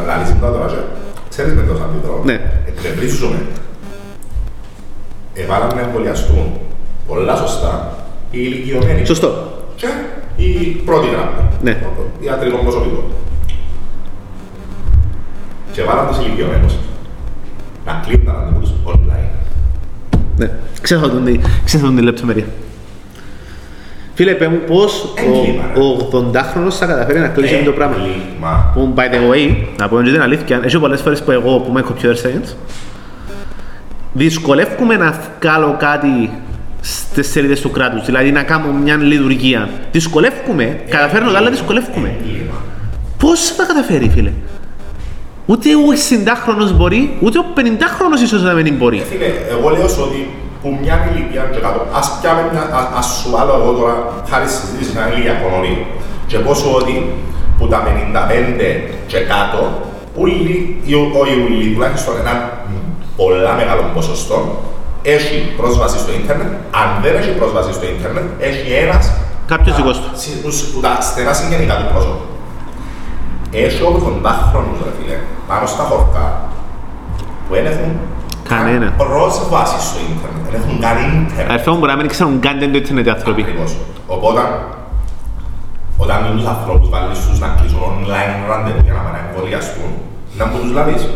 λαλείς 0.07 0.29
μου 0.31 0.39
τα 0.41 0.51
τώρα, 0.51 0.65
και 0.67 0.75
ξέρεις 1.29 1.53
με 1.53 1.61
το 1.61 1.71
αντιδρό. 1.83 2.21
Ναι. 2.25 2.41
Εκνευρίζουμε. 2.67 3.39
Εβάλαν 5.33 5.75
να 5.75 5.81
εμβολιαστούν 5.81 6.51
πολλά 7.07 7.35
σωστά 7.35 7.97
οι 8.31 8.37
ηλικιωμένοι. 8.41 9.05
Σωστό. 9.05 9.29
Και 9.75 9.87
η 10.35 10.49
πρώτη 10.85 11.07
γραμμή. 11.07 11.49
Ναι. 11.61 11.73
Το 11.73 12.25
Ιατρικό 12.25 12.57
προσωπικό. 12.57 13.03
Και 15.71 15.83
βάλαν 15.83 16.07
τους 16.07 16.17
ηλικιωμένους 16.17 16.73
να 17.85 18.01
κλείνουν 18.05 18.25
τα 18.25 18.31
ραντεβούς 18.33 18.69
τους 18.69 18.77
online. 18.85 19.29
Ναι. 20.37 20.51
Ξέρω 20.81 21.09
τον 21.09 21.25
τη- 21.25 21.39
ξέρω 21.65 21.85
τον 21.85 21.95
τη 21.95 22.01
λεπτομέρεια. 22.01 22.45
Φίλε, 24.15 24.33
πέ 24.33 24.47
μου 24.47 24.59
πώς 24.67 25.13
Έγκλημα, 25.17 25.63
ρε. 25.73 25.79
ο, 25.79 25.85
ο 25.85 26.31
80χρονος 26.33 26.73
θα 26.79 26.85
καταφέρει 26.85 27.19
να 27.19 27.27
κλείσει 27.27 27.53
αυτό 27.53 27.65
το 27.65 27.71
πράγμα. 27.71 27.95
Έγκλημα. 27.95 28.71
Που, 28.73 28.93
by 28.95 28.99
the 28.99 29.33
way, 29.33 29.55
να 29.77 29.87
πω 29.89 30.01
και 30.01 30.11
την 30.11 30.21
αλήθεια, 30.21 30.61
έχει 30.63 30.79
πολλές 30.79 31.01
φορές 31.01 31.23
που 31.23 31.31
εγώ 31.31 31.57
που 31.59 31.69
είμαι 31.69 31.83
computer 31.89 32.13
science, 32.25 32.53
δυσκολεύομαι 34.13 34.95
να 34.95 35.19
βγάλω 35.41 35.75
κάτι 35.79 36.29
στις 36.81 37.31
σελίδες 37.31 37.61
του 37.61 37.71
κράτους, 37.71 38.05
δηλαδή 38.05 38.31
να 38.31 38.43
κάνω 38.43 38.71
μια 38.71 38.95
λειτουργία. 38.95 39.69
Δυσκολεύομαι, 39.91 40.79
καταφέρνω 40.89 41.31
τα, 41.31 41.37
αλλά 41.37 41.49
δυσκολεύομαι. 41.49 42.15
Έγκλημα. 42.19 42.55
Πώς 43.17 43.39
θα 43.41 43.63
καταφέρει, 43.65 44.09
φίλε; 44.09 44.31
Ούτε 45.45 45.69
ο 45.75 45.79
60χρονος 46.09 46.75
μπορεί, 46.75 47.17
ούτε 47.21 47.39
ο 47.39 47.45
50χρονος 47.55 48.21
ίσως 48.23 48.43
να 48.43 48.53
μην 48.53 48.75
μπορεί. 48.75 48.97
Ε, 48.97 49.03
Φίλε, 49.03 49.25
εγώ 49.57 49.69
λέω 49.69 49.87
σου 49.87 50.01
ότι 50.07 50.27
που 50.63 50.77
μια 50.81 50.95
ηλικία 51.09 51.43
και 51.53 51.59
κάτω, 51.65 51.79
ας 51.99 52.07
πιάμε 52.21 52.41
μια, 52.51 52.63
α- 52.79 52.91
ας 52.99 53.05
σου 53.17 53.27
βάλω 53.35 53.53
εγώ 53.61 53.71
τώρα, 53.79 53.95
χάρη 54.29 54.47
στη 54.49 54.57
συζήτηση, 54.61 54.91
μια 54.95 55.05
ηλικία 55.11 55.33
κονορή. 55.43 55.73
Και 56.29 56.37
πόσο 56.45 56.67
ότι 56.79 56.95
που 57.57 57.67
τα 57.67 57.79
55 57.85 58.69
και 59.11 59.19
κάτω, 59.31 59.61
ούλοι, 60.21 60.81
ή 60.89 60.93
ο- 60.99 61.11
όχι 61.21 61.35
ούλοι, 61.45 61.73
τουλάχιστον 61.73 62.13
ένα 62.23 62.33
πολλά 63.19 63.53
μεγάλο 63.61 63.83
ποσοστό, 63.95 64.37
έχει 65.01 65.37
πρόσβαση 65.59 65.97
στο 66.03 66.11
ίντερνετ. 66.19 66.51
Αν 66.81 66.87
δεν 67.03 67.13
έχει 67.19 67.31
πρόσβαση 67.39 67.71
στο 67.77 67.85
ίντερνετ, 67.95 68.23
έχει 68.49 68.67
ένας 68.85 69.03
Κάποιος 69.47 69.75
τα- 69.75 69.81
δικός 69.81 69.97
του. 70.01 70.09
συ- 70.21 70.41
τους- 70.43 70.63
που 70.71 70.79
τα 70.85 70.91
στενά 71.01 71.33
συγγενικά 71.39 71.73
του 71.79 71.87
πρόσωπου. 71.93 72.25
Έχει 73.51 73.81
80 73.83 74.31
χρόνους, 74.49 74.77
ρε 74.85 74.91
φίλε, 74.97 75.17
πάνω 75.49 75.65
στα 75.73 75.83
χορκά, 75.89 76.25
που 77.47 77.53
δεν 77.55 77.65
έχουν 77.65 77.91
Κανένα. 78.47 78.93
καν 78.97 79.07
πρόσβαση 79.07 79.87
στο 79.87 79.99
ίντερνετ. 80.11 80.43
Δεν 80.51 80.61
έχουν 80.61 80.79
καν 80.79 80.97
ίντερνετ. 80.97 81.49
Αδερφέ 81.49 81.69
μου 81.71 81.77
μπορεί 81.77 81.91
να 81.91 81.97
μην 81.97 82.07
ξέρουν 82.07 82.39
καν 82.39 82.59
το 82.59 82.65
ίντερνετ 82.65 83.05
οι 83.05 83.09
άνθρωποι. 83.09 83.41
Ακριβώς. 83.41 83.75
Οπότε, 84.07 84.41
όταν 85.97 86.17
τους 86.35 86.45
ανθρώπους 86.45 86.89
βάλεις 86.89 87.19
τους 87.27 87.39
να 87.39 87.47
κλείσουν 87.47 87.79
online 87.79 88.35
ραντεβού 88.49 88.81
για 88.83 88.93
να 88.93 88.99
πάνε 88.99 89.17
να 89.17 89.29
εμβολιαστούν, 89.29 89.91
να 90.37 90.45
μου 90.45 90.57
τους 90.61 90.71
λάβεις. 90.71 91.09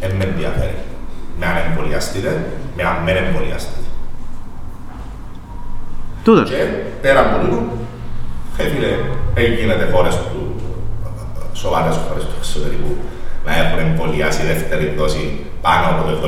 Δεν 0.00 0.10
με 0.18 0.24
ενδιαφέρει. 0.24 0.76
Με 1.38 1.46
αν 1.46 1.56
εμβολιαστείτε, 1.68 2.30
με 2.76 2.82
αν 2.82 2.96
δεν 3.04 3.16
εμβολιαστείτε. 3.16 3.86
Τούτος. 6.24 6.48
Και 6.50 6.62
πέρα 7.02 7.20
από 7.20 7.34
τούτο, 7.42 7.62
ε, 8.56 8.64
φίλε, 8.70 8.92
γίνεται 9.58 9.88
χώρες 9.92 10.14
του, 10.16 10.54
σοβαρές 11.52 11.96
χώρες 12.06 12.24
του 12.24 12.34
εξωτερικού, 12.38 12.92
να 13.46 13.52
έχουν 13.60 13.78
εμβολιάσει 13.78 14.42
δεύτερη 14.46 14.94
δόση 14.98 15.24
πάνω 15.62 15.84
από 15.92 16.02
το 16.10 16.12
70% 16.16 16.20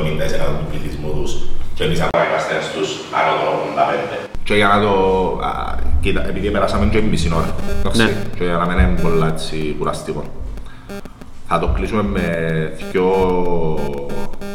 του 0.59 0.65
πληθυσμού 0.69 1.11
τους 1.21 1.31
και 1.73 1.83
εμείς 1.83 1.99
ακόμα 2.01 2.23
είμαστε 2.29 2.53
στους 2.69 2.89
άνω 3.19 3.31
των 3.43 3.53
85. 4.23 4.27
Και 4.43 4.55
για 4.55 4.67
να 4.67 4.81
το... 4.81 4.91
Α, 5.43 5.75
κοίτα, 6.01 6.27
επειδή 6.27 6.49
περάσαμε 6.51 6.85
και 6.85 7.01
μισή 7.01 7.31
ώρα, 7.35 7.55
εντάξει, 7.79 8.01
Ναι. 8.03 8.13
και 8.37 8.43
για 8.43 8.53
να 8.57 8.65
μην 8.65 8.77
είναι 8.79 8.99
πολλά 9.01 9.27
έτσι 9.27 9.75
κουραστικό. 9.79 10.23
Θα 11.47 11.59
το 11.59 11.67
κλείσουμε 11.67 12.03
με 12.03 12.23
δυο 12.91 13.05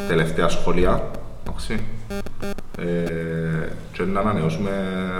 τελευταία 0.09 0.49
σχόλια, 0.49 1.03
εντάξει. 1.47 1.81
Ε, 2.79 2.85
και 3.93 4.03
να 4.03 4.21
ανανεώσουμε 4.21 4.71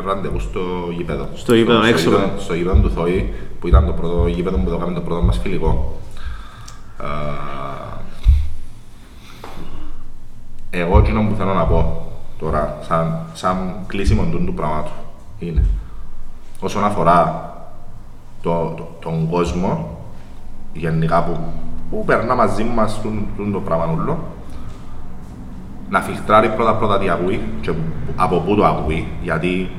ραντεβού 0.07 0.41
στο 0.41 0.61
γήπεδο. 0.97 1.29
Στο 1.35 1.55
γήπεδο, 1.55 1.85
έξω. 1.85 2.11
γήπεδο- 2.11 2.31
Στο 2.39 2.55
γήπεδο 2.55 2.81
του 2.81 2.91
Θόη, 2.91 3.33
που 3.61 3.69
ήταν 3.69 3.87
το 3.87 3.93
πρώτο 3.93 4.27
γήπεδο 4.27 4.57
που 4.57 4.71
το 4.71 4.77
κάναμε 4.77 4.95
το 4.95 5.01
πρώτο 5.01 5.23
μας 5.23 5.39
φιλικό. 5.43 5.99
Α, 7.05 7.09
εγώ 10.71 10.99
εκείνο 10.99 11.23
που 11.23 11.35
θέλω 11.35 11.55
να 11.55 11.65
πω 11.67 12.07
τώρα, 12.39 12.79
σαν, 12.83 13.19
σαν 13.33 13.75
κλείσιμο 13.87 14.23
του 14.31 14.45
του 14.45 14.55
πράγματος, 14.55 14.93
είναι 15.39 15.65
όσον 16.61 16.85
αφορά 16.85 17.45
το, 18.43 18.75
το- 18.77 18.89
τον 19.01 19.29
κόσμο, 19.31 19.99
γενικά 20.73 21.25
που, 21.25 21.39
που 21.91 22.05
περνά 22.05 22.35
μαζί 22.35 22.65
μας 22.65 23.01
τούν- 23.01 23.27
τούν 23.37 23.53
το 23.53 23.61
πράγμα 23.61 23.85
όλο, 23.85 24.19
να 25.91 26.01
φιλτράρει 26.01 26.49
πρώτα 26.49 26.75
πρώτα 26.75 26.99
τι 26.99 27.11
ακούει 27.11 27.41
και 27.61 27.73
από 28.17 28.39
πού 28.39 28.55
το 28.57 28.65
ακούει, 28.67 29.09
γιατί 29.23 29.71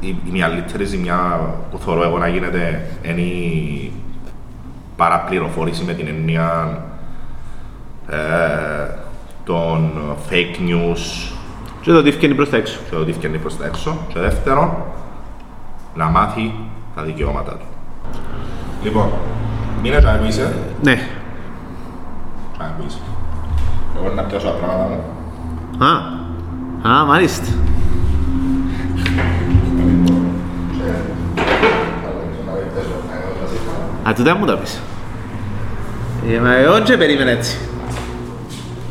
η, 0.00 0.08
η 0.08 0.30
μεγαλύτερη 0.30 0.84
ζημιά 0.84 1.40
που 1.70 1.78
θεωρώ 1.78 2.02
εγώ 2.02 2.18
να 2.18 2.28
γίνεται 2.28 2.90
είναι 3.02 3.20
η 3.20 3.92
παραπληροφόρηση 4.98 5.84
με 5.84 5.92
την 5.92 6.06
έννοια 6.06 6.78
ε, 8.08 8.16
των 9.44 9.90
fake 10.30 10.68
news 10.68 11.32
Και 11.80 11.92
το 11.92 12.02
τι 12.02 12.10
βγαίνει 12.10 12.34
προς 12.34 12.50
τα 12.50 12.56
έξω. 12.56 12.78
και 12.90 12.96
ότι 12.96 13.12
βγαίνει 13.12 13.38
προς 13.38 13.56
τα 13.56 13.66
έξω. 13.66 13.96
Και 14.08 14.18
δεύτερον, 14.18 14.72
να 15.94 16.04
μάθει 16.08 16.54
τα 16.94 17.02
δικαιώματα 17.02 17.52
του. 17.52 17.64
Λοιπόν, 18.82 19.08
μην 19.82 19.92
έτσι 19.92 20.08
ακούεις, 20.08 20.40
Ναι. 20.82 20.98
ακούεις. 22.60 23.00
Εγώ 23.96 24.14
να 24.14 24.22
πιάσω 24.22 24.46
τα 24.46 24.52
πράγματα 24.52 24.88
μου. 24.88 25.02
Α, 25.84 26.92
α, 27.00 27.04
μάλιστα. 27.04 27.46
Α, 34.08 34.12
τούτα 34.14 34.36
μου 34.36 34.46
τα 34.46 34.56
πεις. 34.56 34.80
Ε, 36.30 36.38
μα 36.40 36.54
εγώ 36.54 36.80
και 36.80 36.96
περίμενα 36.96 37.30
έτσι. 37.30 37.58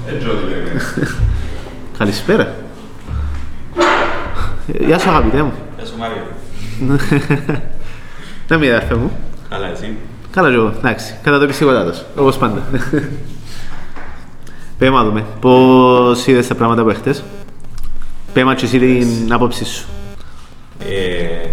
Έτσι 0.08 0.28
ό,τι 0.28 0.46
περιμένεις. 0.46 0.94
Καλησπέρα. 1.98 2.56
Ε, 4.74 4.84
Γεια 4.86 5.00
σου 5.00 5.10
αγαπητέ 5.10 5.42
μου. 5.42 5.54
Γεια 5.78 5.86
σου 5.86 5.98
Μάριο. 5.98 6.24
Να 8.50 8.58
μην 8.58 8.70
αδερφέ 8.70 8.96
μου. 8.96 9.12
Καλά 9.50 9.68
εσύ. 9.68 9.98
Καλά 10.32 10.50
και 10.50 10.56
εγώ, 10.56 10.74
εντάξει. 10.78 11.16
Κατά 11.24 11.38
το 11.38 11.44
επιστικοτάτος, 11.44 12.06
όπως 12.18 12.38
πάντα. 12.38 12.62
Πες 14.78 14.90
να 14.90 15.04
δούμε, 15.04 15.26
πώς 15.40 16.28
είδες 16.28 16.48
τα 16.48 16.56
πράγματα 16.56 16.84
που 16.84 16.90
έχτες. 16.90 17.24
Πες 18.34 18.44
μας 18.44 18.56
και 18.56 18.66
εσύ 18.66 18.80
την 18.80 19.34
άποψη 19.34 19.66
σου. 19.66 19.86
Ε, 20.80 21.48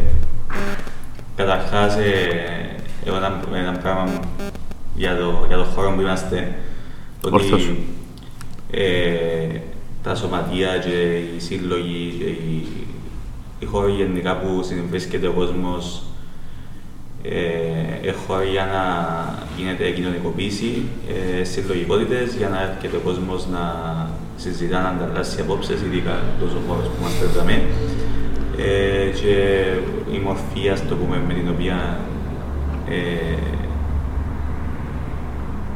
καταρχάς, 1.36 1.96
ε, 1.96 2.73
εγώ 3.04 3.16
ένα, 3.16 3.40
ένα 3.54 3.72
πράγμα 3.72 4.20
για 4.96 5.16
το, 5.16 5.44
για 5.48 5.56
το 5.56 5.64
χώρο 5.64 5.92
που 5.92 6.00
είμαστε, 6.00 6.54
Ορθώς. 7.24 7.52
ότι 7.52 7.86
ε, 8.70 9.58
τα 10.02 10.14
σωματεία 10.14 10.78
και 10.78 11.18
οι 11.36 11.40
σύλλογοι 11.40 12.14
και 12.18 12.24
οι, 12.24 12.66
οι 13.58 13.64
χώροι 13.64 13.92
γενικά 13.92 14.36
που 14.36 14.62
συνvρίσκεται 14.62 15.26
ο 15.26 15.32
κόσμος 15.32 16.02
ε, 17.22 18.08
ε, 18.08 18.12
χώροι 18.26 18.48
για 18.48 18.66
να 18.74 18.82
γίνεται 19.56 19.90
κοινωνικοποίηση, 19.90 20.82
ε, 21.40 21.44
συλλογικότητες, 21.44 22.34
για 22.34 22.48
να 22.48 22.62
έρχεται 22.62 22.96
ο 22.96 23.00
κόσμος 23.00 23.46
να 23.46 23.64
συζητά, 24.36 24.82
να 24.82 24.88
ανταλλάσσει 24.88 25.40
απόψεις, 25.40 25.80
ειδικά 25.80 26.22
τόσο 26.40 26.58
χώρος 26.68 26.84
που 26.84 26.94
είμαστε 27.00 27.24
εδώ. 27.24 27.42
Ε, 28.56 29.10
και 29.20 29.34
η 30.14 30.18
μορφή, 30.18 30.68
ας 30.68 30.86
το 30.88 30.94
πούμε, 30.96 31.22
με 31.28 31.34
την 31.34 31.48
οποία 31.48 31.98
ε, 32.88 33.36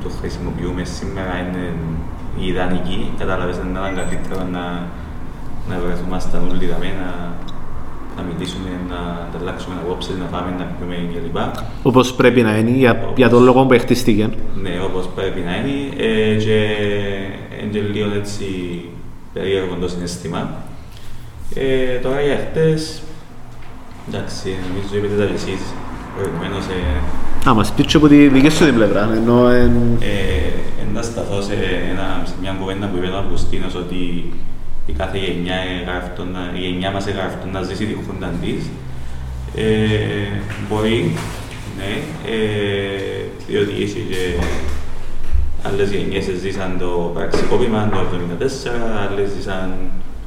το 0.02 0.09
χρησιμοποιούμε 0.20 0.84
σήμερα 0.84 1.38
είναι 1.38 1.74
η 2.40 2.46
ιδανική. 2.46 3.11
Κατάλαβες, 3.18 3.56
δεν 3.56 3.70
ήταν 3.70 3.94
καλύτερο 3.94 4.42
να, 4.52 4.86
να 5.68 5.78
βρεθούμασταν 5.84 6.48
όλοι 6.50 6.66
δαμέ, 6.66 6.92
να, 7.02 7.11
να 8.16 8.22
μιλήσουμε, 8.22 8.70
να 8.88 9.28
ανταλλάξουμε 9.28 9.74
απόψεις, 9.82 10.16
να 10.18 10.24
πάμε, 10.24 10.54
να 10.59 10.64
πιούμε 10.64 10.94
κλπ. 11.12 11.36
Όπως 11.82 12.14
πρέπει 12.14 12.42
να 12.42 12.56
είναι, 12.56 12.70
για, 12.70 13.12
για 13.16 13.28
τον 13.28 13.42
λόγο 13.42 13.66
που 13.66 13.78
χτίστηκε. 13.78 14.30
Ναι, 14.62 14.80
όπως 14.84 15.09
πρέπει 15.14 15.40
να 15.40 15.56
είναι. 15.56 15.94
Ε, 15.96 16.34
και 16.34 16.59
είναι 17.62 17.70
και 17.72 17.80
λίγο 17.80 18.14
έτσι 18.14 18.44
περίεργο 19.32 19.74
το 19.80 19.88
συναίσθημα. 19.88 20.50
Ε, 21.54 21.96
τώρα 21.96 22.20
για 22.20 22.48
χτες, 22.50 23.02
εντάξει, 24.09 24.56
νομίζω 24.68 24.96
είπετε 24.96 25.22
τα 25.22 25.24
κι 25.24 25.34
εσείς 25.34 25.74
προηγουμένως, 26.18 26.64
ε, 26.78 27.48
Α, 27.48 27.54
μας 27.54 27.72
πεις 27.72 27.86
και 27.86 27.96
από 27.96 28.08
τη 28.08 28.28
δική 28.28 28.48
σου 28.48 28.64
την 28.64 28.74
πλευρά, 28.74 29.02
ενώ 29.16 29.48
εν... 29.48 29.72
ε, 30.00 30.86
να 30.94 31.02
σταθώ 31.02 31.40
σε, 31.42 31.54
ένα, 31.92 32.06
σε 32.24 32.34
μια 32.40 32.52
κουβέντα 32.60 32.86
που 32.86 32.96
είπε 32.96 33.06
ο 33.06 33.18
Αυγουστίνος 33.18 33.74
ότι 33.74 34.32
η 34.86 34.92
κάθε 35.00 35.18
γενιά, 35.18 35.56
εγγράφτω 35.78 36.22
να- 36.34 36.50
η 36.58 36.60
γενιά 36.66 36.90
μας 36.90 37.06
εγγράφτω 37.06 37.46
να 37.52 37.62
ζήσει 37.62 37.84
τη 37.86 37.94
χούντα 38.06 38.30
της. 38.42 38.62
Ε, 39.56 39.64
μπορεί, 40.68 41.14
ναι, 41.78 41.92
ε, 42.34 42.36
διότι 43.48 43.72
έχει 43.82 44.06
και 44.10 44.22
άλλες 45.68 45.90
γενιές 45.90 46.24
ζήσαν 46.42 46.76
το 46.78 47.10
πραξικόπημα 47.14 47.88
το 47.92 47.96
1974, 47.96 49.10
άλλες 49.10 49.28
ζήσαν 49.36 49.70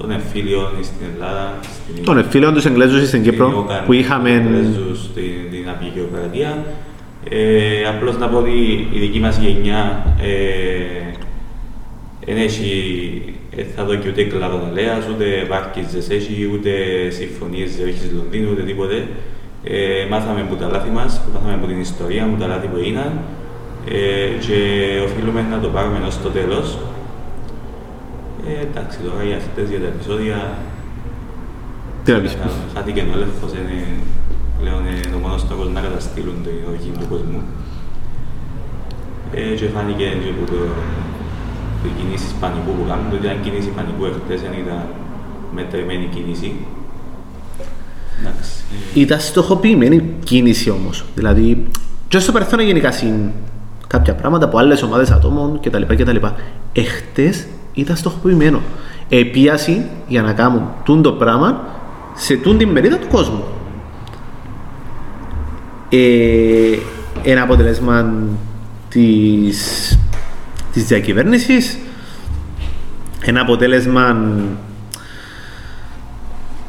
τον 0.02 0.12
εμφύλιο 0.12 0.72
στην 0.82 1.06
Ελλάδα. 1.14 1.54
Στην 1.62 2.04
Των 2.06 2.18
εφήλων 2.18 2.54
τους 2.54 2.66
Εγγλέζους 2.66 3.08
στην 3.08 3.24
Κύπρο, 3.24 3.50
Ιωκαν, 3.50 3.86
που 3.86 3.94
είχαμε... 3.94 4.30
Εγγλέζους 4.32 5.00
στην, 5.00 5.52
την 5.52 5.70
απεικιοκρατία. 5.70 6.66
Ε, 7.30 7.84
απλώς 7.88 8.18
να 8.18 8.28
πω 8.28 8.38
ότι 8.38 8.88
η 8.94 9.00
δική 9.00 9.20
μας 9.20 9.38
γενιά 9.38 10.06
ε, 10.22 11.18
δεν 12.26 12.38
έχει, 12.38 12.72
ε, 13.56 13.64
θα 13.76 13.84
δω 13.84 13.96
και 13.96 14.10
ούτε 14.10 14.24
κλάδο 14.24 14.62
αλέας, 14.70 15.08
ούτε 15.14 15.26
βάρκιζες 15.50 16.10
έχει, 16.10 16.50
ούτε 16.54 16.72
συμφωνίες 17.10 17.70
ζευχής 17.70 18.12
Λονδίνου, 18.16 18.50
ούτε 18.52 18.62
τίποτε. 18.62 19.08
Ε, 19.64 20.06
μάθαμε 20.10 20.42
από 20.42 20.56
τα 20.56 20.68
λάθη 20.68 20.90
μας, 20.90 21.22
μάθαμε 21.34 21.54
από 21.54 21.68
την 21.68 21.80
ιστορία, 21.80 22.24
από 22.24 22.42
τα 22.42 22.48
λάθη 22.48 22.68
που 22.68 22.78
έγιναν 22.78 23.12
ε, 23.90 24.46
και 24.46 24.60
οφείλουμε 25.04 25.46
να 25.52 25.60
το 25.60 25.68
πάρουμε 25.68 26.00
ως 26.08 26.22
το 26.22 26.30
τέλος. 26.30 26.78
Ε, 28.48 28.62
εντάξει, 28.68 28.98
τώρα 29.06 29.24
για 29.24 29.38
αυτές 29.44 29.70
για 29.70 29.80
τα 29.80 29.88
επεισόδια 29.94 30.38
Τι 32.04 32.12
να 32.12 32.20
πεις. 32.20 32.38
Χάθηκε 32.76 33.00
ο 33.00 33.14
έλεγχος, 33.16 33.52
είναι 33.60 33.80
πλέον 34.60 34.82
είναι 34.90 35.16
ο 35.18 35.20
μόνος 35.26 35.48
τρόπος 35.48 35.68
να 35.76 35.82
καταστήλουν 35.86 36.38
την 36.46 36.58
οργή 36.72 36.92
του 37.00 37.08
κόσμου. 37.12 37.42
Ε, 39.34 39.56
και 39.60 39.68
φάνηκε 39.76 40.04
και 40.24 40.30
από 40.36 40.44
το, 40.52 40.60
οι 41.86 41.90
κινήσεις 41.98 42.32
πανικού 42.40 42.72
που 42.78 42.86
κάνουν, 42.90 43.06
ότι 43.14 43.26
ήταν 43.26 43.42
κίνηση 43.44 43.70
πανικού 43.78 44.06
εχθές, 44.06 44.42
δεν 44.42 44.54
ήταν 44.64 44.82
μετρημένη 45.58 46.06
κίνηση. 46.16 46.50
Εντάξει. 48.20 48.52
ε, 48.96 49.00
Ήταν 49.00 49.20
στοχοποιημένη 49.20 49.98
κίνηση 50.24 50.70
όμως. 50.70 51.06
Δηλαδή, 51.16 51.68
και 52.08 52.20
στο 52.20 52.32
παρελθόν 52.32 52.60
γενικά 52.60 52.92
συν 52.92 53.14
κάποια 53.88 54.14
πράγματα 54.16 54.46
από 54.46 54.58
άλλες 54.58 54.82
ομάδες 54.84 55.12
ατόμων 55.12 55.60
κτλ. 55.62 55.82
κτλ. 55.88 56.16
Εχθές 56.74 57.46
ήταν 57.74 57.96
στοχοποιημένο. 57.96 58.62
Επίαση 59.10 59.86
για 60.08 60.22
να 60.22 60.34
κάνουν 60.34 60.64
τούν 60.84 61.02
το 61.02 61.12
πράγμα 61.12 61.64
σε 62.16 62.36
τούν 62.36 62.58
την 62.58 62.70
μερίδα 62.70 62.98
του 62.98 63.08
κόσμου. 63.08 63.44
Ε, 65.90 66.78
ένα 67.24 67.42
αποτελέσμα 67.42 68.14
της, 68.90 70.00
της 70.74 70.86
διακυβέρνησης, 70.86 71.78
ένα 73.22 73.42
αποτέλεσμα 73.42 74.16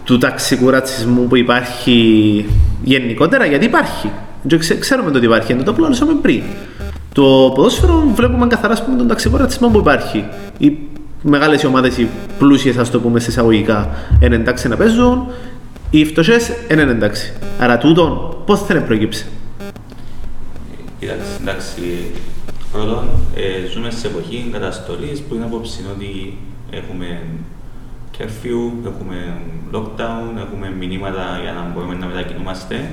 του 0.05 0.19
ταξικού 0.19 0.71
ρατσισμού 0.71 1.27
που 1.27 1.37
υπάρχει 1.37 2.47
γενικότερα, 2.85 3.47
γιατί 3.47 3.65
υπάρχει. 3.65 4.11
Και 4.47 4.59
ξε- 4.59 4.79
ξέρουμε 4.79 5.11
το 5.11 5.17
ότι 5.17 5.27
υπάρχει, 5.27 5.53
είναι 5.53 5.63
το 5.63 5.71
απλό 5.71 5.93
είπαμε 5.95 6.15
πριν. 6.23 6.43
Το 7.15 7.53
ποδόσφαιρο 7.55 8.13
βλέπουμε 8.15 8.47
καθαρά 8.47 8.73
ας 8.73 8.85
πούμε, 8.85 8.97
τον 8.97 9.09
ταξικό 9.09 9.37
ρατσισμό 9.37 9.69
που 9.69 9.79
υπάρχει. 9.79 10.25
Οι 11.25 11.29
μεγάλε 11.29 11.59
ομάδες, 11.67 11.99
οι 11.99 12.09
πλούσιες, 12.39 12.77
ας 12.77 12.91
το 12.91 13.01
πούμε 13.01 13.21
σε 13.21 13.31
εισαγωγικά, 13.31 13.91
είναι 14.23 14.35
εντάξει 14.35 14.69
να 14.69 14.77
παίζουν, 14.77 15.27
οι 15.91 16.05
φτωχές 16.05 16.53
είναι 16.71 16.83
εντάξει. 16.83 17.33
Άρα 17.59 17.79
τούτον 17.79 18.37
πώς 18.47 18.61
θα 18.61 18.75
προκύψει; 18.75 19.27
Κοίταξε, 20.99 21.23
εντάξει, 21.41 22.11
πρώτον, 22.73 23.09
ε, 23.35 23.67
ζούμε 23.73 23.91
σε 23.91 24.07
εποχή 24.07 24.49
καταστολής 24.53 25.21
που 25.21 25.35
είναι 25.35 25.45
απόψη 25.45 25.85
ότι 25.97 26.39
έχουμε 26.71 27.21
curfew, 28.19 28.87
έχουμε 28.87 29.17
lockdown, 29.73 30.47
έχουμε 30.47 30.73
μηνύματα 30.79 31.39
για 31.43 31.53
να 31.53 31.71
μπορούμε 31.75 31.95
να 31.95 32.07
μετακινούμαστε. 32.07 32.91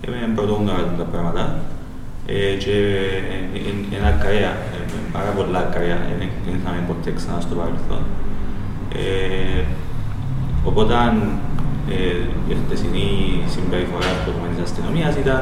Ε, 0.00 0.10
με 0.10 0.32
πρωτόγνωρα 0.34 0.94
τα 0.98 1.04
πράγματα. 1.04 1.60
Ε, 2.26 2.54
και 2.62 2.74
είναι 3.92 4.08
ακραία, 4.14 4.52
ε, 4.74 4.78
πάρα 5.12 5.30
πολλά 5.36 5.58
ακραία, 5.58 5.98
δεν 6.18 6.28
δεν 6.46 6.54
είχαμε 6.58 6.80
ποτέ 6.90 7.10
ξανά 7.18 7.40
στο 7.40 7.54
παρελθόν. 7.60 8.02
Ε, 9.02 9.62
οπότε 10.64 10.94
ε, 11.90 11.94
η 12.50 12.54
χτεσινή 12.66 13.08
συμπεριφορά 13.54 14.10
του 14.24 14.32
της 14.54 14.62
αστυνομίας 14.66 15.14
ήταν 15.16 15.40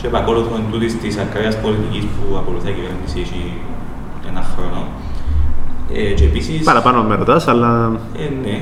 και 0.00 0.06
επακόλουθον 0.06 0.62
τούτης 0.70 0.98
της 0.98 1.16
ακραίας 1.24 1.60
πολιτικής 1.60 2.04
που 2.14 2.36
ακολουθεί 2.36 2.68
η 2.70 2.76
κυβέρνηση 2.78 3.18
έχει 3.26 3.42
ένα 4.30 4.42
χρόνο. 4.52 4.80
Ε, 5.94 6.12
και 6.18 6.24
επίσης, 6.24 6.64
Παραπάνω 6.64 7.02
με 7.02 7.14
ρωτάς, 7.14 7.48
αλλά. 7.48 7.92
ε, 8.18 8.28
ναι, 8.44 8.56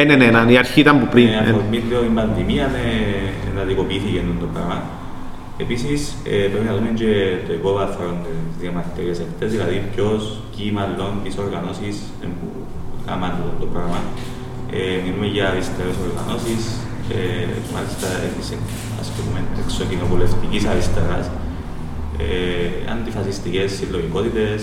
Ε, 0.00 0.04
ναι, 0.04 0.14
ναι, 0.16 0.26
ναι, 0.30 0.52
η 0.52 0.56
αρχή 0.56 0.80
ήταν 0.80 0.98
που 1.00 1.06
πριν. 1.10 1.26
ε, 1.26 1.30
Ε, 1.30 1.50
αφορμή 1.50 1.78
την 1.78 2.14
πανδημία 2.14 2.66
ναι, 2.74 2.84
εναντικοποιήθηκε 3.54 4.22
το 4.40 4.46
πράγμα. 4.54 4.82
Επίσης, 5.64 6.00
ε, 6.24 6.36
πρέπει 6.50 6.66
να 6.70 6.74
δούμε 6.76 6.90
και 7.00 7.12
το 7.46 7.52
υπόβαθρο 7.60 8.06
της 8.24 8.60
διαμαρτυρίας 8.60 9.18
αυτές, 9.26 9.48
δηλαδή 9.54 9.76
ποιος, 9.92 10.20
ποιοι 10.52 10.66
μάλλον, 10.78 11.12
ποιες 11.22 11.36
οργανώσεις 11.44 11.96
ε, 12.22 12.26
που 12.38 12.46
κάνουν 13.06 13.30
το, 13.38 13.46
το 13.62 13.66
πράγμα. 13.72 14.00
Ε, 14.78 14.96
μιλούμε 15.04 15.26
για 15.34 15.44
αριστερές 15.50 15.96
οργανώσεις, 16.08 16.62
ε, 17.16 17.46
μάλιστα 17.74 18.08
της 18.36 18.48
ας 19.02 19.08
πούμε 19.14 19.38
εξοκοινοβουλευτικής 19.62 20.62
αριστεράς, 20.72 21.26
ε, 22.22 22.90
αντιφασιστικές 22.92 23.68
συλλογικότητες, 23.78 24.60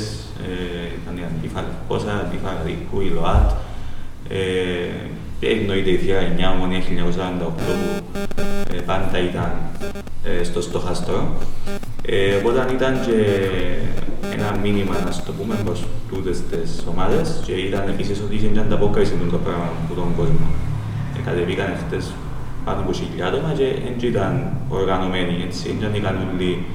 ε, 0.47 0.87
ήταν 0.99 1.13
η 1.21 1.23
Αντίφα 1.29 1.61
Λευκόσα, 1.67 2.13
Αντίφα 2.23 2.51
Ρίκου, 2.65 2.97
η 3.07 3.09
ΛΟΑΤ, 3.15 3.49
ε, 4.29 4.45
και 5.09 5.26
εννοείται 5.39 5.89
η 5.89 5.97
Θεία 5.97 6.19
9 6.37 6.55
Ομονία 6.55 6.79
1948 6.79 6.83
που 7.39 7.71
ε, 8.73 8.81
πάντα 8.85 9.19
ήταν 9.19 9.51
ε, 10.23 10.43
στο 10.43 10.61
στοχαστό. 10.61 11.27
Ε, 12.05 12.35
οπότε 12.35 12.73
ήταν 12.73 12.93
και 13.05 13.15
ένα 14.33 14.57
μήνυμα, 14.61 14.93
να 15.05 15.11
το 15.25 15.31
πούμε, 15.39 15.55
προς 15.65 15.83
τούτες 16.11 16.41
τις 16.51 16.83
ομάδες 16.91 17.41
και 17.45 17.51
ήταν 17.51 17.83
επίσης 17.87 18.21
ότι 18.25 18.35
είχε 18.35 18.47
μια 18.47 18.61
ανταπόκριση 18.61 19.13
με 19.23 19.31
το 19.31 19.37
πράγμα 19.37 19.69
από 19.85 19.93
τον 19.95 20.15
κόσμο. 20.17 20.47
Ε, 21.17 21.19
κατεβήκαν 21.25 21.73
χτες 21.87 22.11
πάνω 22.65 22.79
από 22.79 22.91
χιλιά 22.93 23.25
άτομα 23.27 23.53
και 23.57 23.67
δεν 23.99 24.09
ήταν 24.09 24.51
οργανωμένοι, 24.69 25.43
έτσι, 25.47 25.77
δεν 25.79 25.93
ήταν 25.93 26.15
όλοι 26.33 26.65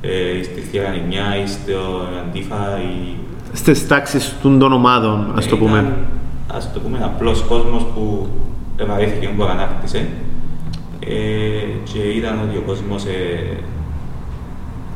ε, 0.00 0.42
στη 0.42 0.60
Θεία 0.60 0.84
9 0.92 1.44
ή 1.44 1.46
στο 1.48 1.80
Αντίφα 2.20 2.78
ή 2.82 3.14
στις 3.52 3.86
τάξεις 3.86 4.34
των 4.42 4.58
των 4.58 4.72
ομάδων, 4.72 5.32
ας 5.36 5.46
το 5.46 5.56
πούμε. 5.56 5.78
Ήταν, 5.78 5.96
ας 6.56 6.72
το 6.72 6.80
πούμε, 6.80 6.98
απλός 7.02 7.42
κόσμος 7.48 7.82
που 7.94 8.26
ευαρέθηκε 8.76 9.28
που 9.36 9.42
ανάκτησε 9.44 10.08
ε, 11.00 11.10
και 11.92 11.98
είδαν 12.16 12.38
ότι 12.48 12.56
ο 12.56 12.62
κόσμος 12.66 13.04
ε, 13.04 13.56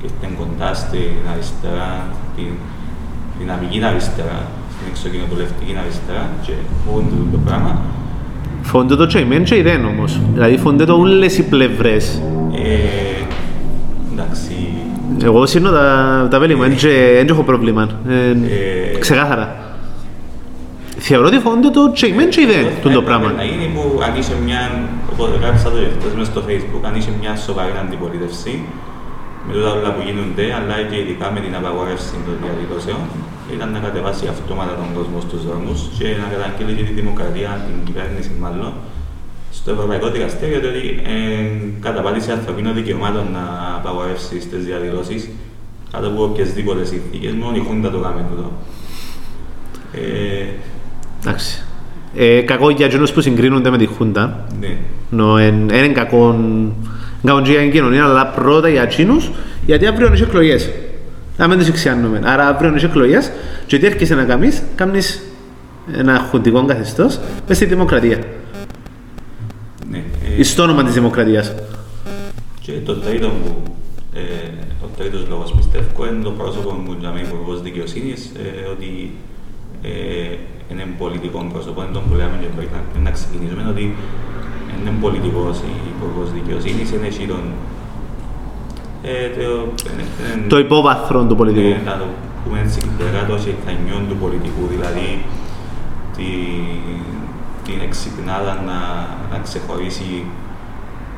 ήρθε 0.03 0.35
κοντά 0.39 0.75
στην 0.75 1.15
αριστερά, 1.33 2.07
την 2.37 2.53
δυναμική 3.39 3.85
αριστερά, 3.85 4.39
στην 4.73 4.87
εξοκοινοβουλευτική 4.91 5.77
αριστερά 5.83 6.29
και 6.43 6.53
φοβούνται 6.85 7.15
το 7.33 7.39
πράγμα. 7.45 7.81
Φωνται 8.63 8.97
το 8.97 9.07
και 9.07 9.19
η 9.19 9.25
μεν 9.25 9.45
και 9.45 9.57
η 9.57 9.63
δεν 9.63 9.85
όμως. 9.85 10.21
Δηλαδή 10.33 10.57
φωνται 10.57 10.85
το 10.85 10.95
όλες 10.95 11.39
οι 11.39 11.43
πλευρές. 11.49 12.23
Ε, 12.55 13.25
εντάξει, 14.13 14.53
Εγώ 15.25 15.47
σύνω 15.47 15.71
τα, 15.71 16.29
τα 16.31 16.39
βέλη 16.39 16.55
μου, 16.55 16.63
δεν 16.63 17.27
έχω 17.29 17.43
πρόβλημα. 17.43 17.89
Ε, 18.09 18.29
Ε, 18.95 18.99
ξεκάθαρα. 18.99 19.57
Θεωρώ 21.07 21.27
ότι 21.31 21.39
φωνται 21.47 21.71
το 21.77 21.83
και 21.99 22.07
η 22.11 22.13
μεν 22.19 22.29
και 22.35 22.41
η 22.45 22.47
δεν, 22.53 22.67
τούν 22.83 22.93
το 22.99 23.03
πράγμα. 23.09 23.29
Να 23.43 23.45
γίνει 23.51 23.67
που 23.75 23.83
αν 24.07 24.13
είσαι 24.19 24.37
μια, 24.47 24.61
όπως 25.13 25.29
γράψα 25.43 25.67
το 25.75 25.79
εχθές 25.89 26.13
μες 26.19 26.27
στο 26.33 26.41
facebook, 26.49 26.83
αν 26.89 26.95
είσαι 26.99 27.13
μια 27.21 27.33
σοβαρή 27.47 27.73
αντιπολίτευση, 27.85 28.53
με 29.47 29.53
όλα 29.59 29.71
όλα 29.79 29.91
που 29.95 30.03
γίνονται, 30.07 30.47
αλλά 30.59 30.75
και 30.91 30.97
ειδικά 31.03 31.27
με 31.35 31.41
την 31.45 31.53
απαγόρευση 31.61 32.15
των 32.27 32.35
διαδηλώσεων, 32.43 33.01
ήταν 33.55 33.69
να 33.77 33.81
κατεβάσει 33.87 34.25
αυτόματα 34.35 34.73
τον 34.81 34.89
κόσμο 34.97 35.19
στους 35.27 35.41
δρόμους 35.47 35.79
και 35.99 36.07
να 36.23 36.27
καταγγείλει 36.33 36.73
και 36.79 36.85
τη 36.89 36.93
δημοκρατία, 37.01 37.51
την 37.67 37.77
κυβέρνηση 37.87 38.31
μάλλον, 38.45 38.73
στο 39.59 39.69
Ευρωπαϊκό 39.75 40.07
Δικαστήριο, 40.17 40.59
διότι 40.65 40.83
ε, 41.15 41.17
καταπάτηση 41.87 42.29
ανθρωπίνων 42.37 42.73
δικαιωμάτων 42.79 43.25
να 43.37 43.45
απαγορεύσεις 43.79 44.43
τις 44.51 44.63
διαδηλώσεις 44.69 45.21
κάτω 45.93 46.07
από 46.11 46.21
οποιασδήποτε 46.29 46.83
συνθήκες, 46.93 47.33
μόνο 47.41 47.57
η 47.61 47.63
Χούντα 47.67 47.89
το 47.95 47.99
κάνει 48.07 48.23
τούτο. 48.31 48.49
Ε, 49.93 50.45
Εντάξει. 51.27 51.63
Ε, 52.17 52.41
κακό 52.41 52.71
για 52.71 52.87
εκείνους 52.87 53.13
που 53.13 53.21
συγκρίνονται 53.21 53.71
με 53.71 53.79
τη 53.79 53.87
Χούντα. 53.87 54.45
ναι. 54.61 54.77
No, 55.17 55.39
εν, 55.41 55.71
εν 55.71 55.85
είναι 55.85 55.93
κακό, 55.93 56.41
κακό 57.25 57.41
και 57.43 57.51
για 57.51 57.61
την 57.61 57.71
κοινωνία, 57.71 58.05
αλλά 58.05 58.27
πρώτα 58.27 58.69
για 58.69 58.83
εκείνους, 58.83 59.31
γιατί 59.67 59.87
αύριο 59.87 60.07
είναι 60.07 60.19
εκλογές. 60.19 60.71
Να 61.37 61.49
μην 61.49 61.59
τους 61.59 61.69
εξιάνουμε. 61.69 62.21
Άρα 62.25 62.49
αύριο 62.49 62.71
είναι 62.71 62.81
εκλογές 62.81 63.31
και 63.67 63.79
τι 63.79 63.87
έρχεσαι 63.87 64.15
να 64.15 64.25
κάνεις, 64.25 64.63
κάνεις 64.75 65.23
ένα 65.97 66.27
χουντικό 66.31 66.65
καθεστώς 66.65 67.19
μες 67.49 67.57
στη 67.57 67.65
δημοκρατία. 67.67 68.19
ναι. 69.91 70.03
Ε, 70.39 70.43
Στο 70.43 70.63
όνομα 70.63 70.85
της 70.85 70.95
δημοκρατίας. 70.95 71.55
Και 72.61 72.73
το 72.85 72.95
τρίτο 72.95 73.29
που, 73.29 73.63
ε, 74.15 74.21
ο 74.85 74.89
τρίτος 74.99 75.27
λόγος 75.29 75.55
πιστεύω 75.57 76.07
είναι 76.07 76.23
το 76.25 76.31
πρόσωπο 76.31 76.73
μου 76.73 76.97
για 77.01 77.11
μένα 77.11 77.27
υπουργός 77.27 77.63
δικαιοσύνης, 77.63 78.33
ε, 78.37 78.69
ότι 78.71 79.11
ε, 79.83 80.37
είναι 80.71 80.85
πολιτικό 81.03 81.39
πρόσωπο, 81.53 81.79
είναι 81.83 81.93
τον 81.93 82.03
που 82.09 82.15
λέμε 82.21 82.37
και 82.43 82.47
πρέπει 82.57 82.73
να, 82.77 83.01
να 83.07 83.11
ξεκινήσουμε, 83.17 83.63
ότι 83.75 83.85
είναι 84.81 84.93
πολιτικός 85.05 85.57
η 85.59 85.75
υπουργός 85.95 86.29
δικαιοσύνης, 86.39 86.87
είναι 86.93 87.07
εσύ 87.13 87.25
τον... 87.33 87.43
Ε, 89.03 89.29
το, 89.37 89.41
είναι- 89.93 90.09
είναι- 90.37 90.49
Το 90.53 90.59
υπόβαθρο 90.59 91.19
του 91.29 91.37
πολιτικού. 91.41 91.67
ε, 91.69 91.81
να 91.91 91.97
το 92.01 92.07
πούμε 92.45 92.61
έτσι, 92.65 92.81
το 93.29 93.37
σιρτανιόν 93.45 94.03
του 94.09 94.17
πολιτικού, 94.17 94.63
δηλαδή 94.75 95.25
τη, 96.17 96.29
την 97.65 97.75
εξυπνάδα 97.87 98.53
να, 98.69 98.79
να 99.33 99.39
ξεχωρίσει 99.43 100.25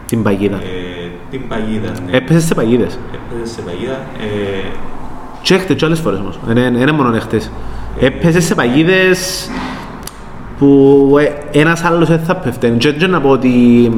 Την 0.07 0.23
παγίδα. 0.23 0.57
ε, 0.57 1.11
την 1.31 1.49
παγίδα. 1.49 1.91
Ναι. 2.07 2.17
Έπεσε 2.17 2.41
σε 2.41 2.55
παγίδες. 2.55 2.99
Έπαιζε 3.17 3.53
σε 3.55 3.61
παγίδα. 3.61 3.93
Ε, 4.21 4.71
Και 5.43 5.55
έχτες 5.55 5.77
και 5.77 5.85
άλλες 5.85 6.01
φορές 6.01 6.19
όμως. 6.19 6.39
Δεν 6.47 6.57
είναι- 6.57 6.71
δεν 6.71 6.81
είναι 6.81 6.93
μόνο 6.93 7.15
έχτες. 7.17 7.51
Έπεσε 8.01 8.41
σε 8.41 8.55
παγίδες 8.55 9.51
που 10.59 11.17
ε, 11.53 11.59
ένας 11.59 11.85
άλλος 11.85 12.09
δεν 12.09 12.19
θα 12.19 12.37
πέφτει. 12.37 12.75
Και 12.79 12.93
δεν 12.93 13.11
να 13.11 13.21
πω 13.21 13.29
ότι 13.29 13.91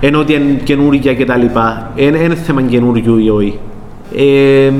ενώ 0.00 0.18
ότι 0.18 0.32
είναι 0.32 0.60
καινούργια 0.64 1.14
και 1.14 1.24
τα 1.24 1.36
λοιπά. 1.36 1.92
Είναι 1.94 2.18
είναι 2.18 2.34
θέμα 2.34 2.62
καινούργιου 2.62 3.16
ή 3.16 3.30
όχι. 3.30 3.58
Ε, 4.16 4.72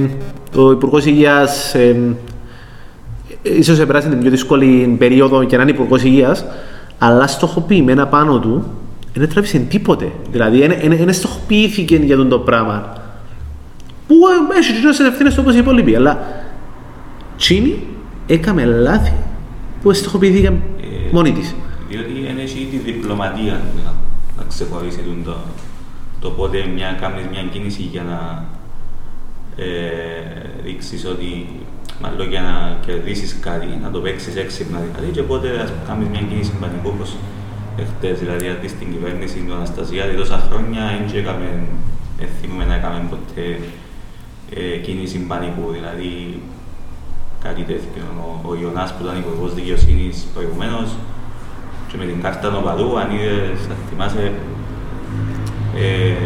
ο 0.57 0.70
Υπουργός 0.70 1.07
Υγείας 1.07 1.74
ε, 1.74 2.16
ίσως 3.42 3.78
επέρασε 3.78 4.09
την 4.09 4.18
πιο 4.20 4.30
δύσκολη 4.30 4.96
περίοδο 4.98 5.44
και 5.44 5.57
να 5.57 5.62
είναι 5.62 5.70
Υπουργός 5.70 6.03
Υγείας, 6.03 6.44
αλλά 6.98 7.26
στοχοποιημένα 7.26 8.07
πάνω 8.07 8.38
του 8.38 8.64
δεν 9.14 9.28
τράβησε 9.28 9.59
τίποτε. 9.59 10.12
Δηλαδή, 10.30 10.66
δεν 10.88 11.12
στοχοποιήθηκε 11.12 11.96
για 11.96 12.16
τον 12.16 12.28
το 12.28 12.38
πράγμα 12.38 12.92
που 14.07 14.14
ε, 14.53 14.59
έχει 14.59 14.72
και 14.72 14.88
τις 14.88 14.98
ευθύνες 14.98 15.34
του 15.34 15.40
όπως 15.42 15.55
οι 15.55 15.59
υπόλοιποι, 15.59 15.96
αλλά 15.96 16.18
τσίνη 17.41 17.78
έκαμε 18.26 18.64
λάθη 18.64 19.12
που 19.82 19.93
στοχοποιηθήκαν 19.93 20.55
ε, 20.55 21.12
μόνη 21.12 21.32
της. 21.32 21.55
Διότι 21.88 22.11
είναι 22.30 22.43
εσύ 22.43 22.68
τη 22.70 22.76
διπλωματία 22.76 23.61
να, 23.84 23.95
να 24.36 24.43
ξεχωρίσει 24.49 24.99
τον 24.99 25.24
το, 25.24 25.36
το 26.20 26.30
πότε 26.30 26.66
μια, 26.74 26.99
κάνεις 27.01 27.24
μια 27.30 27.43
κίνηση 27.53 27.82
για 27.82 28.03
να 28.03 28.45
ε, 29.57 29.68
δείξεις 30.64 31.07
ότι 31.07 31.47
μάλλον 32.03 32.28
για 32.28 32.43
να 32.43 32.76
κερδίσεις 32.86 33.38
κάτι, 33.41 33.66
να 33.82 33.91
το 33.91 33.99
παίξεις 34.01 34.36
έξυπνα 34.36 34.78
δηλαδή 34.78 35.12
και 35.12 35.22
πότε 35.22 35.49
ας 35.61 35.72
κάνεις 35.86 36.09
μια 36.09 36.20
κίνηση 36.28 36.53
πανικού 36.61 36.91
όπως 36.95 37.16
εχθές, 37.76 38.18
δηλαδή 38.18 38.49
αντί 38.49 38.68
στην 38.68 38.93
κυβέρνηση 38.93 39.38
του 39.47 39.55
Αναστασιάδη 39.55 40.16
τόσα 40.16 40.38
χρόνια 40.51 40.82
δεν 41.09 41.20
έκαμε, 41.20 41.49
δεν 42.18 42.28
θυμούμε 42.41 42.64
να 42.64 42.74
έκαμε 42.74 43.07
ποτέ 43.11 43.59
ε, 44.55 44.76
κίνηση 44.76 45.18
πανικού, 45.18 45.70
δηλαδή 45.72 46.41
κάτι 47.45 47.62
τέτοιο. 47.62 48.03
Ο, 48.24 48.49
ο 48.49 48.53
Ιωνάς 48.62 48.91
που 48.95 49.01
ήταν 49.05 49.16
υπουργός 49.18 49.55
δικαιοσύνης 49.55 50.26
προηγουμένως 50.34 50.88
και 51.88 51.97
με 51.99 52.05
την 52.05 52.22
κάρτα 52.22 52.51
νοπαδού, 52.51 52.99
αν 52.99 53.09
είδες, 53.14 53.59
θα 53.68 53.74
θυμάσαι, 53.91 54.32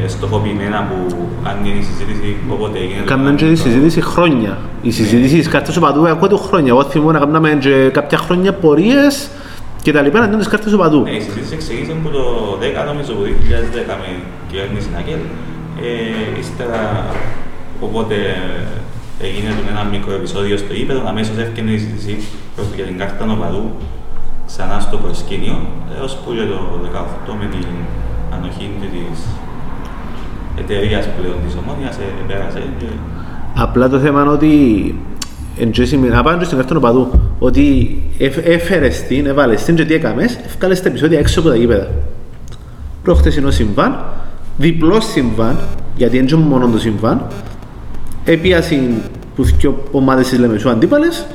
ε, 0.04 0.08
στοχοποιημένα 0.08 0.78
που 0.88 1.14
αν 1.48 1.56
είναι 1.64 1.78
η 1.78 1.82
συζήτηση 1.82 2.36
όποτε 2.48 2.78
έγινε... 2.78 3.00
το 3.00 3.04
Κάμε 3.04 3.30
και 3.30 3.34
τη 3.36 3.38
κάνουμε 3.40 3.56
το- 3.56 3.62
συζήτηση 3.62 4.00
χρόνια. 4.00 4.58
Η 4.82 4.90
συζήτηση 4.90 5.36
της 5.36 5.48
κάρτας 5.48 5.74
του 5.74 5.80
παδού 5.80 6.06
ακούω 6.08 6.28
του 6.28 6.38
χρόνια. 6.38 6.68
Εγώ 6.72 6.82
θυμούμαι 6.84 7.12
να 7.12 7.18
κάνουμε 7.18 7.56
και 7.60 7.88
κάποια 7.92 8.18
χρόνια 8.18 8.52
πορείες 8.54 9.28
και 9.82 9.92
τα 9.92 10.00
λοιπά 10.02 10.18
να 10.18 10.24
δίνουν 10.24 10.38
τις 10.40 10.48
κάρτες 10.48 10.72
του 10.72 10.78
παδού. 10.78 11.00
Ναι, 11.02 11.10
η 11.10 11.20
συζήτηση 11.20 11.56
ξεκίνησε 11.56 11.92
από 11.92 12.08
το 12.08 12.22
10, 12.82 12.84
νομίζω, 12.86 13.12
το 13.12 13.22
2010 13.24 13.94
με 14.02 14.08
κυβέρνηση 14.50 14.88
Νακέλ. 14.94 15.18
Ε, 15.82 16.38
ύστερα, 16.40 17.04
οπότε 17.80 18.14
έγινε 19.28 19.50
το 19.58 19.62
ένα 19.72 19.82
μικρό 19.94 20.12
επεισόδιο 20.20 20.56
στο 20.56 20.72
ύπεδο, 20.82 21.00
αμέσως 21.10 21.36
έφυγε 21.42 21.70
η 21.70 21.78
συζήτηση 21.78 22.14
προς 22.54 22.66
για 22.76 22.84
την 22.84 22.96
κάρτα 22.98 23.24
νοπαδού 23.24 23.64
ξανά 24.46 24.76
στο 24.80 24.96
προσκήνιο, 24.96 25.56
έως 25.98 26.12
που 26.20 26.32
για 26.32 26.46
το 26.52 26.58
2018 27.30 27.34
με 27.40 27.46
την 27.54 27.66
ανοχή 28.34 28.70
της 28.80 29.20
εταιρείας 30.60 31.04
πλέον 31.16 31.36
της 31.46 31.54
Ομόνιας 31.60 31.96
ε, 31.96 32.06
πέρασε 32.28 32.62
και 32.78 32.86
Απλά 33.54 33.88
το 33.88 33.98
θέμα 33.98 34.20
είναι 34.22 34.30
ότι 34.30 34.54
εν 35.58 35.70
και 35.70 35.84
σημαίνει, 35.84 36.16
απάνω 36.16 36.44
στην 36.44 36.56
κάρτα 36.56 36.74
του 36.74 36.80
παδού, 36.80 37.10
ότι 37.38 37.96
εφ- 38.18 38.46
έφερες 38.46 39.02
την, 39.02 39.26
έβαλες 39.26 39.62
την 39.62 39.74
και 39.74 39.84
τι 39.84 39.94
έκαμες, 39.94 40.38
έφκαλες 40.44 40.82
τα 40.82 40.88
επεισόδια 40.88 41.18
έξω 41.18 41.40
από 41.40 41.48
τα 41.48 41.56
γήπεδα. 41.56 41.88
Προχτεσινό 43.02 43.50
συμβάν, 43.50 44.04
διπλός 44.56 45.04
συμβάν, 45.04 45.58
γιατί 45.96 46.16
δεν 46.18 46.26
είναι 46.26 46.46
μόνο 46.46 46.68
το 46.68 46.78
συμβάν, 46.78 47.26
έπιασαν 48.24 49.02
που 49.36 49.44
δύο 49.44 49.82
ομάδες 49.90 50.28
της 50.28 50.38
Λεμεσού 50.38 50.70
αντίπαλες 50.70 51.26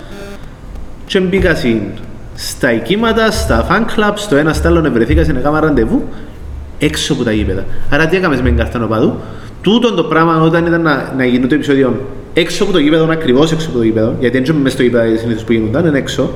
και 1.06 1.20
μπήκασαν 1.20 1.82
στα 2.36 2.74
οικήματα, 2.74 3.32
στα 3.32 3.68
fan 3.70 4.00
club, 4.00 4.14
στο 4.16 4.36
ένα 4.36 4.54
στο 4.54 4.68
άλλο 4.68 4.92
βρεθήκασαν 4.92 5.36
να 5.36 5.42
κάνουν 5.42 5.60
ραντεβού 5.60 6.04
έξω 6.80 7.14
από 7.14 7.24
τα 7.24 7.32
γήπεδα. 7.32 7.66
Άρα 7.90 8.08
τι 8.08 8.18
έκαμες 8.18 8.42
με 8.42 8.48
την 8.48 8.58
κάρτα 8.58 8.80
νοπαδού. 8.80 9.16
Τούτον 9.62 9.96
το 9.96 10.04
πράγμα 10.04 10.42
όταν 10.42 10.66
ήταν 10.66 10.82
να, 10.82 11.14
να 11.18 11.26
γίνει 11.26 11.48
το 11.48 11.56
επεισόδιο 11.56 12.06
έξω 12.34 12.64
από 12.64 12.72
το 12.72 12.80
γήπεδο, 12.80 13.08
ακριβώς 13.12 13.52
έξω 13.52 13.68
από 13.70 13.78
το 13.78 13.84
γήπεδο, 13.84 14.16
γιατί 14.20 14.40
δεν 14.40 14.54
είναι 14.54 14.64
μέσα 14.64 14.76
στο 14.76 14.84
γήπεδο 14.84 15.18
συνήθως 15.18 15.44
που 15.44 15.52
γίνονταν, 15.52 15.86
είναι 15.86 15.98
έξω. 15.98 16.32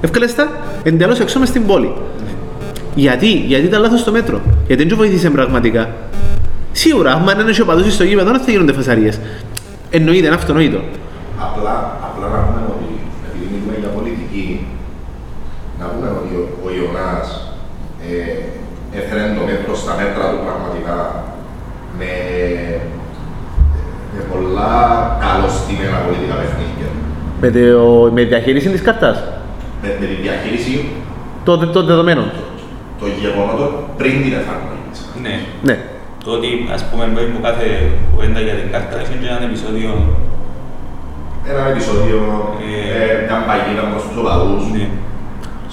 Εύκολα 0.00 0.26
τα 0.34 0.48
εντελώς 0.82 1.20
έξω 1.20 1.38
μες 1.38 1.48
στην 1.48 1.66
πόλη. 1.66 1.92
Γιατί, 2.94 3.32
γιατί 3.32 3.64
ήταν 3.64 3.80
λάθος 3.80 4.04
το 4.04 4.12
μέτρο. 4.12 4.40
Γιατί 4.66 4.82
δεν 4.82 4.88
του 4.88 4.96
βοήθησε 4.96 5.30
πραγματικά. 5.30 5.90
Σίγουρα, 6.72 7.12
άμα 7.12 7.32
είναι 7.32 7.42
ο 7.42 7.62
οπαδούς 7.62 7.92
στο 7.92 8.04
γήπεδο, 8.04 8.30
δεν 8.30 8.40
θα 8.40 8.50
γίνονται 8.50 8.72
φασαρίες. 8.72 9.18
Εννοείται, 9.90 10.26
είναι 10.26 10.34
αυτονόητο. 10.34 10.80
Απλά, 11.46 11.74
απλά 12.08 12.26
να 12.34 12.38
πούμε 12.44 12.60
ότι, 12.74 12.88
επειδή 13.26 13.44
μιλούμε 13.52 13.76
για 13.82 13.88
πολιτική, 13.96 14.66
να 15.80 15.84
πούμε 15.90 16.06
ότι 16.20 16.30
ο, 16.40 16.42
ο 16.64 16.68
Ιωνάς 16.78 17.26
ε, 18.08 18.14
έφερε 18.98 19.22
το 19.38 19.42
μέτρο 19.48 19.74
στα 19.82 19.92
μέτρα 20.00 20.24
του 20.30 20.40
πραγματικά 20.46 20.96
με, 21.98 22.10
με 24.14 24.20
πολλά 24.32 24.72
καλωστημένα 25.24 25.96
πολιτικά 26.06 26.34
παιχνίδια. 26.40 26.88
Με, 27.42 27.48
το, 27.56 28.10
με 28.16 28.22
διαχείριση 28.22 28.68
της 28.74 28.82
κάρτας 28.82 29.16
Με, 29.82 29.88
με 30.00 30.06
τη 30.06 30.14
διαχείριση 30.24 30.74
των 31.44 31.72
το 31.72 31.82
δεδομένων. 31.84 32.30
των 33.00 33.08
γεγονότων 33.20 33.70
πριν 33.96 34.12
την 34.22 34.32
εφαρμογή 34.40 34.80
της. 34.90 35.00
ναι, 35.22 35.34
Ναι. 35.62 35.76
Το 36.26 36.32
ότι 36.32 36.48
ας 36.76 36.82
πούμε 36.88 37.04
πριν 37.14 37.26
από 37.32 37.40
κάθε 37.48 37.66
κουβέντα 38.12 38.40
για 38.46 38.54
την 38.60 38.66
κάρτα 38.72 38.94
έχει 39.02 39.14
και 39.20 39.28
ένα 39.34 39.44
επεισόδιο 39.48 39.90
Ένα 41.52 41.62
επεισόδιο, 41.72 42.18
Ε, 42.66 43.02
ε, 43.02 43.24
μια 43.26 43.38
παγίδα 43.48 43.82
προς 43.90 44.02
τους 44.08 44.16
οπαδούς, 44.22 44.64
Ναι. 44.72 44.86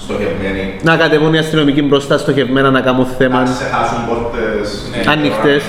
στοχευμένη. 0.04 0.64
Να 0.82 0.96
κατεβούν 0.96 1.34
οι 1.34 1.38
αστυνομικοί 1.38 1.82
μπροστά 1.82 2.18
στοχευμένα 2.18 2.70
να 2.70 2.80
κάνουν 2.80 3.00
Να 3.00 3.06
θέμα. 3.06 3.42
ξεχάσουν 3.42 3.98
πόρτες 4.08 4.66
Ναι. 5.04 5.10
Ανοιχτές. 5.12 5.62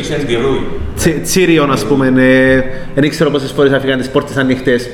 Είχε 0.00 0.14
εντυρούι. 0.14 0.60
Τσι- 0.96 1.22
Τσίριον, 1.22 1.70
ας 1.72 1.84
πούμε, 1.84 2.06
ε, 2.16 2.62
δεν 2.94 3.02
ήξερα 3.04 3.30
πόσες 3.30 3.52
φορές 3.52 3.72
αφήγαν 3.72 3.98
τις 3.98 4.10
πόρτες 4.10 4.36
ανοιχτές. 4.36 4.90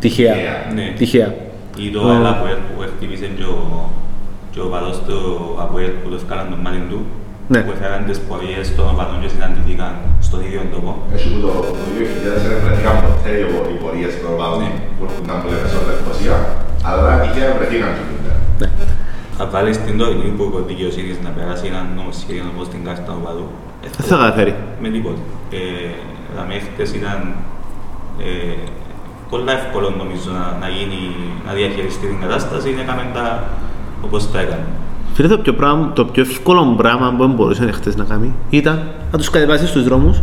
Τυχαία. 0.00 0.32
Τυχαία. 0.32 0.56
Ναι. 0.74 0.92
Τυχαία. 0.98 1.34
Ή 1.76 1.90
το 1.90 2.00
Ω. 2.00 2.10
άλλα 2.10 2.30
που 2.40 2.46
που 2.76 2.84
χτύπησε 2.96 3.28
και 3.38 3.42
ο- 3.44 3.90
και 4.50 4.60
ο 4.60 4.64
παδός 4.72 4.96
του 5.06 5.16
Αποέλ 5.60 5.90
που 6.02 6.08
το 6.08 6.14
έφκαλαν 6.20 6.46
τον 6.50 6.58
μάτι 6.64 6.82
του. 6.90 7.00
Ναι. 7.52 7.60
Που 7.66 7.72
έφεραν 7.76 8.00
τις 8.08 8.18
πορείες 8.28 8.66
των 8.76 8.84
οπαδών 8.92 9.18
και 9.22 9.28
συναντηθήκαν 9.34 9.92
στον 10.26 10.40
ίδιο 10.46 10.62
τόπο. 10.74 10.90
Έτσι 11.14 11.26
που 11.32 11.38
το 11.44 11.50
το 11.84 11.90
2000 11.96 12.40
δεν 12.46 12.56
βρεθήκαν 12.64 12.96
ποτέ 13.06 13.30
οι 13.40 13.44
πο- 13.52 13.68
οι 13.72 13.76
πορείες 13.82 14.12
των 14.20 14.28
οπαδών 14.34 14.60
Ναι. 14.62 14.70
που 14.96 15.02
έρχονταν 15.08 15.36
που 15.40 15.46
λέμε 15.52 15.68
στον 15.72 15.82
Λευκοσία, 15.90 16.36
αλλά 16.88 17.10
τυχαία 17.22 17.50
βρεθήκαν 17.58 17.90
και 17.96 18.04
τότε. 18.10 18.30
Ναι. 18.60 18.68
Θα 19.38 19.44
βάλεις 19.52 19.76
την 19.86 19.94
τωρινή 20.00 20.26
Υπουργό 20.34 20.58
Δικαιοσύνης 20.70 21.16
να 21.26 21.30
περάσει 21.36 21.64
ένα 21.72 21.80
νομοσχέδιο 21.98 22.44
όπως 22.54 22.66
την 22.72 22.80
κάρτα 22.86 23.10
οπαδού. 23.20 23.46
Ε, 23.84 23.86
Δεν 23.96 24.04
θα 24.10 24.16
καταφέρει. 24.22 24.52
Με 24.82 24.88
τίποτα. 24.94 25.20
Ε, 25.58 25.60
δηλαδή 26.30 26.56
χτες 26.66 26.88
ήταν 27.00 27.18
ε, 28.28 28.54
πολύ 29.30 29.50
εύκολο 29.58 29.88
νομίζω 30.02 30.28
να, 30.40 30.44
να, 30.62 30.68
γίνει, 30.76 31.00
να 31.46 31.52
διαχειριστεί 31.58 32.04
την 32.12 32.20
κατάσταση, 32.24 32.68
έκαμε 32.82 33.04
τα 33.16 33.24
όπως 34.06 34.20
τα 34.32 34.38
έκανε. 34.44 34.66
Φίλε, 35.18 35.28
το 35.28 35.38
πιο, 35.38 35.52
πράγμα, 35.52 35.92
το 35.92 36.04
πιο 36.04 36.22
εύκολο 36.22 36.74
πράγμα 36.76 37.14
που 37.18 37.26
μπορούσε 37.26 37.70
χτες 37.72 37.96
να 37.96 38.04
κάνει 38.04 38.34
ήταν 38.50 38.82
να 39.12 39.18
τους 39.18 39.30
κατεβάσει 39.30 39.66
στους 39.66 39.84
δρόμους 39.84 40.22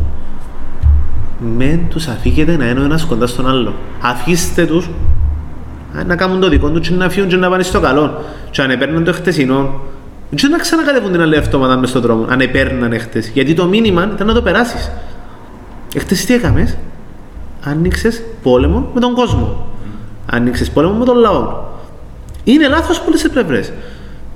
μεν 1.58 1.80
τους 1.90 2.08
αφήγετε 2.08 2.58
να 2.58 2.70
είναι 2.70 2.80
ο 2.80 2.84
ένας 2.84 3.06
κοντά 3.06 3.28
στον 3.28 3.48
άλλο. 3.48 3.74
Αφήστε 4.02 4.66
τους 4.66 4.90
α, 5.98 6.04
να 6.04 6.16
κάνουν 6.16 6.40
το 6.40 6.50
δικό 6.50 6.70
τους 6.70 6.88
και 6.88 6.94
να 6.96 7.10
φύγουν 7.10 7.30
και 7.30 7.36
να 7.36 7.50
πάνε 7.50 7.64
στο 7.64 7.80
καλό. 7.80 8.24
Και 8.52 8.62
αν 8.62 8.70
επέρναν 8.70 9.04
το 9.04 9.14
χτεσινό, 9.14 9.82
και 10.36 10.48
να 10.48 10.58
ξανακατεβούν 10.58 11.12
την 11.12 11.22
άλλη 11.22 11.38
αυτόματα 11.38 11.78
μες 11.78 11.90
στον 11.90 12.02
δρόμο, 12.02 12.26
αν 12.30 12.40
επέρναν 12.42 13.00
χτες. 13.00 13.28
Γιατί 13.28 13.54
το 13.54 13.66
μήνυμα 13.66 14.10
ήταν 14.14 14.28
να 14.28 14.34
το 14.34 14.42
περάσεις. 14.42 14.92
Εχθές 15.96 16.26
τι 16.26 16.34
έκαμες, 16.34 16.78
άνοιξες 17.64 18.24
πόλεμο 18.44 18.90
με 18.94 19.00
τον 19.00 19.14
κόσμο. 19.14 19.68
Άνοιξες 20.26 20.70
πόλεμο 20.70 20.94
με 20.94 21.06
τον 21.06 21.18
λαό. 21.18 21.64
Είναι 22.44 22.68
λάθος 22.68 23.02
πολλές 23.02 23.22
τις 23.22 23.32
πλευρές. 23.32 23.72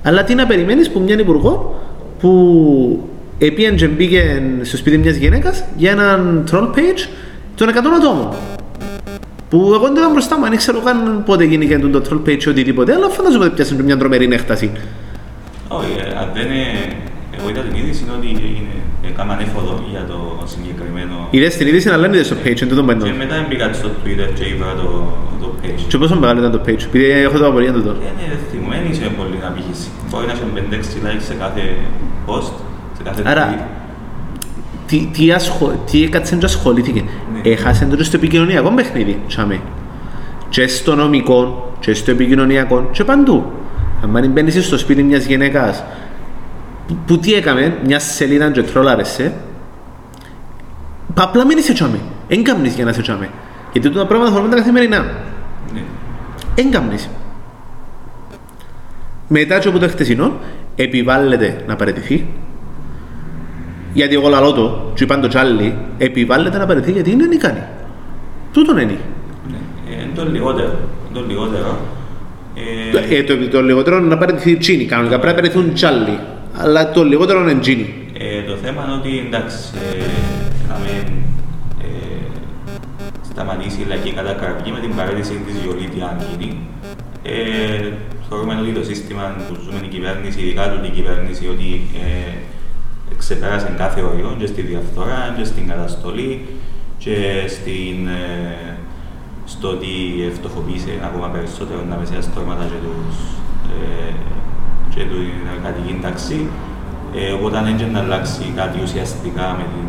Αλλά 0.02 0.24
τι 0.24 0.34
να 0.34 0.46
περιμένεις 0.46 0.90
που 0.90 1.00
μια 1.00 1.18
υπουργό 1.18 1.80
που 2.20 3.08
επίεν 3.38 3.76
και 3.76 3.86
μπήκε 3.86 4.42
στο 4.62 4.76
σπίτι 4.76 4.98
μιας 4.98 5.16
γυναίκας 5.16 5.64
για 5.76 5.90
έναν 5.90 6.44
troll 6.50 6.68
page 6.76 7.08
των 7.54 7.68
100 7.68 7.72
ατόμων. 7.98 8.28
Που 9.50 9.70
εγώ 9.74 9.84
δεν 9.86 9.92
ήταν 9.96 10.12
μπροστά 10.12 10.38
μου, 10.38 10.44
αν 10.44 10.56
ξέρω 10.56 10.80
καν 10.80 11.22
πότε 11.26 11.44
γίνηκε 11.44 11.78
το 11.78 12.02
troll 12.10 12.28
page 12.28 12.42
ή 12.44 12.48
οτιδήποτε, 12.48 12.92
αλλά 12.94 13.08
φαντάζομαι 13.08 13.44
ότι 13.44 13.54
πιάσαν 13.54 13.80
μια 13.84 13.96
τρομερή 13.96 14.28
έκταση. 14.32 14.70
Όχι, 15.68 15.92
ε, 15.98 16.18
αν 16.20 16.28
δεν 16.34 16.46
είναι... 16.46 16.72
Εγώ 17.38 17.48
είδα 17.50 17.60
την 17.60 17.74
είδηση 17.80 18.04
ότι 18.18 18.26
έγινε, 18.26 18.72
έκαναν 19.10 19.38
έφοδο 19.46 19.72
για 19.90 20.04
το 20.10 20.18
συγκεκριμένο... 20.52 21.14
Είδες 21.30 21.56
την 21.56 21.66
είδηση, 21.66 21.88
αλλά 21.88 21.98
δεν 21.98 22.12
είδες 22.12 22.28
το 22.28 22.36
page, 22.44 22.58
δεν 22.58 22.68
το 22.68 22.74
Και 22.74 22.82
πέντω. 22.82 23.04
μετά 23.18 23.46
μπήκα 23.48 23.72
στο 23.72 23.88
Twitter 24.00 24.28
και 24.38 24.44
είδα 24.52 24.68
το, 24.80 24.88
το 25.40 25.48
page. 25.62 25.80
Και 25.88 25.98
πόσο 25.98 26.14
μεγάλο 26.18 26.38
ήταν 26.40 26.52
το 26.52 26.60
page, 26.66 26.82
επειδή 26.88 27.04
έχω 27.10 27.38
το 27.38 27.46
απορία 27.46 27.72
του 27.72 27.82
τώρα. 27.82 27.98
Είναι 28.02 28.38
θυμωμένη 28.50 28.94
σε 28.94 29.06
πολύ 29.18 29.19
να 29.42 29.50
πηγήσει. 29.50 29.88
Μπορεί 30.10 30.26
να 30.26 30.32
έχει 30.32 30.42
5-6 30.54 31.06
likes 31.06 31.22
σε 31.26 31.34
κάθε 31.34 31.76
post, 32.26 32.52
σε 32.96 33.02
κάθε 33.04 33.22
Άρα, 33.26 33.54
tweet. 33.54 33.80
Τι, 34.86 35.08
τι, 35.12 35.32
ασχο, 35.32 35.82
τι 35.90 36.02
έκατσε 36.02 36.36
και 36.36 36.44
ασχολήθηκε. 36.44 37.04
Ναι. 37.32 37.50
Έχασε 37.50 37.86
το 37.86 38.04
στο 38.04 38.16
επικοινωνιακό 38.16 38.70
παιχνίδι, 38.70 39.20
τσάμε. 39.26 39.60
Και 40.48 40.66
στο 40.66 40.94
νομικό, 40.94 41.72
και 41.80 41.94
στο 41.94 42.10
επικοινωνιακό, 42.10 42.88
και 42.92 43.04
παντού. 43.04 43.52
Αν 44.02 44.30
μπαίνεις 44.30 44.66
στο 44.66 44.78
σπίτι 44.78 45.02
μιας 45.02 45.24
γυναίκας, 45.24 45.84
που, 46.86 46.96
που 47.06 47.18
τι 47.18 47.34
έκαμε, 47.34 47.76
μιας 47.84 48.02
σελίδας 48.04 48.52
και 48.52 48.62
τρόλαρεσαι, 48.62 49.32
απλά 51.14 51.46
μην 51.46 51.58
είσαι 51.58 51.72
τσάμε. 51.72 51.98
Εν 52.28 52.42
κάμνεις 52.42 52.74
για 52.74 52.84
να 52.84 52.90
είσαι 52.90 53.02
τσάμε. 53.02 53.28
Γιατί 53.72 53.88
τούτα 53.88 54.06
πράγματα 54.06 54.30
θέλουμε 54.32 54.50
τα 54.50 54.56
καθημερινά. 54.56 55.06
Ναι. 55.74 55.82
Εν 56.54 56.70
κάμνεις. 56.70 57.08
Μετά 59.32 59.58
και 59.58 59.68
από 59.68 59.78
το 59.78 59.88
χτεσινό, 59.88 60.32
επιβάλλεται 60.76 61.64
να 61.66 61.76
παραιτηθεί. 61.76 62.26
Γιατί 63.92 64.14
εγώ 64.14 64.28
λαλώ 64.28 64.52
το, 64.52 64.92
και 64.94 65.04
είπαν 65.04 65.20
το 65.20 65.28
τσάλι, 65.28 65.76
επιβάλλεται 65.98 66.58
να 66.58 66.66
παραιτηθεί 66.66 66.92
γιατί 66.92 67.10
είναι 67.10 67.28
ικανή. 67.30 67.62
Τούτον 68.52 68.78
είναι. 68.78 68.98
Ναι. 69.50 69.56
Ε, 69.90 70.02
είναι 70.02 70.12
το 70.14 70.24
λιγότερο. 70.30 70.68
Είναι 70.68 71.18
το 71.18 71.24
λιγότερο. 71.28 71.78
Ε, 72.54 73.16
Ε, 73.16 73.22
το, 73.22 73.48
το 73.48 73.62
λιγότερο 73.62 73.96
είναι 73.96 74.06
να 74.06 74.18
παραιτηθεί 74.18 74.56
τσίνη. 74.56 74.84
Κανονικά 74.84 75.18
πρέπει 75.18 75.36
να 75.36 75.42
παραιτηθούν 75.42 75.74
τσάλι. 75.74 76.18
Αλλά 76.56 76.90
το 76.90 77.04
λιγότερο 77.04 77.40
είναι 77.40 77.60
τσίνη. 77.60 77.94
Ε, 78.18 78.42
το 78.42 78.56
θέμα 78.56 78.84
είναι 78.84 78.94
ότι 78.94 79.22
εντάξει, 79.26 79.58
ε, 79.74 80.04
να 80.68 80.78
μην 80.78 81.12
ε, 81.82 81.86
σταματήσει 83.32 83.80
η 83.80 83.84
λαϊκή 83.88 84.12
κατακραυγή 84.12 84.70
με 84.70 84.80
την 84.80 84.94
παρέτηση 84.96 85.32
της 85.46 85.54
Ιωλίτη 85.66 86.00
αν 86.00 86.16
γίνει. 86.30 86.58
Ε, 87.22 87.92
θεωρούμε 88.32 88.54
ότι 88.60 88.72
το 88.72 88.84
σύστημα 88.84 89.24
που 89.48 89.54
ζούμε 89.64 89.80
η 89.88 89.88
κυβέρνηση, 89.94 90.40
ειδικά 90.40 90.64
του 90.70 90.80
την 90.80 90.92
κυβέρνηση, 90.92 91.44
ότι 91.54 91.70
ε, 92.04 92.32
ξεπέρασε 93.18 93.74
κάθε 93.82 94.00
όριο 94.10 94.36
και 94.38 94.46
στη 94.46 94.60
διαφθορά 94.62 95.34
και 95.36 95.44
στην 95.44 95.64
καταστολή 95.68 96.46
και 96.98 97.16
στην, 97.54 97.96
ε, 98.08 98.76
στο 99.44 99.68
ότι 99.68 99.92
φτωχοποίησε 100.36 100.92
ακόμα 101.08 101.26
περισσότερο 101.34 101.80
τα 101.90 101.96
μεσαία 102.00 102.22
στρώματα 102.28 102.64
και, 102.72 102.80
τους, 102.84 103.16
ε, 103.74 104.12
και 104.94 105.02
την 105.10 105.42
εργατική 105.54 105.98
τάξη. 106.02 106.40
Ε, 107.14 107.32
οπότε 107.36 107.56
αν 107.58 107.66
έτσι 107.66 107.84
να 107.84 108.00
αλλάξει 108.04 108.44
κάτι 108.60 108.76
ουσιαστικά 108.82 109.46
με 109.58 109.64
την 109.74 109.88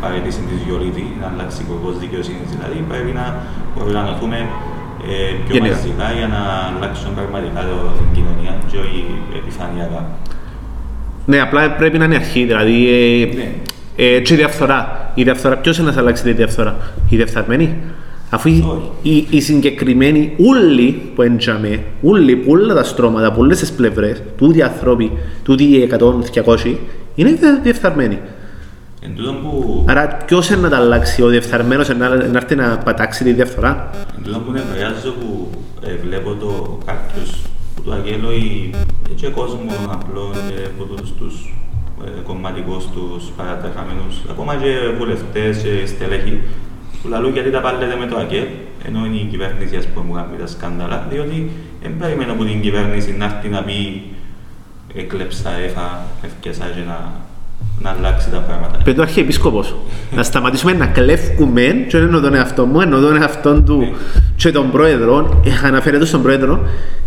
παρέτηση 0.00 0.40
της 0.48 0.58
Γιολίτη, 0.66 1.06
να 1.20 1.26
αλλάξει 1.32 1.58
ο 1.60 1.64
υπουργός 1.66 1.98
δικαιοσύνης 1.98 2.48
δηλαδή, 2.54 2.78
πρέπει 2.90 3.12
να 3.20 3.26
οργανωθούμε 3.82 4.38
ε, 5.08 5.34
πιο 5.46 5.54
Γενικά. 5.56 5.74
μαζικά 5.74 6.06
για 6.18 6.26
να 6.34 6.40
αλλάξουν 6.76 7.14
πραγματικά 7.14 7.60
το, 7.60 7.76
την 7.98 8.06
κοινωνία 8.16 8.52
και 8.70 8.76
όχι 8.84 9.04
επιφανειακά. 9.40 10.04
Ναι, 11.26 11.40
απλά 11.40 11.70
πρέπει 11.70 11.98
να 11.98 12.04
είναι 12.04 12.14
αρχή. 12.14 12.44
Δηλαδή, 12.44 12.76
ε, 12.90 13.34
Ναι. 13.36 13.48
ε, 13.96 14.20
και 14.20 14.34
η 14.34 14.36
διαφθορά. 14.36 15.10
Η 15.14 15.22
διαφθορά, 15.22 15.56
ποιος 15.56 15.78
είναι 15.78 15.86
να 15.86 15.92
σε 15.92 15.98
αλλάξει 15.98 16.22
τη 16.22 16.32
διαφθορά, 16.32 16.76
οι 17.08 17.16
διαφθαρμένοι; 17.16 17.76
Αφού 18.32 18.48
οι, 18.48 18.64
Όχι. 18.68 18.90
οι, 19.16 19.26
οι 19.36 19.40
συγκεκριμένοι, 19.40 20.32
όλοι 20.48 21.00
που 21.14 21.22
έντιαμε, 21.22 21.82
όλοι, 22.02 22.36
που 22.36 22.50
όλα 22.52 22.74
τα 22.74 22.84
στρώματα, 22.84 23.26
από 23.26 23.40
όλες 23.40 23.58
τις 23.58 23.72
πλευρές, 23.72 24.22
τούτοι 24.38 24.58
οι 24.58 24.62
άνθρωποι, 24.62 25.12
τούτοι 25.42 25.64
οι 25.64 25.82
100-200, 25.82 26.78
είναι 27.14 27.30
δια- 27.32 27.60
διαφθαρμένοι. 27.62 28.18
Εν 29.02 29.14
τούτον 29.16 29.42
που, 29.42 29.84
Άρα, 29.88 30.06
ποιος 30.06 30.50
είναι 30.50 30.60
να 30.60 30.68
τα 30.68 30.76
αλλάξει, 30.76 31.22
ο 31.22 31.26
διαφθαρμένο 31.26 31.84
να, 31.96 32.08
να 32.08 32.38
έρθει 32.38 32.54
να 32.54 32.78
πατάξει 32.78 33.24
τη 33.24 33.32
διαφθορά; 33.32 33.90
εν 34.16 34.22
τούτον 34.24 34.44
που 34.44 34.52
νευριάζω 34.52 35.12
που 35.12 35.50
ε, 35.86 35.94
βλέπω 35.94 36.34
το 36.34 36.78
κάποιους 36.84 37.30
που 37.74 37.82
του 37.82 37.92
αγγέλω 37.92 38.32
ή 38.32 38.74
και 39.14 39.28
κόσμο 39.28 39.70
απλό 39.90 40.30
και 40.48 40.54
από 40.74 40.84
τους, 40.84 41.12
τους 41.18 41.54
ε, 42.04 42.20
κομματικούς, 42.20 42.84
τους 42.86 43.24
παρατεχαμένους, 43.36 44.14
ακόμα 44.30 44.54
και 44.56 44.72
βουλευτές 44.98 45.58
και 45.58 45.86
στελέχη 45.86 46.40
που 47.02 47.08
λαλούν 47.08 47.32
γιατί 47.32 47.50
τα 47.50 47.60
πάλετε 47.60 47.96
με 47.96 48.06
το 48.06 48.16
ΑΚΕ, 48.16 48.48
ενώ 48.86 49.04
είναι 49.06 49.16
η 49.16 49.24
κυβέρνηση 49.24 49.76
ας 49.76 49.86
πούμε, 49.86 50.06
που 50.06 50.12
κάνει 50.14 50.36
τα 50.38 50.46
σκάνδαλα, 50.46 51.06
διότι 51.10 51.50
δεν 51.82 51.96
περιμένω 51.98 52.32
από 52.32 52.44
την 52.44 52.60
κυβέρνηση 52.60 53.16
να 53.16 53.24
έρθει 53.24 53.48
να 53.48 53.62
πει 53.62 54.02
έκλεψα, 54.94 55.50
έφα, 55.50 56.02
ευκαισα 56.24 56.64
και 56.64 56.80
να, 56.86 57.12
να 57.82 57.90
αλλάξει 57.90 58.30
τα 58.30 58.38
πράγματα. 58.38 58.78
Παιδί 58.84 58.98
ο 58.98 59.02
Αρχιεπίσκοπος, 59.02 59.76
να 60.16 60.22
σταματήσουμε 60.22 60.72
να 60.72 60.86
κλέφκουμε 60.86 61.62
και 61.62 61.98
δεν 61.98 62.02
εννοώ 62.02 62.20
τον 62.20 62.34
εαυτό 62.34 62.66
μου, 62.66 62.80
εννοώ 62.80 63.00
τον 63.00 63.16
εαυτό 63.16 63.62
του 63.62 63.94
και 64.36 64.50
τον 64.50 64.70
πρόεδρο, 64.70 65.40
ε, 65.44 65.66
αναφέρεται 65.66 66.04
στον 66.04 66.22
πρόεδρο, 66.22 66.60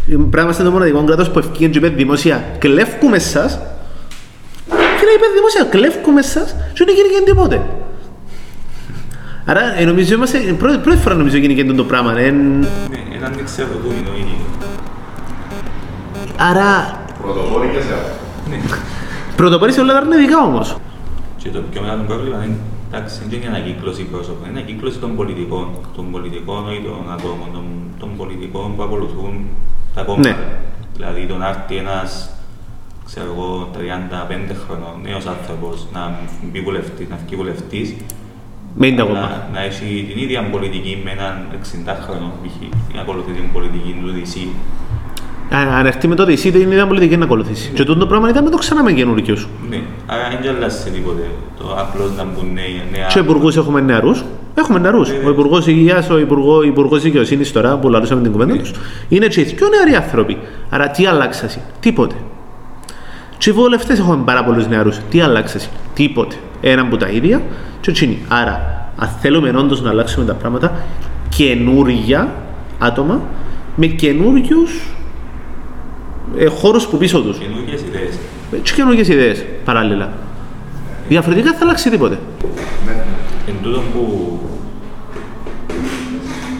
πρέπει 0.05 0.35
να 0.35 0.41
είμαστε 0.41 0.63
το 0.63 0.71
μοναδικό 0.71 1.03
κράτος 1.03 1.29
που 1.29 1.39
ευκήγεν 1.39 1.71
και 1.71 1.77
είπε 1.77 1.87
δημόσια 1.87 2.43
κλέφκουμε 2.57 3.19
σας 3.19 3.59
και 4.67 5.05
λέει 5.05 5.15
είπε 5.15 5.25
δημόσια 5.35 5.63
κλέφκουμε 5.63 6.21
σας 6.21 6.55
και 6.73 6.85
δεν 6.85 6.95
γίνει 6.95 7.25
τίποτε. 7.25 7.61
Άρα 9.45 9.79
ε, 9.79 9.85
νομίζω 9.85 10.15
είμαστε, 10.15 10.37
ε, 10.37 10.51
πρώτη, 10.51 10.77
πρώτη 10.77 10.97
φορά 10.97 11.15
νομίζω 11.15 11.37
γίνει 11.37 11.53
και 11.55 11.63
το 11.65 11.83
πράγμα. 11.83 12.19
Ε, 12.19 12.31
Ναι, 12.31 12.57
έναν 13.15 13.33
εξαιρετούμενο 13.39 14.09
είναι. 14.19 14.31
άρα 16.37 17.01
Πρωτοπόροι 17.21 17.67
και 17.67 17.81
σε 17.81 17.93
αυτό. 17.93 18.92
Ναι. 19.33 19.39
πρωτοπορείς 19.39 19.77
όλα 19.77 19.93
τα 19.93 19.99
αρνητικά 19.99 20.43
όμως. 20.43 20.77
Και 21.37 21.49
το 21.49 21.59
πιο 21.71 21.81
μεγάλο 21.81 22.03
πρόβλημα 22.03 22.43
είναι, 22.43 22.57
εντάξει, 22.87 23.19
δεν 23.29 23.37
είναι 23.37 23.45
η 23.45 23.47
ανακύκλωση 23.47 24.03
πρόσωπων, 24.03 24.49
είναι 24.49 24.59
η 24.59 24.61
ανακύκλωση 24.61 24.97
των 24.97 25.15
πολιτικών. 25.15 25.67
Των 25.95 26.11
πολιτικών 26.11 26.71
ή 26.71 26.81
των 26.87 27.11
ατόμων, 27.13 27.49
των, 27.53 27.65
των 27.99 28.09
πολιτικών 28.17 28.75
που 28.75 28.83
ακολουθούν 28.83 29.33
τα 29.95 30.01
κόμματα. 30.03 30.29
Ναι. 30.29 30.35
Δηλαδή, 30.95 31.25
τον 31.25 31.43
άρτη 31.43 31.75
ένας, 31.75 32.29
ξέρω 33.05 33.27
εγώ, 33.35 33.69
35 33.73 34.55
χρονών, 34.65 34.95
νέος 35.01 35.25
άνθρωπος, 35.25 35.87
να 35.93 36.19
μπει 36.51 36.61
βουλευτής, 36.61 37.09
να 37.09 37.17
βγει 37.25 37.35
βουλευτής, 37.35 37.95
Μένει 38.75 38.99
Αλλά 38.99 39.03
ακόμα. 39.03 39.47
Να 39.53 39.61
έχει 39.61 40.05
την 40.09 40.23
ίδια 40.23 40.43
πολιτική 40.43 41.01
με 41.03 41.11
έναν 41.11 41.47
60χρονο 41.51 42.29
π.χ. 42.41 42.55
να 42.95 43.01
ακολουθεί 43.01 43.31
την 43.31 43.51
πολιτική 43.51 43.95
του 44.01 44.09
DC. 44.17 44.33
Αν 45.49 45.67
αν 45.67 45.85
έρθει 45.85 46.07
με 46.07 46.15
το 46.15 46.23
DC 46.23 46.51
δεν 46.51 46.61
είναι 46.61 46.85
πολιτική 46.85 47.17
να 47.17 47.25
ακολουθήσει. 47.25 47.71
Και 47.73 47.83
τούτο 47.83 47.99
το 47.99 48.07
πράγμα 48.07 48.29
ήταν 48.29 48.43
με 48.43 48.49
το 48.49 48.57
ξανά 48.57 48.83
με 48.83 48.91
καινούργιους. 48.91 49.47
Ναι, 49.69 49.81
άρα 50.05 50.39
δεν 50.41 50.55
αλλάζει 50.55 50.89
τίποτε. 50.91 51.21
Το 51.57 51.75
απλώς 51.77 52.15
να 52.17 52.23
μπουν 52.23 52.53
νέοι, 52.53 52.81
νέα... 52.91 53.07
Και 53.07 53.19
υπουργούς 53.19 53.55
έχουμε 53.57 53.81
νεαρούς. 53.81 54.23
Έχουμε 54.55 54.79
νεαρούς. 54.79 55.09
Ο 55.25 55.29
υπουργός 55.29 55.67
Υγείας, 55.67 56.09
ο 56.09 56.19
υπουργό 56.19 56.63
υπουργός 56.63 57.01
δικαιοσύνης 57.01 57.51
τώρα 57.51 57.77
που 57.77 57.89
λαλούσαμε 57.89 58.21
την 58.21 58.31
κουβέντα 58.31 58.57
τους, 58.57 58.71
είναι 59.09 59.25
έτσι. 59.25 59.45
Και 59.45 59.65
νεαροί 59.75 60.03
άνθρωποι. 60.03 60.37
Άρα 60.69 60.89
τι 60.89 61.05
αλλάξασαι, 61.05 61.61
τίποτε. 61.79 62.15
Και 63.37 63.49
οι 63.49 63.53
βουλευτές 63.53 63.99
έχουμε 63.99 64.23
πάρα 64.25 64.43
πολλούς 64.43 64.67
νεαρούς. 64.67 64.99
Τι 65.09 65.21
αλλάξασαι, 65.21 65.69
τίποτε. 65.93 66.35
Ένα 66.61 66.81
από 66.81 66.97
τα 66.97 67.07
ίδια 67.07 67.41
και 67.81 67.91
τσίνη. 67.91 68.17
Άρα, 68.27 68.87
αν 68.97 69.09
θέλουμε 69.21 69.53
όντως 69.57 69.81
να 69.81 69.89
αλλάξουμε 69.89 70.25
τα 70.25 70.33
πράγματα, 70.33 70.71
καινούργια 71.29 72.33
άτομα 72.79 73.21
με 73.75 73.85
καινούριου 73.85 74.67
ε, 76.37 76.45
χώρους 76.45 76.87
που 76.87 76.97
πίσω 76.97 77.21
τους. 77.21 77.37
Καινούργιες 77.37 77.81
ιδέες. 77.81 78.19
Και 78.63 78.71
καινούργιες 78.75 79.07
ιδέες 79.07 79.45
παράλληλα. 79.65 80.13
Διαφορετικά 81.07 81.49
δεν 81.49 81.59
θα 81.59 81.65
αλλάξει 81.65 81.89
τίποτε. 81.89 82.19
Εν 83.47 83.55
τούτο 83.61 83.81
που 83.93 84.39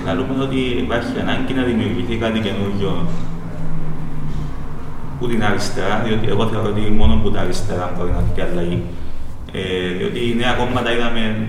να 0.06 0.14
λέμε 0.14 0.44
ότι 0.44 0.60
υπάρχει 0.78 1.20
ανάγκη 1.22 1.54
να 1.54 1.64
δημιουργηθεί 1.64 2.16
κάτι 2.16 2.40
καινούργιο 2.40 3.08
που 5.20 5.28
την 5.28 5.44
αριστερά, 5.44 6.04
διότι 6.06 6.28
εγώ 6.28 6.48
θεωρώ 6.48 6.70
ότι 6.70 6.82
μόνο 6.82 7.20
που 7.24 7.32
τα 7.32 7.40
αριστερά 7.40 7.94
μπορεί 7.98 8.12
να 8.12 8.24
έρθει 8.28 8.52
αλλαγή. 8.52 8.84
Ε, 9.52 9.98
διότι 9.98 10.20
οι 10.20 10.36
νέα 10.36 10.54
κόμματα 10.54 10.92
είδαμε 10.92 11.48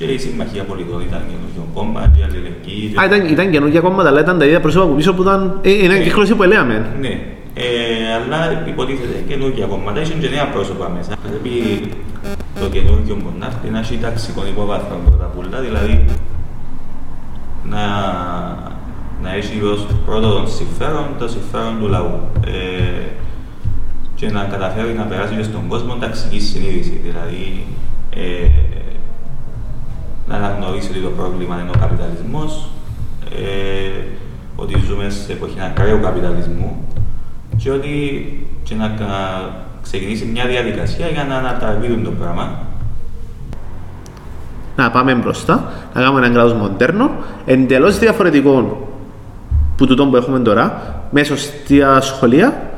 και 0.00 0.12
η 0.12 0.18
Συμμαχία 0.18 0.62
Πολιτών 0.64 1.00
ήταν 1.08 1.20
καινούργιο 1.30 1.64
κόμμα, 1.74 2.10
και 2.14 2.20
η 2.20 2.24
Αλληλεγγύη. 2.28 2.88
και- 2.92 3.00
Α, 3.00 3.04
ήταν, 3.04 3.20
ήταν 3.34 3.50
καινούργια 3.50 3.80
κόμματα, 3.80 4.08
αλλά 4.08 4.20
ήταν 4.20 4.38
τα 4.38 4.44
ίδια 4.44 4.60
πρόσωπα 4.60 4.86
που 4.86 4.94
πίσω 4.94 5.14
που 5.14 5.22
ήταν. 5.22 5.58
Ε, 5.62 5.70
είναι 5.70 5.94
Ναι. 5.96 6.02
κύκλωση 6.02 6.34
που 6.34 6.42
λέμε. 6.42 6.86
Ναι, 7.00 7.08
ε, 7.54 7.64
αλλά 8.16 8.38
υποτίθεται 8.68 9.24
καινούργια 9.28 9.66
κόμματα, 9.66 10.00
έχουν 10.00 10.20
και 10.20 10.28
νέα 10.28 10.46
πρόσωπα 10.48 10.88
μέσα. 10.96 11.12
Πρέπει 11.26 11.52
το 12.60 12.66
καινούργιο 12.68 13.14
μπορεί 13.22 13.34
να 13.38 13.46
έρθει 13.46 13.68
να 13.70 13.78
έχει 13.78 13.96
ταξικό 14.06 14.42
υποβάθρο 14.52 14.96
πρώτα 15.06 15.24
απ' 15.24 15.38
όλα, 15.38 15.58
δηλαδή 15.66 16.04
να, 17.72 17.84
να 19.22 19.34
έχει 19.34 19.62
ως 19.62 19.86
πρώτο 20.06 20.28
τον 20.32 20.48
συμφέρον 20.48 21.06
το 21.18 21.28
συμφέρον 21.28 21.74
του 21.80 21.88
λαού. 21.88 22.10
Ε, 22.46 23.02
και 24.14 24.30
να 24.30 24.42
καταφέρει 24.44 24.92
να 24.92 25.02
περάσει 25.02 25.34
και 25.34 25.42
στον 25.42 25.66
κόσμο 25.68 25.94
ταξική 25.94 26.40
συνείδηση. 26.40 27.00
Δηλαδή, 27.06 27.64
ε, 28.16 28.48
να 30.30 30.36
αναγνωρίσει 30.36 30.90
ότι 30.90 30.98
το 31.00 31.08
πρόβλημα 31.08 31.60
είναι 31.60 31.70
ο 31.74 31.78
καπιταλισμός, 31.80 32.68
ε, 33.36 34.00
ότι 34.56 34.74
ζούμε 34.86 35.10
σε 35.10 35.32
εποχή 35.32 35.60
ακραίου 35.60 36.00
καπιταλισμού 36.00 36.84
και 37.56 37.70
ότι 37.70 37.94
και 38.62 38.74
να 38.74 38.88
κα- 38.88 39.50
ξεκινήσει 39.82 40.24
μια 40.24 40.46
διαδικασία 40.46 41.06
για 41.08 41.24
να 41.24 41.34
ανατραβεί 41.36 41.88
το 42.04 42.10
πράγμα. 42.10 42.58
Να 44.76 44.90
πάμε 44.90 45.14
μπροστά, 45.14 45.72
να 45.94 46.00
κάνουμε 46.00 46.18
έναν 46.20 46.32
κράτος 46.32 46.52
μοντέρνο, 46.52 47.10
εντελώς 47.46 47.98
διαφορετικό 47.98 48.86
που 49.76 49.86
τούτο 49.86 50.06
που 50.06 50.16
έχουμε 50.16 50.38
τώρα, 50.38 50.82
μέσα 51.10 51.36
στα 51.36 52.00
σχολεία, 52.00 52.69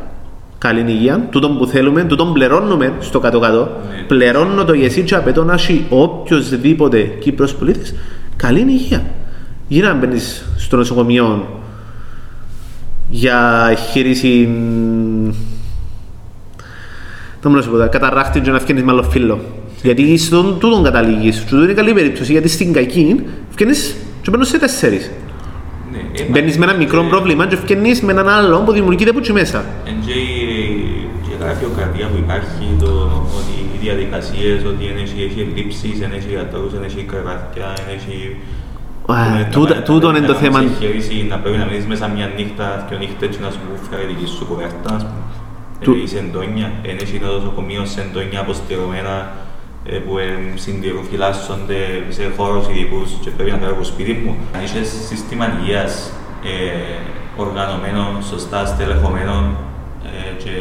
καλή 0.63 0.85
υγεία, 0.87 1.27
τούτο 1.31 1.49
που 1.49 1.67
θέλουμε, 1.67 2.05
τούτο 2.05 2.25
πληρώνουμε 2.25 2.93
στο 3.01 3.21
κάτω-κάτω. 3.21 3.59
Ναι. 3.61 4.03
Πληρώνω 4.07 4.65
το 4.65 4.73
γεσί 4.73 5.03
και 5.03 5.15
απαιτώ 5.15 5.45
να 5.45 5.53
έχει 5.53 5.87
οποιοδήποτε 5.89 7.01
Κύπρος 7.01 7.55
πολίτης 7.55 7.95
καλή 8.37 8.61
υγεία. 8.61 9.05
Γίνει 9.69 9.87
να 9.87 9.95
μπαίνεις 9.95 10.45
στο 10.57 10.77
νοσοκομείο 10.77 11.61
για 13.09 13.71
χείριση 13.91 14.49
δεν 17.41 17.51
μπορώ 17.51 17.57
να 17.57 17.63
σου 17.63 17.71
πω, 17.71 17.89
καταρράχτη 17.91 18.41
και 18.41 18.51
να 18.51 18.59
φτιάχνεις 18.59 18.87
με 18.87 18.93
άλλο 18.93 19.03
φίλο. 19.03 19.41
Γιατί 19.83 20.17
στον 20.19 20.59
τούτον 20.59 20.83
καταλήγεις. 20.83 21.39
Και 21.39 21.51
τούτο 21.51 21.63
είναι 21.63 21.73
καλή 21.73 21.93
περίπτωση, 21.93 22.33
γιατί 22.33 22.49
στην 22.49 22.73
κακή 22.73 23.25
φτιάχνεις 23.51 23.97
και 24.23 24.31
μπαίνεις 24.31 24.49
σε 24.49 24.59
τέσσερις. 24.59 25.11
Ναι, 25.93 25.99
ε, 26.23 26.25
Μπαίνεις 26.31 26.59
με 26.59 26.65
ένα 26.65 26.75
μικρό 26.75 27.01
ε, 27.01 27.07
πρόβλημα 27.09 27.47
και 27.47 27.57
φτιάχνεις 27.57 28.01
με 28.01 28.13
έναν 28.13 28.29
άλλο 28.29 28.61
που 28.61 28.73
δημιουργείται 28.73 29.11
από 29.11 29.19
εκεί 29.19 29.33
μέσα. 29.33 29.65
Εν 29.87 29.95
και 31.59 31.65
η- 31.65 31.69
και 31.69 31.69
η 31.69 31.75
γραφειοκρατία 31.75 32.07
που 32.13 32.17
υπάρχει, 32.27 32.65
το, 32.83 32.91
ότι 33.39 33.55
οι 33.75 33.79
διαδικασίες, 33.85 34.59
ότι 34.71 34.83
εν 34.91 34.97
έχει, 35.05 35.19
έχει 35.29 35.41
ελλείψεις, 35.47 36.01
εν 36.01 36.13
έχει 36.19 36.29
γιατρούς, 36.29 36.73
εν 36.79 36.83
έχει 36.89 37.03
κρεβάτια, 37.11 37.67
εν 37.81 37.87
έχει... 37.97 38.17
Α, 39.13 39.15
να- 39.39 39.47
τούτα- 39.55 39.75
να- 39.75 39.83
τούτο 39.83 40.07
να- 40.11 40.19
είναι 40.19 40.27
να 40.27 40.33
το 40.33 40.39
θέμα. 40.45 40.59
κάνεις 40.59 40.73
εγχείρηση, 40.73 41.27
Να 41.33 41.37
πρέπει 41.43 41.59
να 41.63 41.65
μείνεις 41.65 41.87
μέσα 41.93 42.09
μια 42.17 42.27
νύχτα, 42.37 42.87
δύο 42.89 42.99
νύχτες 42.99 43.29
και 43.37 43.43
να 43.47 43.51
σου 43.51 43.61
φέρει 43.91 44.05
δική 44.13 44.27
σου 44.37 44.45
κουβέρτα, 44.51 44.91
ας 44.99 45.03
πούμε. 45.09 45.23
Του- 45.85 45.97
Ε, 45.99 46.03
η 46.03 46.07
σεντόνια, 46.07 46.69
εν 46.89 46.97
έχει 47.05 47.17
το 47.19 47.27
νοσοκομείο 47.37 47.83
σεντόνια 47.95 48.41
αποστηρωμένα, 48.41 49.17
ε, 49.93 49.97
που 50.05 50.19
ε, 50.19 50.27
συντηροφυλάσσονται 50.55 51.81
σε 52.09 52.23
χώρους 52.37 52.65
ειδικούς 52.69 53.09
και 53.23 53.31
πρέπει 53.31 53.51
να 53.51 53.59
φέρω 53.63 53.73
από 53.73 53.85
σπίτι 53.85 54.13
μου. 54.25 54.37
Αν 54.57 54.61
είσαι 54.65 54.85
σύστημα 55.09 55.45
υγείας 55.61 56.13
ε, 56.45 56.97
οργανωμένο, 57.37 58.03
σωστά 58.31 58.67
στελεχωμένο 58.67 59.35
ε, 60.05 60.43
και 60.43 60.55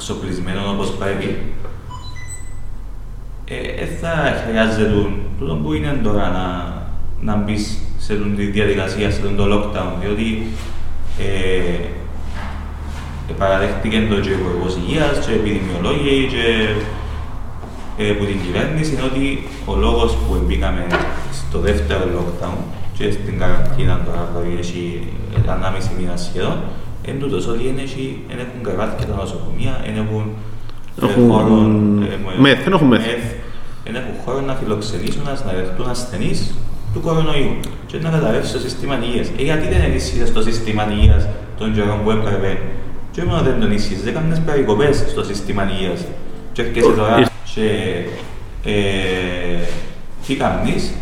εξοπλισμένο 0.00 0.60
όπως 0.70 0.90
πρέπει, 0.90 1.38
ε, 3.44 3.56
ε, 3.82 3.86
θα 4.00 4.14
χρειάζεται 4.42 4.92
τούτο 5.38 5.54
που 5.54 5.72
είναι 5.72 6.00
τώρα 6.02 6.28
να, 6.38 6.46
να 7.32 7.42
μπεις 7.42 7.78
σε 7.98 8.14
τούτη 8.14 8.34
τη 8.36 8.44
διαδικασία, 8.50 9.10
σε 9.10 9.20
τούτο 9.20 9.44
το 9.44 9.54
lockdown, 9.54 9.92
διότι 10.00 10.46
ε, 11.18 11.74
ε, 13.28 13.32
παραδέχτηκε 13.38 14.06
το 14.10 14.20
και 14.20 14.28
ο 14.28 14.32
Υπουργός 14.32 14.76
Υγείας 14.76 15.26
και 15.26 15.32
επιδημιολόγοι 15.32 16.28
και 16.32 16.44
ε, 18.02 18.12
που 18.12 18.24
την 18.24 18.40
κυβέρνηση 18.44 18.92
είναι 18.92 19.08
ότι 19.12 19.48
ο 19.64 19.74
λόγος 19.76 20.12
που 20.12 20.44
μπήκαμε 20.46 20.86
στο 21.32 21.58
δεύτερο 21.58 22.04
lockdown 22.16 22.58
και 22.96 23.10
στην 23.10 23.38
καραντίνα 23.38 24.00
τώρα 24.04 24.28
δηλαδή 24.32 24.58
έχει 24.58 25.08
ανάμιση 25.46 25.90
μήνα 25.98 26.16
σχεδόν 26.16 26.58
είναι 27.10 27.20
τούτος 27.24 27.46
ότι 27.46 27.62
δεν 27.68 27.78
έχει- 27.86 28.18
δεν 28.28 28.38
έχουν 28.44 28.58
κρεβάτια 28.66 29.06
τα 29.06 29.14
νοσοκομεία, 29.14 29.72
δεν 29.84 29.94
έχουν 30.04 30.24
ε, 31.02 31.06
Έχουν 31.06 31.30
χώρο, 31.30 31.54
ε, 32.12 32.40
μεθ, 32.40 32.58
δεν 32.64 32.72
έχουν 32.72 32.86
μεθ. 32.86 33.06
δεν 33.84 33.94
έχουν 34.00 34.14
χώρο 34.24 34.40
να 34.40 34.54
φιλοξενήσουν, 34.54 35.22
να 35.24 35.34
συναδεχτούν 35.40 35.88
ασθενείς 35.88 36.54
του 36.94 37.00
κορονοϊού 37.00 37.52
και 37.86 37.96
να 38.02 38.08
καταρρεύσει 38.10 38.52
το 38.52 38.58
σύστημα 38.58 38.94
υγείας. 39.04 39.28
Ε, 39.38 39.42
γιατί 39.42 39.68
δεν 39.68 39.80
ενίσχυσες 39.88 40.32
το 40.32 40.42
σύστημα 40.42 40.82
υγείας 40.92 41.26
των 41.58 41.74
καιρών 41.74 41.98
που 42.04 42.10
έπρεπε; 42.10 42.58
Και 43.12 43.24
μόνο 43.24 43.40
δεν 43.42 43.52
τον 43.52 43.62
ενίσχυσε, 43.62 44.00
δεν 44.04 44.12
έκανες 44.14 44.40
περικοπές 44.46 45.04
στο 45.08 45.22
σύστημα 45.24 45.62
υγείας. 45.72 46.00
Και 46.52 46.62
έρχεσαι 46.62 46.92
τώρα 46.92 47.18
Ήρθε. 47.18 47.30
και 47.54 47.68
ε, 48.70 48.72
τι 50.26 50.34
κάνεις, 50.34 50.92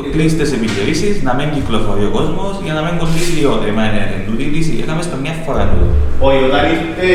κλείσει 0.00 0.36
τις 0.36 0.52
επιχειρήσεις, 0.52 1.22
να 1.22 1.32
μην 1.38 1.46
κυκλοφορεί 1.54 2.04
ο 2.10 2.12
κόσμος 2.18 2.52
για 2.66 2.74
να 2.76 2.82
μην 2.86 2.94
κολλήσει 3.00 3.32
η 3.42 3.44
ώρα. 3.54 3.66
Μα 3.76 3.82
είναι 3.88 4.02
τούτη 4.26 4.42
η 4.48 4.50
λύση, 4.54 4.72
έκαμε 4.82 5.02
στο 5.08 5.16
μια 5.22 5.34
φορά 5.44 5.62
τούτο. 5.70 5.86
Όχι, 6.26 6.40
όταν 6.48 6.62
ήρθε, 6.72 7.10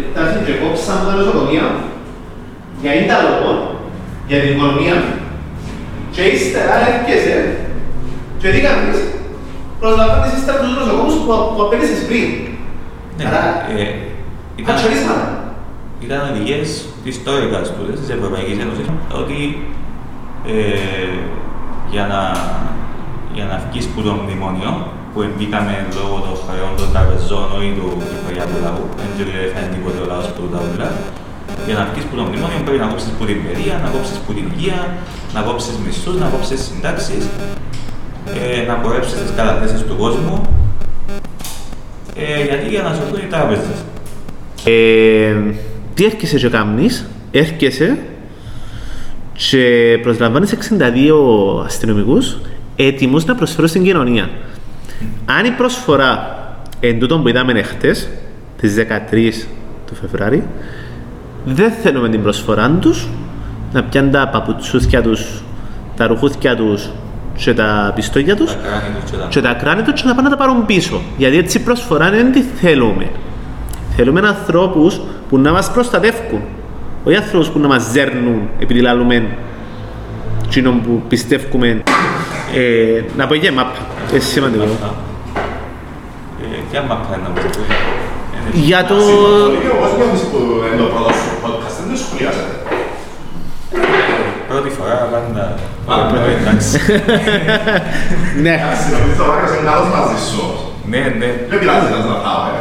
ήρθαν 0.00 0.28
και 0.46 0.54
κόψαν 0.62 0.98
τα 1.06 1.12
νοσοκομεία 1.18 1.66
για 2.82 2.92
ήττα 3.00 3.16
λόγο, 3.26 3.50
για 4.28 4.38
την 4.40 4.50
οικονομία 4.52 4.96
και 6.14 6.22
ύστερα 6.34 6.74
έρχεσαι 6.92 7.36
και 8.40 8.48
τι 8.52 8.60
κάνεις, 8.66 8.98
προσλαμβάνεις 9.80 10.32
ύστερα 10.38 10.58
τους 10.62 10.74
νοσοκόμους 10.78 11.14
που, 11.20 11.26
που 11.54 11.60
απέλυσες 11.64 12.02
πριν. 12.08 12.28
Ναι, 13.16 13.24
Άρα, 13.28 13.42
ε, 13.76 13.84
ήταν, 14.60 14.66
κατσορίσματα. 14.68 15.26
ήταν 16.06 16.18
οδηγίες 16.30 16.68
της 17.04 17.14
τόρικας 17.26 17.66
του, 17.74 17.82
της 17.98 18.08
Ευρωπαϊκής 18.16 18.58
Ένωσης, 18.64 18.86
ότι 19.22 19.38
ε, 20.52 20.54
για 21.94 22.06
να, 22.12 22.20
για 23.36 23.46
να 23.50 23.56
βγεις 23.64 23.86
που 23.92 24.00
το 24.06 24.12
μνημόνιο, 24.20 24.72
που 25.12 25.18
εμπίκαμε 25.26 25.74
λόγω 25.98 26.16
των 26.26 26.36
χρεών 26.44 26.72
των 26.80 26.88
τραπεζών 26.94 27.48
ή 27.66 27.68
του 27.78 27.86
Κυπριακού 28.10 28.56
λαού, 28.64 28.84
δεν 29.16 29.28
έφερε 29.44 29.66
τίποτε 29.74 29.98
ο 30.04 30.06
λαός 30.10 30.26
που 30.34 30.42
τα 30.52 30.60
ούλα, 30.66 30.88
για 31.66 31.74
να 31.78 31.82
βγεις 31.90 32.04
που 32.08 32.14
το 32.18 32.24
μνημόνιο 32.28 32.60
πρέπει 32.66 32.82
να 32.84 32.88
κόψεις 32.92 33.12
που 33.16 33.24
την 33.28 33.38
παιδεία, 33.44 33.74
να 33.84 33.88
κόψεις 33.94 34.18
που 34.24 34.30
την 34.36 34.46
υγεία, 34.52 34.80
να 35.34 35.40
κόψεις 35.46 35.74
μισθούς, 35.84 36.16
να 36.22 36.26
κόψεις 36.32 36.58
συντάξεις, 36.66 37.24
ε, 38.36 38.60
να 38.68 38.74
πορέψεις 38.82 39.16
τις 39.20 39.32
καταθέσεις 39.38 39.80
του 39.88 39.96
κόσμου, 40.02 40.36
ε, 42.22 42.42
γιατί 42.48 42.66
για 42.74 42.82
να 42.86 42.90
σωθούν 42.96 43.20
οι 43.24 43.28
τράπεζες. 43.34 43.78
Ε, 44.72 45.34
τι 45.94 46.02
έρχεσαι 46.10 46.38
και 46.42 46.48
κάνεις, 46.56 46.94
έρχεσαι 47.42 47.88
και 49.36 49.98
προσλαμβάνεις 50.02 50.54
62 50.54 51.64
αστυνομικούς 51.64 52.36
έτοιμους 52.76 53.24
να 53.24 53.34
προσφέρουν 53.34 53.68
στην 53.68 53.84
κοινωνία. 53.84 54.30
Αν 55.24 55.44
η 55.44 55.50
προσφορά 55.50 56.38
εν 56.80 56.98
τούτον 56.98 57.22
που 57.22 57.28
είδαμε 57.28 57.62
χτες, 57.62 58.08
τις 58.60 58.74
13 58.74 59.46
του 59.86 59.94
Φεβράρι, 59.94 60.44
δεν 61.44 61.70
θέλουμε 61.70 62.08
την 62.08 62.22
προσφορά 62.22 62.70
τους, 62.80 63.08
να 63.72 63.82
πιάνουν 63.82 64.10
τα 64.10 64.28
παπουτσούθια 64.28 65.02
τους, 65.02 65.42
τα 65.96 66.06
ρουχούθια 66.06 66.56
τους 66.56 66.90
και 67.36 67.54
τα 67.54 67.92
πιστόγια 67.94 68.36
τους 68.36 68.52
Τα 68.52 68.58
κράνη 68.58 68.94
τους 69.00 69.10
και 69.10 69.16
τα... 69.16 69.26
και 69.28 69.40
τα 69.40 69.52
κράνη 69.52 69.82
τους 69.82 70.02
και 70.02 70.08
να 70.08 70.14
πάνε 70.14 70.28
να 70.28 70.36
τα 70.36 70.44
πάρουν 70.44 70.66
πίσω. 70.66 71.00
Γιατί 71.16 71.36
έτσι 71.36 71.58
η 71.58 71.60
προσφορά 71.60 72.18
είναι 72.18 72.30
τι 72.30 72.40
θέλουμε. 72.40 73.10
Θέλουμε 73.96 74.20
ανθρώπους 74.20 75.00
που 75.28 75.38
να 75.38 75.52
μας 75.52 75.70
προστατεύουν. 75.70 76.42
Όχι 77.04 77.16
ανθρώπους 77.16 77.48
που 77.48 77.58
να 77.58 77.68
μας 77.68 77.82
ζέρνουν 77.92 78.48
επειδή 78.58 78.80
λαλούμε 78.80 79.26
εκείνον 80.44 80.82
που 80.82 81.02
πιστεύουμε 81.08 81.82
ε, 82.54 83.02
να 83.16 83.26
πω 83.26 83.34
για 83.34 83.52
μάπα. 83.52 83.78
Έτσι 84.14 84.28
σημαντικό. 84.28 84.64
Μάπα. 84.64 84.94
Ε, 86.42 86.56
Ποια 86.70 86.82
μάπα 86.88 87.06
είναι 87.14 87.22
να 87.22 87.28
μου 87.28 87.34
πεις. 87.34 87.56
Είναι- 87.56 88.66
Για 88.66 88.84
το... 88.84 88.94
Πολύ 88.94 89.70
όμως 89.76 89.90
νιώθεις 89.96 90.22
που 90.30 90.38
είναι 90.66 90.76
το 90.82 90.86
πρώτος 90.94 91.16
σου 91.22 91.30
podcast, 91.44 91.74
δεν 91.80 91.88
το 91.92 91.96
σχολιάσατε. 92.02 92.54
Πρώτη 94.48 94.68
φορά 94.78 94.94
πάντα... 95.12 95.44
Πάντα. 95.86 96.16
Ε, 96.30 96.32
Εντάξει. 96.40 96.76
ναι. 98.44 98.54
Εντάξει, 98.60 98.86
νομίζω 98.96 99.22
ο 99.24 99.26
Μάριος 99.30 99.50
είναι 99.56 99.66
καλός 99.70 99.88
μαζί 99.96 100.18
σου. 100.28 100.42
Ναι, 100.92 101.02
ναι. 101.20 101.30
Δεν 101.48 101.56
πειράζει 101.60 101.88
να 101.96 102.00
τα 102.08 102.14
πάω, 102.24 102.42
ε. 102.56 102.60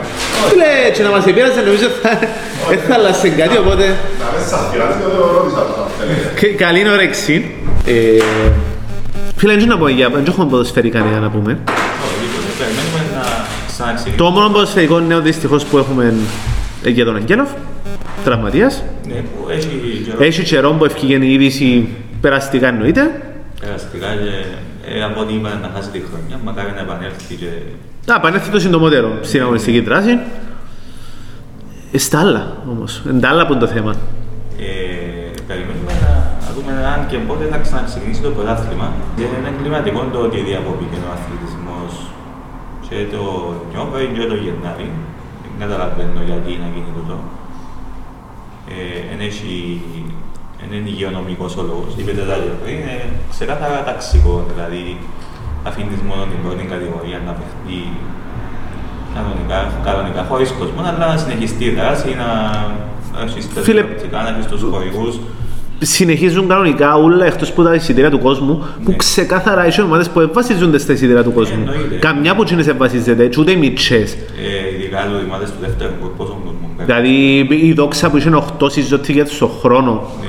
Φίλε, 0.50 0.72
και 0.96 1.04
να 1.04 1.10
μας 1.10 1.26
επήραζε 1.26 1.62
νομίζω 1.62 1.88
θα, 2.02 2.20
δεν 2.70 2.80
θα 2.88 2.94
αλλάξει 2.94 3.30
κάτι, 3.30 3.58
οπότε 3.58 3.86
Να 3.88 4.28
μην 4.38 4.48
σας 4.50 4.62
πειράζει, 4.72 4.98
γιατί 5.00 5.16
το 5.16 5.32
ρώτησα 5.38 5.62
το 5.68 5.74
θα 5.80 5.86
θέλετε. 5.98 6.56
κα- 6.56 6.66
καλή 6.66 6.90
όρεξη. 6.90 7.56
Ε, 7.86 8.24
φίλε, 9.36 9.56
δεν 9.56 9.68
να 9.68 9.78
πω 9.78 9.88
για, 9.88 10.10
δεν 10.10 10.24
έχουμε 10.28 10.46
ποδοσφαιρικά 10.50 11.00
νέα 11.00 11.20
να 11.20 11.30
πούμε. 11.30 11.52
Όχι, 11.68 12.26
Περιμένουμε 12.60 13.02
να 13.18 13.24
ξαναξεκινήσουμε. 13.68 14.16
Το 14.18 14.30
μόνο 14.30 14.50
ποδοσφαιρικό 14.50 15.00
νέο 15.00 15.22
δυστυχώς 15.22 15.64
που 15.66 15.78
έχουμε 15.78 16.14
ε, 16.84 16.90
για 16.90 17.06
τον 17.06 17.16
Αγγέλοφ, 17.16 17.50
τραυματίας. 18.24 18.84
Ναι, 19.08 19.14
που 19.14 19.50
έχει 19.50 20.02
καιρό. 20.06 20.24
Έχει 20.24 20.44
καιρό 20.44 20.72
που 20.72 20.86
έφυγε 20.86 21.16
η 21.16 21.34
είδηση 21.34 21.88
περαστικά 22.22 22.68
εννοείται. 22.68 23.22
Περαστικά 23.60 24.08
και 24.08 24.32
ε, 24.98 25.04
από 25.04 25.20
ό,τι 25.22 25.34
είπατε 25.34 25.58
να 25.62 25.72
χάσει 25.76 25.90
τη 25.90 26.00
χρονιά, 26.10 26.40
μακάρι 26.44 26.72
να 26.76 26.82
επανέλθει 26.82 27.36
και 27.36 27.46
Να 28.06 28.16
επανέλθει 28.16 28.52
το 28.52 28.60
συντομότερο 28.60 29.10
στην 29.22 29.42
αγωνιστική 29.42 29.80
δράση. 29.80 30.20
Ε, 31.92 31.98
στα 31.98 32.20
άλλα 32.20 32.58
όμως. 32.70 33.02
Εν 33.10 33.20
τα 33.22 33.30
άλλα 33.30 33.46
που 33.46 33.52
είναι 33.54 33.62
το 33.66 33.72
θέμα. 33.76 33.92
Ε, 34.60 35.30
περιμένουμε 35.48 35.94
να, 36.04 36.12
να 36.46 36.50
δούμε 36.56 36.72
αν 36.94 37.08
και 37.10 37.18
πότε 37.18 37.46
θα 37.52 37.58
ξαναξεκινήσει 37.58 38.22
το 38.22 38.30
πρωτάθλημα. 38.30 38.88
Και 39.16 39.22
είναι 39.22 39.50
εγκληματικό 39.54 40.00
το 40.14 40.20
ότι 40.28 40.38
διακοπήκε 40.50 40.98
ο 41.08 41.10
αθλητισμός 41.16 41.92
και 42.88 42.98
το 43.14 43.24
Νιόβρι 43.72 44.06
και 44.16 44.26
το 44.32 44.36
Γενάρη. 44.44 44.88
Δεν 45.44 45.56
καταλαβαίνω 45.64 46.22
γιατί 46.30 46.52
να 46.64 46.68
γίνει 46.74 46.92
τούτο. 46.98 47.16
Ε, 48.74 49.14
εν 49.14 49.20
έχει, 49.30 49.54
εν 50.62 50.70
είναι 50.76 50.90
υγειονομικός 50.94 51.52
ο 51.62 51.64
λόγος. 51.70 51.92
Είπετε 51.98 52.22
τα 52.30 52.36
και 52.44 52.54
πριν, 52.62 52.76
είναι 52.80 52.98
ξεκάθαρα 53.34 53.80
ταξικό. 53.90 54.34
Δηλαδή, 54.52 54.84
αφήνεις 55.68 56.00
μόνο 56.10 56.22
την 56.32 56.40
πρώτη 56.44 56.64
κατηγορία 56.74 57.18
να 57.28 57.32
παιχτεί 57.40 57.78
κανονικά, 59.16 59.58
κανονικά 59.88 60.22
χωρίς 60.30 60.50
κόσμο, 60.60 60.80
αλλά 60.82 61.08
να 61.14 61.18
συνεχιστεί 61.18 61.64
η 61.66 61.74
δράση, 61.80 62.10
να 62.22 62.30
έχεις 63.26 63.54
τα 63.54 63.62
Φίλε- 63.62 63.84
τηλεοπτικά, 63.86 64.18
να 64.22 64.30
έχεις 64.30 64.46
τους 64.46 64.62
χορηγούς. 64.72 65.16
Συνεχίζουν 65.80 66.48
κανονικά 66.48 66.96
όλα 66.96 67.26
εκτός 67.26 67.50
από 67.50 67.64
τα 67.64 67.74
εισιτήρια 67.76 68.10
του 68.10 68.20
κόσμου 68.20 68.66
που 68.84 68.90
Ναι. 68.90 68.96
ξεκάθαρα 68.96 69.66
έχει 69.66 69.82
ομάδες 69.82 70.10
που 70.10 70.30
βασίζονται 70.34 70.78
στα 70.78 70.94
εισιτήρια 70.94 71.24
του 71.24 71.34
κόσμου. 71.34 71.58
εννοείται. 71.60 71.96
Καμιά 71.96 72.32
από 72.32 72.42
εκείνες 72.42 72.66
δεν 72.66 72.76
βασίζεται, 72.78 73.28
και 73.28 73.40
ούτε 73.40 73.52
οι 73.52 73.56
μητσές. 73.56 74.14
Ε, 74.14 74.76
ειδικά 74.76 75.00
οι 75.06 75.26
ομάδες 75.26 75.50
του 75.50 75.56
δεύτερου 75.62 75.92
κουρ, 76.02 76.10
πόσο 76.10 76.30
κόσμο 76.44 76.70
παίρνουν. 76.78 76.86
Δηλαδή 76.86 77.66
η 77.68 77.74
δόξα 77.74 78.10
που 78.10 78.18
είχε 78.18 78.30
8 78.30 78.70
συζωτικές 78.70 79.32
στο 79.32 79.48
χρόνο. 79.48 80.10
Ναι. 80.22 80.28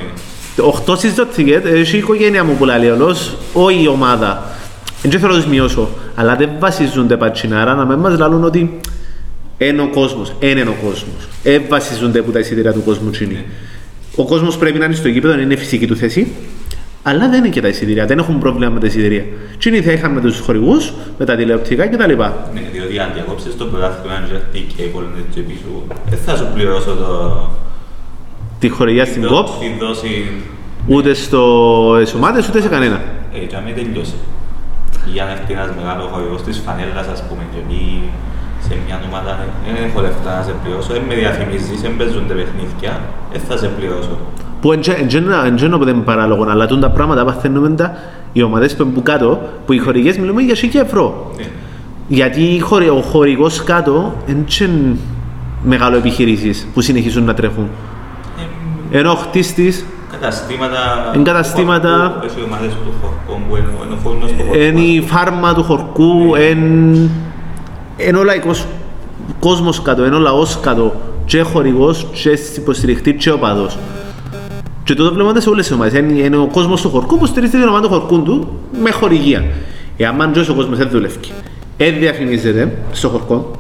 8 0.63 0.97
συζωτικές, 0.97 1.61
έχει 1.65 1.97
η 1.97 1.99
οικογένεια 1.99 2.45
μου 2.45 2.55
που 2.59 2.65
λέει 2.65 2.89
όλος, 2.89 3.37
όχι 3.53 3.83
η 3.83 3.89
ομάδα. 3.89 4.43
Δεν 5.09 5.21
θέλω 5.21 5.33
να 5.33 5.39
τους 5.39 5.49
μειώσω, 5.49 5.89
αλλά 6.15 6.37
δεν 6.37 6.51
βασίζονται 6.59 7.17
πατσινάρα 7.17 7.75
να 7.75 7.85
μην 7.85 7.99
μας 7.99 8.19
λαλούν 8.19 8.45
ότι 8.45 8.81
είναι 9.59 9.83
ο 9.83 9.89
κόσμος, 9.89 10.33
είναι 10.41 10.61
ο 10.61 10.75
κόσμος. 10.85 11.29
Δεν 11.43 11.63
βασίζονται 11.69 12.19
από 12.19 12.31
τα 12.31 12.39
εισιτήρια 12.39 12.73
του 12.73 12.83
κόσμου 12.85 13.11
τσινή. 13.11 13.45
Ο 14.17 14.25
κόσμος 14.25 14.57
πρέπει 14.57 14.79
να 14.79 14.85
είναι 14.85 14.95
στο 14.95 15.09
γήπεδο, 15.09 15.41
είναι 15.41 15.57
φυσική 15.57 15.87
του 15.87 15.97
θέση, 15.97 16.33
αλλά 17.03 17.29
δεν 17.29 17.39
είναι 17.39 17.49
και 17.49 17.61
τα 17.61 17.69
εισιτήρια, 17.69 18.07
δεν 18.07 18.19
έχουν 18.19 18.39
πρόβλημα 18.39 18.71
με 18.71 18.81
τα 18.81 18.87
εισιτήρια. 18.87 19.25
Τσινή 19.59 19.81
θα 19.81 19.93
είχαμε 19.93 20.21
τους 20.21 20.39
χορηγούς, 20.39 20.93
με 21.19 21.25
τα 21.25 21.37
τηλεοπτικά 21.37 21.87
κτλ. 21.87 22.13
Ναι, 22.13 22.61
διότι 22.73 22.99
αν 22.99 23.11
διακόψεις 23.15 23.57
το 23.57 23.65
πρωτάθλημα 23.65 24.25
και 24.29 24.35
έρθει 24.35 24.67
και 24.77 24.83
η 24.83 24.89
κόλληνε 24.89 25.25
και 25.35 25.41
πίσω, 25.41 25.83
δεν 26.11 26.19
θα 26.27 26.37
σου 26.37 26.47
πληρώσω 26.55 26.91
το... 26.91 27.51
Τη 28.59 28.69
χορηγία 28.69 29.05
στην 29.05 29.23
τη 29.23 29.29
ΚΟΠ, 29.29 29.47
δο- 29.47 29.59
Τη 29.61 29.85
δόση... 29.85 30.25
ούτε 30.87 31.15
στο 31.15 32.17
ομάδες 32.17 32.49
ούτε 32.49 32.61
σε 32.61 32.69
κανένα. 32.69 33.01
Ε, 33.35 33.39
και 33.39 33.57
αν 33.57 33.63
μην 33.65 33.75
τελειώσει. 33.75 34.15
Ή 35.13 35.21
αν 35.23 35.29
έρθει 35.35 35.53
ένας 35.57 35.71
μεγάλος 35.79 36.07
χορηγός 36.13 36.43
της 36.47 36.57
φανέλας, 36.65 37.07
ας 37.15 37.21
πούμε, 37.27 37.43
και 37.53 37.61
πει 37.69 37.81
σε 38.67 38.73
μια 38.85 38.97
ομάδα, 39.09 39.33
δεν 39.67 39.75
έχω 39.87 39.99
λεφτά 40.07 40.31
να 40.39 40.43
σε 40.49 40.53
πληρώσω, 40.63 40.91
δεν 40.97 41.03
με 41.09 41.15
διαφημίζεις, 41.23 41.79
δεν 41.85 41.93
παίζονται 41.99 42.35
παιχνίδια, 42.41 42.93
δεν 43.33 43.41
θα 43.49 43.55
σε 43.63 43.67
πληρώσω. 43.77 44.15
Που 44.61 44.73
εν 44.73 45.57
τζένο 45.57 45.79
που 45.79 45.85
δεν 45.89 45.95
είναι 45.95 46.05
παράλογο, 46.13 46.43
αλλά 46.53 46.67
τούν 46.67 46.81
τα 46.81 46.91
πράγματα 46.91 47.25
παθαίνουμε 47.25 47.71
τα 47.71 47.97
οι 48.33 48.43
ομάδες 48.43 48.77
που 48.77 48.83
είναι 48.83 48.93
που 48.93 49.03
κάτω, 49.03 49.41
που 49.67 49.73
οι 49.73 49.79
χορηγές 49.79 50.19
μιλούμε 50.19 50.43
για 50.43 50.55
1000 50.55 50.81
ευρώ. 50.81 51.33
Ναι. 51.37 51.45
Γιατί 52.09 52.43
οι 52.43 52.59
χορη- 52.59 52.91
ο 52.91 53.01
χορηγός 53.01 53.65
κάτω 53.65 54.15
είναι 54.27 54.97
μεγάλο 55.65 55.97
επιχειρήσεις 55.97 56.67
που 56.75 56.81
συνεχίζουν 56.81 57.25
να 57.25 57.35
τρέχουν. 57.35 57.69
Ε, 58.91 58.99
Ενώ 58.99 59.11
ο 59.11 59.15
χτίστης 59.15 59.85
Καταστήματα. 60.21 61.11
Εγκαταστήματα. 61.15 61.91
του 61.91 62.21
χορκού, 62.21 62.27
Έχει 62.27 62.45
ομάδες 62.47 62.73
του 62.73 62.93
χορκού 63.03 63.43
που 63.49 63.57
είναι 63.57 63.67
είναι 63.85 63.95
ο 63.95 63.99
φούρνος 64.03 64.31
του 64.31 64.37
χορκούς. 64.39 64.57
είναι 64.67 64.81
η 64.81 65.01
φάρμα 65.01 65.55
του 65.55 65.63
χορκού, 65.63 66.35
είναι 68.09 68.19
ο 68.19 68.25
λαϊκός 68.25 68.67
κόσμος 69.41 69.83
κάτω, 69.83 70.05
είναι 70.07 70.15
ο 70.15 70.19
λαός 70.19 70.61
κάτω, 70.61 70.93
και 71.25 71.41
χορηγός, 71.43 72.07
και 72.23 72.39
υποστηριχτής, 72.57 73.15
και 73.25 73.31
οπαδός. 73.31 73.79
Και 74.85 74.95
το 74.95 75.15
βλέπουμε 75.15 75.41
σε 75.41 75.49
όλες 75.49 75.67
τις 75.67 75.75
ομάδες. 75.77 75.99
Είναι, 75.99 76.13
είναι 76.23 76.37
ο 76.37 76.47
κόσμος 76.47 76.81
του 76.83 76.91
χορκού 76.91 77.19
που 77.19 77.27
στηρίζει 77.27 77.53
την 77.53 77.69
ομάδα 77.69 77.89
του 77.89 77.89
χορκού 77.89 78.23
του 78.23 78.49
με 78.83 78.91
χορηγία. 78.91 79.45
Εάν 79.97 80.21
αν 80.21 80.33
ο 80.51 80.55
κόσμος 80.55 80.79
δεν 80.79 80.89
δουλεύει, 80.91 81.19
δεν 81.77 81.99
διαφημίζεται 81.99 82.77
στο 82.93 83.09
χορκό, 83.09 83.51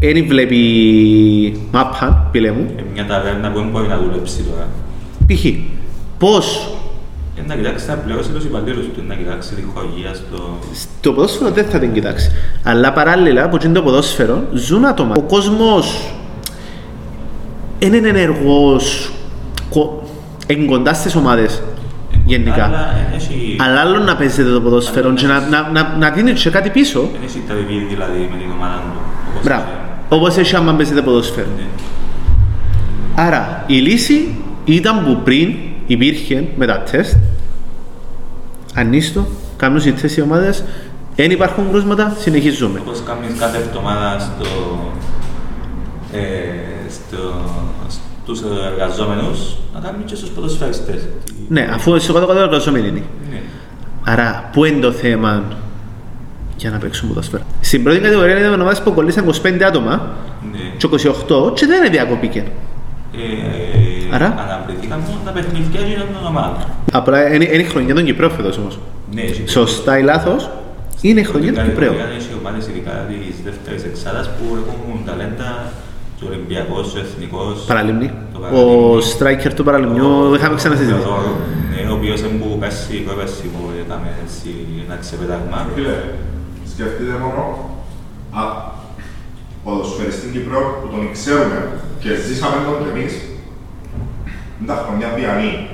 δεν 0.00 0.26
βλέπει 0.26 1.68
μάπα, 1.72 2.28
πήλε 2.32 2.50
μου, 2.50 2.74
Ε, 2.76 2.82
Μια 2.92 3.06
ταβέρνα 3.06 3.50
που 3.50 3.58
δεν 3.58 3.68
μπορεί 3.68 3.86
να 3.88 3.98
δουλέψει 3.98 4.42
τώρα. 4.42 4.66
π.χ. 5.28 5.44
πώς; 6.18 6.68
Ε, 7.36 7.40
Να 7.48 7.54
κοιτάξεις 7.54 7.88
να 7.88 7.94
πληρώσεις 7.94 8.32
τους 8.32 8.44
υπαλλήλους 8.44 8.84
του, 8.84 9.02
να 9.08 9.14
κοιτάξεις 9.14 9.56
τη 9.56 9.62
χορηγία 9.74 10.14
στο... 10.14 10.58
Το 11.00 11.12
ποδόσφαιρο 11.12 11.50
δεν 11.50 11.64
θα 11.64 11.78
την 11.78 11.92
κοιτάξεις. 11.92 12.30
Αλλά 12.62 12.92
παράλληλα 12.92 13.44
από 13.44 13.56
εκείνο 13.56 13.72
το 13.72 13.82
ποδόσφαιρο 13.82 14.42
ζουν 14.52 14.84
άτομα. 14.84 15.14
Ο 15.16 15.20
κόσμος 15.20 16.12
δεν 17.78 17.92
είναι 17.92 18.08
ενεργό 18.08 18.80
κοντά 20.66 20.94
στις 20.94 21.14
ομάδες 21.14 21.62
γενικά. 22.24 22.64
Αλλά 22.64 22.94
δεν 23.10 23.18
έχει... 23.18 23.56
Αλλά 23.60 23.80
άλλο 23.80 23.98
να 23.98 24.16
παίζεται 24.16 24.50
το 24.50 24.60
ποδόσφαιρο 24.60 25.12
και 25.14 25.26
να, 25.26 25.40
να, 25.40 25.70
να, 25.72 25.96
να 25.98 26.10
δίνει 26.10 26.32
και 26.32 26.50
κάτι 26.50 26.70
πίσω. 26.70 27.00
Δεν 27.00 27.20
έχει 27.24 27.42
τα 27.48 27.54
βιβλία 27.54 27.86
δηλαδή 27.88 28.28
με 28.32 28.36
την 28.38 28.50
ομάδα 28.58 28.74
του. 28.74 29.00
όπως 29.30 29.42
Μπράβο. 29.44 29.62
ξέρουμε. 29.62 29.86
Όπως 30.08 30.36
έχει 30.36 30.56
άμα 30.56 30.72
παίζεται 30.72 31.02
ποδόσφαιρο. 31.02 31.46
Ναι. 31.56 31.62
Άρα 33.14 33.64
η 33.66 33.74
λύση 33.74 34.34
ήταν 34.74 35.04
που 35.04 35.20
πριν 35.24 35.54
υπήρχε 35.86 36.44
με 36.56 36.66
τα 36.66 36.78
τεστ. 36.78 37.16
Ανίστο, 38.74 39.26
κάνουν 39.56 39.78
οι 39.78 39.94
οι 40.16 40.20
ομάδες, 40.20 40.64
δεν 41.16 41.30
υπάρχουν 41.30 41.70
κρούσματα, 41.70 42.16
συνεχίζουμε. 42.18 42.78
Όπως 42.78 43.02
κάνεις 43.06 43.38
κάθε 43.38 43.58
εβδομάδα 43.58 44.18
στο, 44.18 44.46
ε, 46.12 46.20
στο, 46.90 47.16
στους 48.22 48.40
εργαζόμενους, 48.72 49.56
να 49.74 49.80
κάνουμε 49.80 50.04
και 50.06 50.14
στους 50.14 50.28
ποδοσφαιριστές. 50.28 51.08
Ναι, 51.48 51.68
αφού 51.72 51.94
εσύ 51.94 52.12
κάτω 52.12 52.26
κάτω 52.26 52.40
εργαζόμενοι 52.40 52.88
είναι. 52.88 53.02
Ναι. 53.30 53.40
Άρα, 54.04 54.50
πού 54.52 54.64
είναι 54.64 54.80
το 54.80 54.92
θέμα 54.92 55.42
για 56.56 56.70
να 56.70 56.78
παίξουν 56.78 57.08
ποδόσφαιρο. 57.08 57.42
Στην 57.60 57.82
πρώτη 57.82 57.98
κατηγορία 57.98 58.38
είδαμε 58.38 58.62
ομάδες 58.62 58.82
που 58.82 58.94
κολλήσαν 58.94 59.24
25 59.42 59.62
άτομα 59.66 60.16
Ναι. 60.52 60.58
και 60.76 60.86
28 60.86 61.54
και 61.54 61.66
δεν 61.66 61.90
διακοπήκε. 61.90 62.44
Ε, 63.14 63.87
Άρα; 64.12 64.26
Αναπληρωθήκαν 64.26 64.98
μόνο 65.06 65.18
τα 65.24 65.30
παιχνίδια 65.30 65.80
και 65.84 65.92
ήταν 65.92 66.08
ομάδα. 66.28 66.56
Απλά 66.92 67.34
είναι, 67.34 67.44
είναι 67.44 67.62
η 67.62 67.70
χρονιά 67.72 67.94
των 67.94 68.04
Κυπρέων 68.04 68.30
φέτος 68.30 68.58
όμως. 68.58 68.78
Ναι, 69.14 69.20
έχει- 69.20 69.48
Σωστά 69.48 69.98
ή 69.98 70.02
λάθος, 70.02 70.50
είναι 71.00 71.20
η 71.20 71.24
χρονιά 71.30 71.52
του 71.54 71.60
Κυπρέου. 71.68 71.92
Έχει 72.18 72.30
ομάδες 72.40 72.66
ειδικά 72.70 72.92
της 73.08 73.36
δεύτερης 73.44 73.82
εξάδας 73.90 74.26
που 74.34 74.44
έχουν 74.60 75.04
ταλέντα 75.06 75.50
του 76.18 76.26
Ολυμπιακός, 76.30 76.84
του 76.92 76.98
Εθνικός. 77.04 77.54
Παραλίμνη. 77.70 78.08
το 78.32 78.38
Ο 78.38 78.40
Παραλίμνη. 78.40 79.02
striker 79.18 79.52
του 79.56 79.64
Παραλιμνιού, 79.68 80.34
είχαμε 80.36 80.54
ξανασυζητήσει. 80.60 81.02
Θεοδόρου, 81.04 81.34
Ναι, 81.72 81.80
ο 81.90 81.94
οποίος 81.98 82.18
είναι 82.20 82.36
που 82.40 82.48
πέρσι, 82.62 82.94
προπέρσι 83.06 83.44
που 83.54 83.60
έκαμε 83.82 84.08
έτσι 84.24 84.48
ένα 84.84 84.96
ξεπετάγμα. 85.04 85.58
Φίλε, 85.74 85.94
σκεφτείτε 86.72 87.14
μόνο 87.24 87.42
α, 88.40 88.42
ποδοσφαιριστή 89.64 90.26
Κύπρο 90.34 90.60
που 90.80 90.86
τον 90.94 91.02
ξέρουμε 91.16 91.58
και 92.02 92.10
ζήσαμε 92.26 92.56
τον 92.66 92.76
κι 92.82 92.88
εμείς 92.94 93.12
είναι 93.22 93.37
τα 94.66 94.84
χρονιά 94.88 95.08
διανή. 95.16 95.68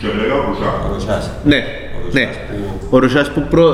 Και 0.00 0.06
βέβαια 0.06 0.34
ο 0.34 0.44
Ρουσάς. 0.48 0.74
Ο 0.90 0.92
Ρουσάς. 0.94 1.30
Ναι, 1.44 1.56
Ο 1.56 2.10
ναι. 2.12 2.20
Ρουσάς 2.20 2.36
που- 2.48 2.86
Ο 2.90 2.98
Ρουσάς 2.98 3.30
που 3.30 3.46
προ... 3.50 3.64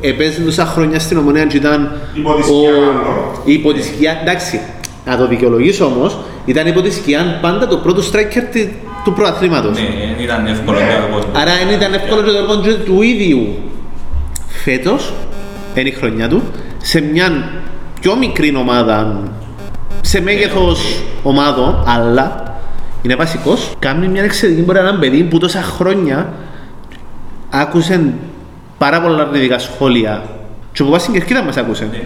επέζε 0.00 0.40
τόσα 0.40 0.64
χρόνια 0.66 0.98
στην 0.98 1.18
Ομονία 1.18 1.44
και 1.46 1.56
ήταν 1.56 2.00
Υπό 2.14 2.34
τη 2.34 2.42
σκιά, 2.42 2.70
ο... 2.70 3.40
υπό 3.44 3.72
τη 3.72 3.82
σκιά, 3.82 4.18
εντάξει, 4.22 4.60
να 5.06 5.16
το 5.16 5.26
δικαιολογήσω 5.28 5.84
όμως, 5.84 6.18
ήταν 6.44 6.66
υπό 6.66 6.80
τη 6.80 6.90
σκιά 6.92 7.38
πάντα 7.42 7.66
το 7.66 7.76
πρώτο 7.76 8.02
striker 8.12 8.42
τη- 8.52 8.68
του 9.04 9.12
προαθλήματος. 9.12 9.78
Ναι, 9.78 9.86
δεν 10.14 10.24
ήταν 10.24 10.46
εύκολο 10.46 10.78
Ναι. 10.78 10.84
για 10.84 11.00
τον 11.00 11.10
κόσμο. 11.10 11.30
Άρα 11.36 11.52
δεν 11.66 11.74
ήταν 11.76 11.94
εύκολο 11.94 12.22
και 12.22 12.30
το 12.30 12.36
έργο 12.36 12.60
και 12.60 12.72
του 12.72 13.02
ίδιου. 13.02 13.46
Φέτος, 14.64 15.12
είναι 15.74 15.88
η 15.88 15.92
χρονιά 15.92 16.28
του, 16.28 16.42
σε 16.82 17.00
μια 17.00 17.48
πιο 18.00 18.16
μικρή 18.16 18.56
ομάδα, 18.56 19.22
σε 20.00 20.20
μέγεθος 20.22 21.02
ομάδων, 21.22 21.84
αλλά 21.86 22.45
είναι 23.02 23.14
βασικός, 23.14 23.72
κάνει 23.78 24.08
μια 24.08 24.22
εξαιρετική 24.22 24.62
πορεία 24.64 24.80
ένα 24.82 24.98
παιδί 24.98 25.22
που 25.22 25.38
τόσα 25.38 25.62
χρόνια 25.62 26.32
άκουσε 27.50 28.12
πάρα 28.78 29.00
πολλά 29.00 29.22
αρνητικά 29.22 29.58
σχόλια 29.58 30.22
και 30.72 30.82
που 30.84 30.90
πας 30.90 31.00
στην 31.02 31.12
κερκίδα 31.14 31.42
μας 31.42 31.56
άκουσε. 31.56 31.88
Ναι. 31.90 32.00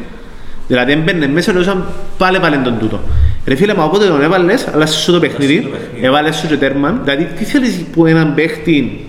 Δηλαδή 0.67 0.93
έμπαινε 0.93 1.29
μέσα 1.29 1.53
και 1.53 1.59
ούσαν 1.59 1.85
πάλι 2.19 2.39
πάλι 2.39 2.59
τον 2.59 2.79
τούτο. 2.79 3.01
Ρε 3.47 3.55
φίλε 3.55 3.75
μου, 3.75 3.83
όποτε 3.85 4.07
τον 4.07 4.23
έβαλες, 4.23 4.67
αλλά 4.75 4.87
σου 4.87 5.13
το 5.13 5.19
παιχνίδι, 5.19 5.61
το 5.61 5.69
παιχνίδι. 5.69 6.07
έβαλες 6.07 6.37
σου 6.37 6.47
και 6.47 6.57
τέρμα. 6.57 7.01
Δηλαδή, 7.03 7.25
τι 7.25 7.45
θέλεις 7.45 7.85
που 7.93 8.07
έναν 8.07 8.35
παίχτη 8.35 9.05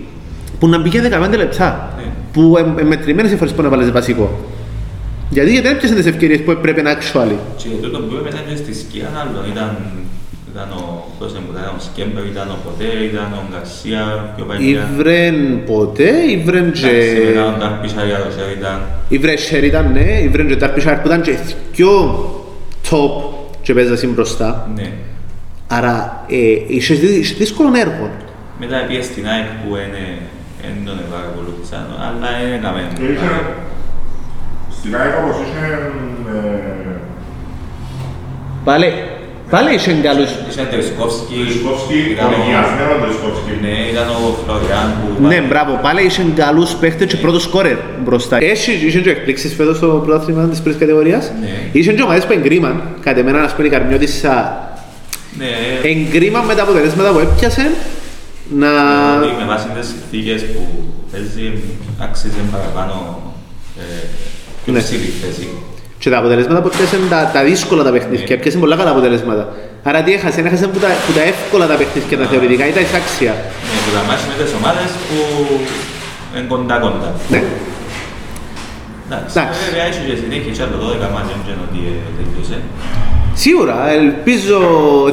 που 0.58 0.68
να 0.68 0.78
μπήκε 0.78 1.00
15 1.00 1.36
λεπτά, 1.36 1.94
Ναι. 1.96 2.02
που 2.32 2.56
ε, 2.76 2.80
ε, 2.80 2.84
μετρημένες 2.84 3.32
οι 3.32 3.36
φορές 3.36 3.52
που 3.52 3.62
να 3.62 3.68
βάλεις 3.68 3.90
βασικό. 3.90 4.40
Γιατί, 5.30 5.50
γιατί 5.50 5.66
δεν 5.66 5.76
έπιασαν 5.76 5.96
τις 5.96 6.06
ευκαιρίες 6.06 6.40
που 6.42 6.50
έπρεπε 6.50 6.82
να 6.82 6.92
actually. 6.94 7.36
Και 7.56 7.68
τούτο 7.82 7.98
που 7.98 8.14
είπε 8.14 8.22
μετά 8.22 8.38
και 8.48 8.56
στη 8.56 8.74
σκιά 8.74 9.08
άλλων 9.20 9.50
ήταν, 9.52 9.76
ήταν 10.52 10.68
ο, 10.72 11.01
πώς 11.22 11.30
είναι 11.32 11.40
που 11.46 11.52
ήταν, 11.56 11.66
ο 11.76 11.80
Σκέμπερ, 11.86 12.24
ήταν 12.34 12.48
ο 12.50 12.58
Ποτέ, 12.64 12.90
ήταν 13.10 13.28
ο 13.40 13.42
Γκαρσία, 13.50 14.32
πιο 14.36 14.44
παλιά. 14.44 14.66
Ήβρεν 14.68 15.64
ποτέ, 15.64 16.10
ήβρεν 16.36 16.72
και... 16.72 16.88
Εντάξει, 16.88 17.24
Μετά 17.26 17.46
ο 17.46 17.54
Ντάρπισαρ, 17.58 18.04
ο 18.04 18.24
Ροσέρ 18.24 18.50
ήταν. 18.58 18.76
Ήβρεν 19.08 19.36
Sheridan, 19.46 19.86
ναι, 19.92 20.20
ήβρεν 20.26 20.46
και 20.48 20.56
Τάρπισαρ 20.56 20.96
που 21.00 21.06
ήταν 21.06 21.20
και 21.22 21.34
πιο 21.72 21.90
top 22.90 23.14
και 23.62 23.74
παίζασαν 23.74 24.10
μπροστά. 24.10 24.70
Ναι. 24.74 24.92
Άρα, 25.68 26.24
ε, 26.28 26.36
είχε 26.66 26.94
δυ- 26.94 27.18
είχε 27.22 27.34
δύσκολο 27.34 27.68
έργο. 27.84 28.10
Μετά 28.60 28.76
πήγες 28.88 29.04
στην 29.04 29.26
ΑΕΚ 29.26 29.46
που 29.60 29.68
είναι, 29.76 30.04
δεν 30.62 30.74
τον 30.86 30.96
παρακολούθησαν, 31.12 31.84
αλλά 32.04 32.28
δεν 32.42 32.52
έκαμε. 32.58 32.80
Και 32.98 33.02
είχε, 33.02 33.30
στην 34.76 34.96
ΑΕΚ 34.96 35.12
όπως 35.22 35.36
είχε, 35.44 35.66
ε, 36.34 36.92
Πάλι, 39.52 39.64
πάλι 39.64 39.76
είχε 39.76 39.92
καλούς. 40.08 40.30
Είχε 40.50 40.62
Τρισκόφσκι, 40.72 41.34
Τρισκόφσκι, 41.44 41.98
ήταν 42.14 42.26
ο- 42.26 42.28
ολιγιασμένο 42.36 42.92
Τρισκόφσκι. 43.04 43.52
Ναι, 43.64 43.74
ήταν 43.92 44.06
ο 44.08 44.18
Φλωριάν 44.44 44.86
που... 44.98 45.26
Ναι, 45.30 45.38
μπράβο, 45.48 45.72
πάλι 45.82 46.00
είχε 46.08 46.22
καλούς 46.42 46.70
παίχτες 46.80 47.06
και 47.10 47.16
πρώτος 47.24 47.42
σκόρερ 47.42 47.76
μπροστά. 48.04 48.36
Έχει, 48.54 48.72
είχε 48.86 49.00
και 49.00 49.10
εκπλήξεις 49.10 49.54
φέτος 49.54 49.76
στο 49.76 49.86
πρωτάθλημα 50.04 50.42
της 50.52 50.60
πρώτης 50.60 50.78
κατηγορίας; 50.80 51.32
Ναι. 51.40 51.54
Είχε 51.72 51.92
και 51.92 52.02
ομάδες 52.02 52.24
που 52.26 52.32
εγκρίμαν. 52.32 52.82
Κατ' 53.00 53.18
εμένα, 53.18 53.40
ας 53.42 53.52
πούμε, 53.54 53.66
η 53.66 53.70
Καρμιώτισσα 53.70 54.34
Ναι, 55.38 55.50
εγκρίμαν 55.90 56.44
με 56.44 56.54
τα 56.54 56.62
αποτελέσματα 56.62 57.10
που 57.12 57.18
έπιασε 57.18 57.70
να... 58.62 58.68
ότι 59.16 59.34
με 59.40 59.46
βάση 59.52 59.66
τις 59.78 59.86
συνθήκες 59.88 60.40
που 60.52 60.60
παίζει, 61.12 61.52
αξίζει 62.06 62.40
παραπάνω 62.52 62.94
ε, 63.80 63.82
πιο 64.64 64.72
Ναι. 64.72 64.78
ψηλή 64.80 65.10
θέση. 65.22 65.48
Και 66.02 66.10
τα 66.10 66.18
αποτελέσματα 66.22 66.60
που 66.62 66.68
έπιασαν 66.72 67.00
τα, 67.14 67.30
τα 67.34 67.40
δύσκολα 67.50 67.82
τα 67.88 67.92
παιχνίδια, 67.94 68.26
Ναι. 68.28 68.34
έπιασαν 68.34 68.60
πολλά 68.64 68.76
καλά 68.80 68.90
αποτελέσματα. 68.96 69.44
Άρα 69.88 70.02
τι 70.04 70.10
έχασε, 70.18 70.40
έχασε 70.40 70.66
που 70.72 70.78
τα, 70.84 70.88
που 71.06 71.12
τα 71.18 71.22
εύκολα 71.32 71.66
τα 71.72 71.76
παιχνίδια 71.80 72.16
τα 72.22 72.26
θεωρητικά 72.32 72.64
ή 72.70 72.72
τα 72.76 72.80
εισάξια. 72.84 73.32
Ναι, 73.70 73.78
που 73.84 73.90
τα 73.96 74.02
μάτια 74.08 74.26
με 74.30 74.34
τις 74.44 74.52
ομάδες 74.58 74.90
που 75.08 75.18
είναι 76.36 76.46
κοντά 76.52 76.76
κοντά. 76.84 77.10
Ναι. 77.32 77.40
Εντάξει, 79.06 79.32
Εντάξει. 79.38 79.58
βέβαια 79.66 79.84
έχει 79.90 80.00
και 80.08 80.16
συνέχεια, 80.22 80.50
έχει 80.52 80.62
άλλο 80.66 80.76
12 80.84 81.08
μάτια, 81.14 81.32
δεν 81.36 81.42
ξέρω 81.46 81.62
τι 81.72 81.80
ε, 81.92 81.94
τελείωσε. 82.18 82.56
Σίγουρα, 83.44 83.76
ελπίζω, 84.00 84.58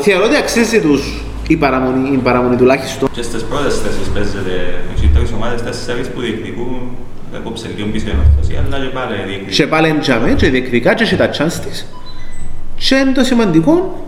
θεωρώ 0.06 0.24
ότι 0.30 0.38
αξίζει 0.44 0.80
τους 0.86 1.02
η 1.54 1.56
παραμονή, 1.64 2.10
η 2.20 2.22
παραμονή 2.28 2.56
τουλάχιστον. 2.62 3.06
Και 3.18 3.24
στις 3.30 3.44
πρώτες 3.52 3.74
θέσεις 3.84 4.08
παίζεται, 4.16 4.54
έχει 4.94 5.06
τρεις 5.16 5.30
ομάδες, 5.38 5.60
τέσσερις 5.68 6.08
που 6.12 6.20
διεκδικούν, 6.26 6.80
έκοψε 7.36 7.70
λίγο 7.78 7.88
πίσω 7.92 8.08
η 8.08 8.12
ανορθωσία, 8.12 8.64
αλλά 8.68 8.86
και 8.86 8.92
πάλι 8.94 9.16
Και 9.18 9.26
διεκδικούν. 9.28 9.70
πάλι 9.70 9.88
εντιαμέ 9.88 10.32
και 10.34 10.50
διεκδικά 10.50 10.94
και 10.94 11.04
έχει 11.04 11.16
τα 11.16 11.30
chance 11.38 11.58
της. 11.68 11.86
Και 12.76 12.96
είναι 12.96 13.12
το 13.12 13.24
σημαντικό 13.24 14.04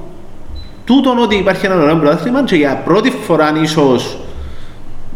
τούτον 0.85 1.17
ότι 1.19 1.35
υπάρχει 1.35 1.65
ένα 1.65 1.75
ωραίο 1.75 1.95
πρωτάθλημα 1.95 2.43
και 2.43 2.55
για 2.55 2.81
πρώτη 2.85 3.09
φορά 3.09 3.53
ίσως 3.61 4.17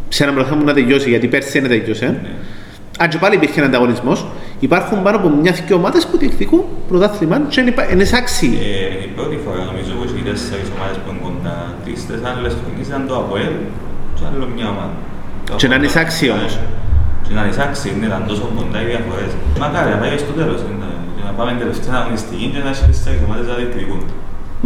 σε 0.10 0.24
ένα 0.24 0.32
πρωτάθλημα 0.34 0.62
που 0.64 0.68
να 0.70 0.74
τελειώσει, 0.76 1.10
γιατί 1.10 1.28
πέρσι 1.28 1.60
δεν 1.60 1.70
τελειώσε. 1.70 2.06
Ναι. 2.06 2.30
Αν 3.00 3.10
και 3.10 3.18
πάλι 3.18 3.36
υπήρχε 3.36 3.60
ένα 3.60 3.68
ανταγωνισμός, 3.68 4.26
υπάρχουν 4.60 5.02
πάνω 5.04 5.18
από 5.18 5.30
μια 5.30 5.52
και 5.68 5.74
ομάδες 5.74 6.06
που 6.08 6.18
διεκδικούν 6.18 6.64
πρωτάθλημα 6.88 7.42
και 7.50 7.60
είναι 7.62 7.70
υπά- 7.70 7.92
είναι 7.92 8.04
εισάξιοι. 8.04 8.58
Ε, 8.62 8.86
Είναι 8.96 9.04
η 9.04 9.12
πρώτη 9.16 9.38
φορά 9.46 9.64
νομίζω 9.64 9.92
που 9.98 10.04
έχει 10.04 10.24
τέσσερις 10.30 10.68
ομάδες 10.78 10.98
που 10.98 11.10
είναι 11.12 11.20
κοντά. 11.24 11.74
Τις 11.86 12.08
τέσσερις 12.08 12.26
άλλες 12.38 12.54
χρονιές 12.62 12.88
ήταν 12.88 13.04
το 13.08 13.16
ΑΠΟΕΛ 13.16 13.56
και 14.16 14.24
άλλο 14.30 14.48
μια 14.56 14.68
ομάδα. 14.74 14.94
Το 15.50 15.56
Και 15.56 15.68
να 15.68 15.76
είναι 15.76 15.86
ΑΠΟΕΛ. 15.88 15.90
εισάξιοι 16.06 16.30
όμως. 16.38 16.54
Και 17.26 17.34
να 17.36 17.42
είναι 17.42 17.52
εισάξιοι, 17.54 17.90
ναι, 18.00 18.06
ήταν 18.12 18.24
τόσο 18.30 18.44
κοντά 18.58 18.78
οι 18.84 18.86
διαφορές. 18.92 19.32
Μακάρι 19.64 19.90
να 19.94 19.98
πάει 20.02 20.18
στο 20.26 20.34
τέλος, 20.40 20.60
είναι, 20.70 20.90
και 21.16 21.24
να 21.28 21.32
πάμε 21.38 21.52
τελευταία 21.64 21.96
αγωνιστική 22.02 22.46
και 22.54 22.60
να 22.66 22.70
έχει 22.74 22.84
τέσσερις 22.92 23.20
ομάδες 23.26 23.46
να 23.52 23.56
διεκδικούν. 23.60 24.02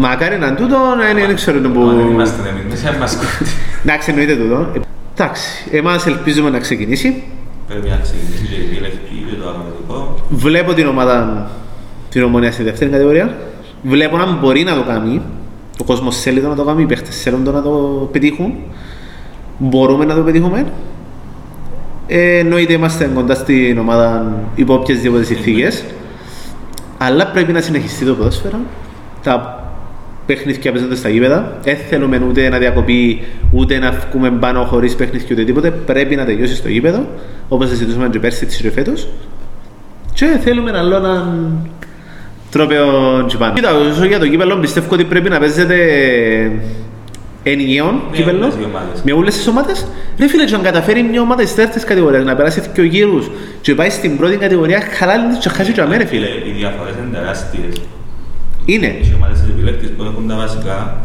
Μακάρι 0.05 0.37
να 0.43 0.49
τούτο, 0.59 0.77
να 0.99 1.05
είναι, 1.09 1.23
δεν 1.31 1.37
ξέρω 1.41 1.57
το 1.65 1.69
που. 1.73 1.79
Μα 1.79 1.93
δεν 1.99 2.07
είμαστε 2.13 2.39
εμείς, 2.51 2.63
εμείς 2.67 2.81
δεν 2.85 2.95
μας 3.03 3.13
κόβει. 3.19 3.45
Εντάξει, 3.83 4.05
εννοείται 4.11 4.35
τούτο. 4.41 4.57
Ε, 4.75 4.79
Εντάξει, 5.21 5.49
εμάς 5.71 6.05
ελπίζουμε 6.05 6.49
να 6.49 6.59
ξεκινήσει. 6.59 7.23
Πρέπει 7.67 7.89
να 7.89 7.97
ξεκινήσει 7.97 8.45
και 8.53 8.55
η 8.61 8.67
διελευκή 8.71 9.25
και 9.29 9.35
το 9.41 9.49
αγροτικό. 9.49 10.15
Βλέπω 10.29 10.73
την 10.73 10.87
ομάδα 10.87 11.49
την 12.09 12.23
ομονία 12.23 12.51
στη 12.51 12.63
δεύτερη 12.63 12.91
κατηγορία. 12.91 13.37
Βλέπω 13.83 14.17
να 14.17 14.25
μπορεί 14.31 14.63
να 14.63 14.75
το 14.75 14.83
κάνει. 14.83 15.21
Ο 15.79 15.83
κόσμος 15.83 16.21
θέλει 16.21 16.41
το 16.41 16.47
να 16.47 16.55
το 16.55 16.63
κάνει, 16.63 16.81
οι 16.81 16.85
παίχτες 16.85 17.21
θέλουν 17.21 17.43
το 17.43 17.51
να 17.51 17.61
το 17.61 17.69
πετύχουν. 18.11 18.53
Μπορούμε 19.57 20.05
να 20.05 20.15
το 20.15 20.21
πετύχουμε. 20.21 20.65
Ε, 22.11 22.37
εννοείται 22.37 22.73
είμαστε 22.73 23.09
κοντά 23.13 23.35
στην 23.35 23.77
ομάδα 23.77 24.35
υπό 24.55 24.73
οποιασδήποτε 24.73 25.23
συνθήκες. 25.23 25.83
Αλλά 26.97 27.27
πρέπει 27.27 27.51
να 27.51 27.61
συνεχιστεί 27.61 28.05
το 28.05 28.13
ποδόσφαιρο. 28.13 28.59
Τα 29.23 29.63
παιχνίδια 30.25 30.71
παίζονται 30.71 30.95
στα 30.95 31.09
γήπεδα. 31.09 31.57
Δεν 31.63 31.77
θέλουμε 31.89 32.21
ούτε 32.29 32.49
να 32.49 32.57
διακοπεί, 32.57 33.21
ούτε 33.51 33.79
να 33.79 33.91
βγούμε 33.91 34.31
πάνω 34.31 34.63
χωρίς 34.63 34.95
παιχνίδια 34.95 35.27
ούτε 35.31 35.43
τίποτε. 35.43 35.71
Πρέπει 35.71 36.15
να 36.15 36.25
τελειώσει 36.25 36.55
στο 36.55 36.69
γήπεδο, 36.69 37.07
όπως 37.47 37.69
συζητούσαμε 37.69 38.09
και 38.09 38.19
πέρσι 38.19 38.45
της 38.45 38.71
φέτο. 38.73 38.91
Και 40.13 40.25
θέλουμε 40.43 40.71
άλλο 40.77 40.95
έναν 40.95 41.51
τρόπαιο 42.51 42.87
τζιπάν. 43.27 43.53
Κοίτα, 43.53 43.73
όσο 43.73 44.05
για 44.05 44.19
το 44.19 44.27
κύπελο 44.27 44.55
πιστεύω 44.57 44.87
ότι 44.91 45.03
πρέπει 45.03 45.29
να 45.29 45.39
παίζεται 45.39 45.77
ενιαίο 47.43 47.91
Με 47.91 48.15
κύπελο 48.17 48.37
όλες 48.43 48.53
οι 48.55 48.63
ομάδες. 48.65 49.01
με 49.03 49.11
όλες 49.11 49.35
τις 49.35 49.47
ομάδες. 49.47 49.87
Ρε 50.19 50.27
φίλε, 50.27 50.43
και 50.45 50.55
αν 50.55 50.61
καταφέρει 50.61 51.03
μια 51.03 51.21
ομάδα 51.21 51.41
στις 51.41 51.55
τέτοιες 51.55 51.83
κατηγορίες 51.83 52.23
να 52.23 52.35
περάσει 52.35 52.61
δύο 52.73 52.83
γύρους 52.83 53.29
και 53.61 53.75
πάει 53.75 53.89
στην 53.89 54.17
πρώτη 54.17 54.35
κατηγορία, 54.37 54.79
καλά 54.99 55.13
είναι 55.15 55.37
και 55.39 55.49
χάσει 55.49 55.71
και 55.71 55.81
αμέ, 55.81 55.97
ρε 55.97 56.05
φίλε. 56.05 56.25
Οι 56.27 56.51
διαφορές 56.57 56.93
είναι 56.99 57.17
τεράστιες. 57.17 57.81
Είναι, 58.65 58.85
Οι 58.87 59.13
ομάδες 59.15 59.39
της 59.39 59.49
επιλέκτης 59.49 59.89
που 59.89 60.03
έχουν 60.03 60.27
τα 60.27 60.35
βασικά. 60.35 60.97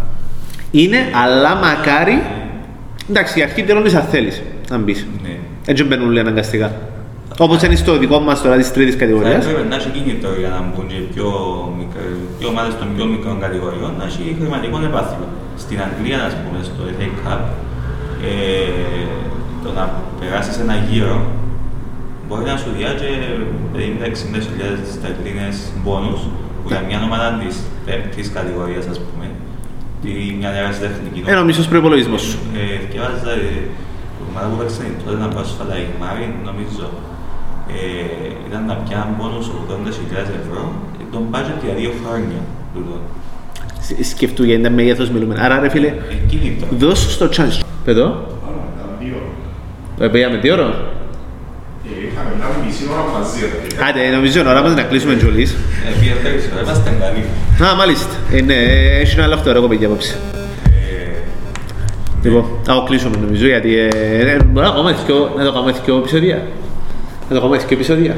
είναι, 0.70 0.96
αλλά 1.24 1.54
μακάρι. 1.54 2.22
Εντάξει, 3.10 3.38
η 3.38 3.42
αρχή 3.42 3.62
τελώνεις 3.62 3.94
αν 3.94 4.02
θέλεις, 4.02 4.42
αν 4.70 4.84
πεις. 4.84 5.06
Ναι. 5.22 5.36
Έτσι 5.66 5.84
μπαίνουν 5.84 6.10
λέει 6.10 6.22
αναγκαστικά. 6.22 6.72
Όπως 7.38 7.62
είναι 7.62 7.74
στο 7.74 7.98
δικό 7.98 8.18
μας 8.20 8.42
τώρα 8.42 8.56
της 8.56 8.72
τρίτης 8.72 8.94
Θα 8.94 9.00
κατηγορίας. 9.00 9.46
έπρεπε 9.46 9.68
να 9.68 9.76
έχει 9.76 9.88
κίνητρο 9.96 10.30
για 10.42 10.48
να 10.54 10.58
μπουν 10.68 10.86
και 10.92 11.00
πιο, 11.14 11.28
μικρές, 11.78 12.12
πιο 12.38 12.48
ομάδες 12.48 12.74
των 12.80 12.88
πιο 12.96 13.04
μικρών 13.14 13.36
κατηγοριών, 13.44 13.92
να 13.98 14.04
έχει 14.10 14.22
χρηματικό 14.40 14.76
επάθλιο. 14.90 15.26
Στην 15.62 15.78
Αγγλία, 15.86 16.18
ας 16.28 16.34
πούμε, 16.40 16.58
στο 16.68 16.82
FA 16.96 17.08
Cup, 17.22 17.42
ε, 18.28 18.32
το 19.64 19.68
να 19.78 19.84
περάσεις 20.20 20.56
ένα 20.64 20.74
γύρο 20.88 21.16
μπορεί 22.26 22.44
να 22.52 22.56
σου 22.62 22.70
διάγει 22.76 23.12
50-60 23.74 24.44
χιλιάδες 24.50 24.80
στερλίνες 24.96 25.56
μπόνους 25.82 26.20
που 26.60 26.66
για 26.72 26.80
μια 26.88 26.98
ομάδα 27.08 27.28
της 27.40 27.54
πέμπτης 27.86 28.26
κατηγορίας, 28.36 28.84
ας 28.94 28.98
πούμε, 29.06 29.26
ή 30.10 30.14
μια 30.40 30.50
νέα 30.56 30.68
τεχνική 30.84 31.18
Είναι 31.30 31.42
ο 31.44 31.46
μισός 31.48 31.66
προϋπολογισμός 31.72 32.22
σου. 32.28 32.38
ε, 32.60 32.64
διάβαζα 32.92 33.32
ε, 33.46 33.52
το 34.18 34.22
ομάδα 34.30 34.46
που 34.50 34.56
παίξανε 34.60 34.90
τότε 35.04 35.16
να 35.24 35.28
πρόσφατα 35.34 35.74
η 35.84 35.86
Μάριν, 36.00 36.32
νομίζω, 36.48 36.86
ε, 37.68 38.48
ήταν 38.48 38.62
να 38.66 38.74
πιάνουν 38.74 39.16
πόνους 39.18 39.46
80.000 39.48 40.32
ευρώ, 40.42 40.72
ε, 41.00 41.04
τον 41.12 41.22
budget 41.32 41.60
για 41.64 41.74
δύο 41.74 41.92
χρόνια. 42.04 42.40
τούτο. 42.74 42.96
Σ- 43.80 44.04
Σκεφτού 44.10 44.44
για 44.44 44.54
είναι 44.54 44.70
μέγεθος 44.70 45.10
μιλούμε. 45.10 45.34
Άρα 45.38 45.60
ρε 45.60 45.68
φίλε, 45.68 45.86
Ε, 45.86 45.92
κίνητρο. 46.28 46.66
δώσ' 46.70 47.12
στο 47.12 47.26
chance. 47.36 47.60
Παιδό, 47.84 48.04
Άρα, 48.04 48.62
ήταν 48.76 48.88
δύο. 49.00 49.16
ε, 50.06 50.08
πήγαμε 50.08 50.36
τι 50.38 50.50
ώρα. 50.50 50.62
Ε, 50.62 52.06
Είχαμε 52.06 52.30
μια 52.36 52.46
μισή 52.66 52.84
ώρα 52.92 53.04
μαζί, 53.18 53.40
ρε 53.40 53.58
φίλε. 53.68 53.84
Άντε, 53.88 54.16
νομίζω 54.16 54.40
είναι 54.40 54.48
ώρα 54.48 54.62
μας 54.62 54.74
να 54.74 54.82
κλείσουμε 54.82 55.14
τζολής. 55.14 55.52
Ε, 55.52 55.56
πήγε 56.00 56.12
τρεις 56.24 56.48
ώρα, 56.52 56.62
είμαστε 56.62 56.90
καλοί. 57.00 57.70
Α, 57.70 57.74
μάλιστα. 57.74 58.14
Ε, 58.32 58.40
ναι, 58.40 58.54
έχει 59.02 59.14
ένα 59.14 59.24
άλλο 59.24 59.34
αυτό, 59.34 59.50
εγώ 59.50 59.68
παιδιά 59.68 59.86
απόψε. 59.86 60.16
Ε, 60.64 61.18
Λοιπόν, 62.22 62.44
θα 62.62 62.74
το 62.74 62.82
κλείσουμε 62.82 63.16
νομίζω 63.16 63.46
γιατί 63.46 63.76
ε, 63.78 63.88
ε, 63.94 64.36
μπορούμε 64.42 64.60
να 64.62 64.70
κάνουμε 64.74 64.94
δυο- 65.06 65.30
να 65.36 65.44
το 65.44 65.52
κάνουμε 65.52 65.72
δυο 65.84 65.96
επεισόδια. 65.96 66.46
Να 67.28 67.34
το 67.34 67.40
κάνουμε 67.40 67.56
δυο 67.58 67.66
επεισόδια. 67.70 68.14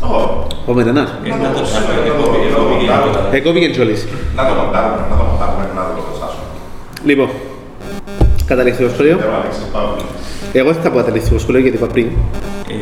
Ω, 0.00 0.46
Ο 0.66 0.72
Μετανάς. 0.72 1.10
Ε, 1.24 1.28
να 1.28 1.50
το 1.56 1.60
ψάχνω, 1.62 1.92
εγώ 2.10 2.22
πήγε- 2.32 2.50
εγώ 2.56 2.64
πήγε 2.70 2.86
τώρα. 3.06 3.28
Εκόπηκε 3.38 3.68
κιόλας. 3.74 4.00
Να 4.36 4.42
το 4.48 4.52
μοντάρουμε, 4.60 5.00
να 5.10 5.16
το 5.20 5.24
μοντάρουμε, 5.30 5.64
να 5.76 5.82
το 5.96 6.02
προσάσουμε. 6.08 6.46
Λοιπόν, 7.08 7.28
καταληκτικό 8.50 8.88
σχολείο. 8.94 9.16
Εγώ 9.22 9.34
Αλέξης 9.40 9.64
Παύλη. 9.74 10.02
Εγώ 10.60 10.70
δεν 10.72 10.82
θα 10.82 10.90
πω 10.90 10.96
καταληκτικό 11.02 11.38
σχολείο 11.38 11.60
γιατί 11.60 11.76
είπα 11.76 11.86
πριν. 11.94 12.06
Ε, 12.06 12.74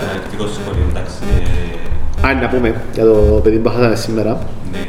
Καταληκτικό 0.00 0.44
σχολείο, 0.56 0.86
εντάξει. 0.92 1.16
ε, 2.22 2.28
Αν 2.28 2.34
να 2.42 2.48
πούμε 2.52 2.68
για 2.96 3.04
το 3.04 3.14
παιδί 3.44 3.56
που 3.62 3.68
χάσαμε 3.74 3.96
σήμερα. 4.06 4.32
Ναι, 4.72 4.82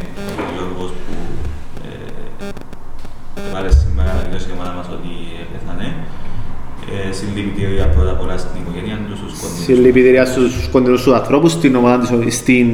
συλληπιτήρια 7.11 7.85
πρώτα 7.87 8.11
απ' 8.11 8.21
όλα 8.21 8.37
στην 8.37 8.51
οικογένεια 8.61 8.99
τους, 9.09 9.17
στους 9.17 9.39
κοντινούς. 9.39 9.63
Συλληπιτήρια 9.63 10.25
στους 10.25 10.67
κοντινούς 10.71 11.03
τους 11.03 11.13
ανθρώπους, 11.13 11.51
στην, 11.51 11.75
ομάδα 11.75 11.97
της, 12.19 12.35
στην 12.35 12.67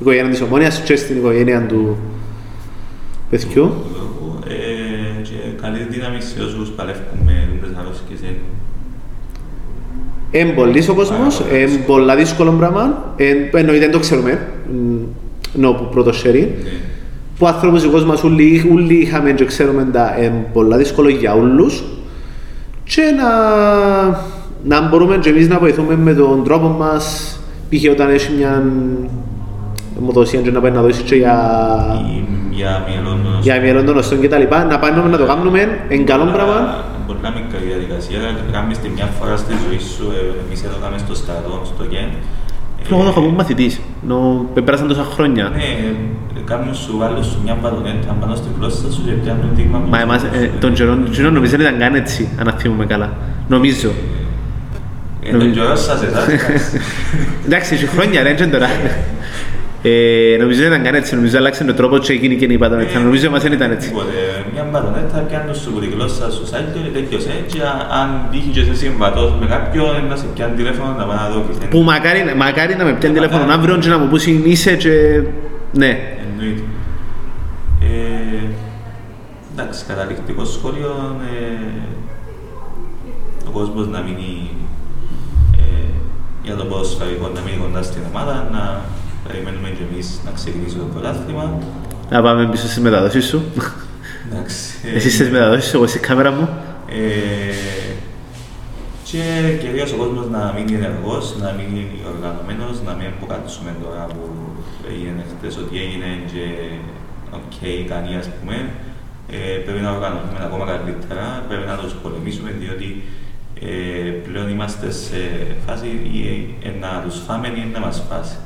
οικογένεια 0.00 0.30
της 0.30 0.40
Ομόνιας 0.40 0.80
και 0.80 0.96
στην 0.96 1.16
οικογένεια 1.16 1.66
του 1.66 1.96
παιδιού. 3.30 3.48
του 3.50 3.84
Γιώργου. 3.92 4.38
Ε, 4.48 5.22
και 5.22 5.34
καλή 5.62 5.86
δύναμη 5.90 6.20
σε 6.20 6.40
όσους 6.42 6.68
παλεύουν 6.68 7.04
με 7.24 7.66
τις 7.66 7.76
αρρώστιες. 7.80 8.20
Ε, 10.30 10.38
Είναι 10.38 10.50
πολύς 10.52 10.88
ο 10.88 10.94
κόσμος, 10.94 11.36
Πάρα 11.36 11.48
πολύ 11.48 11.58
είναι 11.58 11.66
δύσκολο. 11.66 11.96
πολλά 11.98 12.16
δύσκολο 12.16 12.50
πράγμα. 12.52 13.12
Εν- 13.16 13.36
Εννοείται 13.52 13.80
δεν 13.84 13.90
το 13.90 13.98
ξέρουμε, 13.98 14.46
μ, 14.72 14.96
ενώ 15.56 15.72
που 15.72 15.88
πρώτο 15.90 16.12
χέρι. 16.12 16.40
ναι. 16.62 16.70
Που 17.38 17.46
ανθρώπους 17.46 17.84
ο 17.84 17.90
κόσμος 17.90 18.22
όλοι, 18.24 18.70
όλοι 18.74 18.94
είχαμε 18.94 19.32
και 19.32 19.44
ξέρουμε 19.44 19.88
τα 19.92 20.16
είναι 20.20 20.46
πολλά 20.52 20.76
δύσκολο 20.76 21.08
για 21.08 21.34
όλους. 21.34 21.82
Και 22.88 23.02
να, 23.16 23.30
να 24.64 24.88
μπορούμε 24.88 25.16
και 25.16 25.28
εμείς 25.28 25.48
να 25.48 25.58
βοηθούμε 25.58 25.96
με 25.96 26.14
τον 26.14 26.44
τρόπο 26.44 26.68
μας, 26.68 27.04
π.χ. 27.68 27.90
όταν 27.90 28.08
έχει 28.10 28.32
μια 28.32 28.62
αιμοδοσία 29.98 30.40
και 30.40 30.50
να 30.50 30.60
πάει 30.60 30.70
να 30.70 30.82
δώσει 30.82 31.02
και 31.02 31.14
για, 31.14 31.36
Ή 32.16 32.24
Για 32.50 32.84
μυαλόν 32.88 33.18
για 33.40 33.60
μέλλον 33.60 33.84
των 33.84 33.96
οστών 33.96 34.20
και 34.20 34.28
τα 34.28 34.38
λοιπά, 34.38 34.64
να 34.64 34.78
πάμε 34.78 35.08
να 35.08 35.18
το 35.18 35.26
κάνουμε, 35.26 35.60
είναι 35.88 36.04
καλό 36.04 36.24
πράγμα. 36.24 36.84
Πολλά 37.06 37.30
μικρή 37.38 37.66
διαδικασία, 37.66 38.18
κάνεις 38.52 38.78
τη 38.78 38.88
μια 38.88 39.08
φορά 39.18 39.36
στη 39.36 39.52
ζωή 39.64 39.78
σου, 39.78 40.04
ε, 40.18 40.46
εμείς 40.46 40.62
εδώ 40.64 40.76
κάνουμε 40.82 40.98
στο 40.98 41.14
στρατό, 41.14 41.62
στο 41.64 41.84
ΓΕΝ. 42.88 42.98
Εγώ 42.98 43.02
το 43.02 43.08
έχω 43.08 43.20
πει 43.20 43.36
μαθητής, 43.36 43.80
ενώ 44.04 44.46
πέρασαν 44.64 44.88
τόσα 44.88 45.04
χρόνια. 45.04 45.52
Ναι, 45.54 45.94
κάνουν 46.44 46.74
σου, 46.74 46.96
βάλουν 46.98 47.24
σου 47.24 47.40
μια 47.44 47.56
μπατονέτα 47.62 48.16
πάνω 48.20 48.34
στη 48.34 48.48
γλώσσα 48.58 48.92
σου 48.92 49.02
και 49.04 49.10
πιάνουν 49.10 49.50
δείγμα 49.54 49.78
Μα 49.88 50.00
εμάς, 50.00 50.22
ε, 50.22 50.50
τον 50.60 50.72
καιρό 50.72 50.96
καιρό 51.10 51.30
νομίζω 51.30 51.56
δεν 51.56 51.60
ήταν 51.60 51.78
καν 51.78 51.94
έτσι, 51.94 52.28
αν 52.38 52.54
θυμούμε 52.58 52.86
καλά. 52.86 53.12
Νομίζω. 53.48 53.90
Ε, 55.22 55.30
τον 55.30 55.52
καιρό 55.52 55.76
σας 55.76 56.02
εσάς, 56.02 56.28
εντάξει. 56.28 56.80
Εντάξει, 57.46 57.74
έχει 57.74 57.86
χρόνια 57.86 58.22
ρε, 58.22 58.30
έτσι 58.30 58.48
τώρα. 58.48 58.66
Ε, 59.88 60.36
νομίζω 60.36 60.60
δεν 60.60 60.70
ήταν 60.70 60.82
καν 60.82 60.94
έτσι, 60.94 61.14
νομίζω 61.14 61.38
άλλαξε 61.38 61.64
τον 61.64 61.76
τρόπο 61.76 61.98
και 61.98 62.12
εκείνη 62.12 62.36
και 62.36 62.44
η 62.44 62.58
πατονέτα. 62.58 62.98
Νομίζω 62.98 63.26
εμάς 63.26 63.42
δεν 63.42 63.52
ήταν 63.52 63.70
έτσι. 63.70 63.88
Τίποτε, 63.88 64.44
μια 64.52 64.68
μπατονέτα 64.70 65.18
πιάνουν 65.18 65.54
σου 65.54 65.72
που 65.72 65.80
τη 65.80 65.86
γλώσσα 65.86 66.30
σου 66.30 66.46
σάλιο 66.46 66.68
και 66.72 66.98
τέτοιος 66.98 67.24
έτσι, 67.24 67.58
αν 68.00 68.08
τύχει 68.30 68.48
και 68.48 68.60
είσαι 68.60 68.74
συμβατός 68.74 69.34
με 69.40 69.46
κάποιον, 69.46 70.06
να 70.08 70.16
σε 70.16 70.26
πιάνει 70.34 70.54
τηλέφωνο 70.56 70.94
να 70.98 71.04
πάει 71.04 71.16
να 71.16 71.28
δω 71.28 71.44
και 71.60 71.66
Που 71.66 71.80
μακάρι, 71.80 72.20
μακάρι 72.36 72.74
να 72.76 72.84
με 72.84 72.92
πιάνει 72.92 73.14
τηλέφωνο 73.14 73.52
αύριο 73.52 73.76
και 73.78 73.88
να 73.88 73.98
μου 73.98 74.08
πούσει 74.08 74.42
είσαι 74.44 74.76
και... 74.76 75.22
Ναι. 75.72 75.98
Εννοείται. 76.24 76.62
Ε, 77.80 78.44
εντάξει, 79.52 79.84
καταληκτικό 79.88 80.44
σχόλιο, 80.44 81.16
ε, 81.32 81.88
ο 83.48 83.50
κόσμος 83.50 83.88
να 83.88 84.00
μείνει 84.00 84.50
ε, 85.56 85.88
για 86.42 86.54
το 86.56 86.64
ποδοσφαιρικό, 86.64 87.30
να 87.34 87.40
μείνει 87.40 87.56
κοντά 87.56 87.82
στην 87.82 88.02
ομάδα, 88.10 88.48
να 88.52 88.80
περιμένουμε 89.28 89.68
και 89.76 89.84
εμείς 89.92 90.20
να 90.24 90.30
ξεκινήσει 90.30 90.76
το 90.76 90.84
πρωτάθλημα. 90.92 91.58
Να 92.10 92.22
πάμε 92.22 92.48
πίσω 92.50 92.66
στις 92.66 92.78
μεταδόσεις 92.78 93.26
σου. 93.26 93.42
Εντάξει. 94.30 94.58
ε, 94.92 94.96
Εσύ 94.96 95.10
στις 95.10 95.30
μεταδόσεις 95.30 95.70
σου, 95.70 95.76
εγώ 95.76 95.86
στη 95.86 95.98
κάμερα 95.98 96.30
μου. 96.30 96.48
Ε, 96.88 96.98
και 99.10 99.22
κυρίως 99.62 99.92
ο 99.92 99.96
κόσμος 99.96 100.26
να 100.36 100.52
μείνει 100.56 100.74
ενεργός, 100.80 101.24
να 101.42 101.48
μείνει 101.58 101.82
οργανωμένος, 102.12 102.74
να 102.86 102.92
μην 102.98 103.06
αποκαλύψουμε 103.14 103.70
τώρα 103.82 104.02
που 104.14 104.22
έγινε 104.92 105.22
χτες 105.32 105.56
ότι 105.62 105.74
έγινε 105.84 106.08
και 106.32 106.44
οκ, 107.38 107.54
ικανοί 107.84 108.12
ας 108.22 108.28
πούμε. 108.34 108.56
Ε, 109.30 109.36
πρέπει 109.64 109.80
να 109.86 109.90
οργανωθούμε 109.96 110.40
ακόμα 110.48 110.64
καλύτερα, 110.72 111.24
πρέπει 111.48 111.66
να 111.72 111.76
τους 111.76 111.92
πολεμήσουμε 112.02 112.50
διότι 112.62 112.88
ε, 113.60 114.10
πλέον 114.26 114.48
είμαστε 114.54 114.90
σε 114.90 115.20
φάση 115.66 115.86
ή, 116.16 116.18
ε, 116.68 116.70
να 116.84 116.90
τους 117.04 117.16
φάμε 117.26 117.48
ή 117.48 117.62
να 117.72 117.80
μας 117.80 117.96
φάνε. 118.08 118.36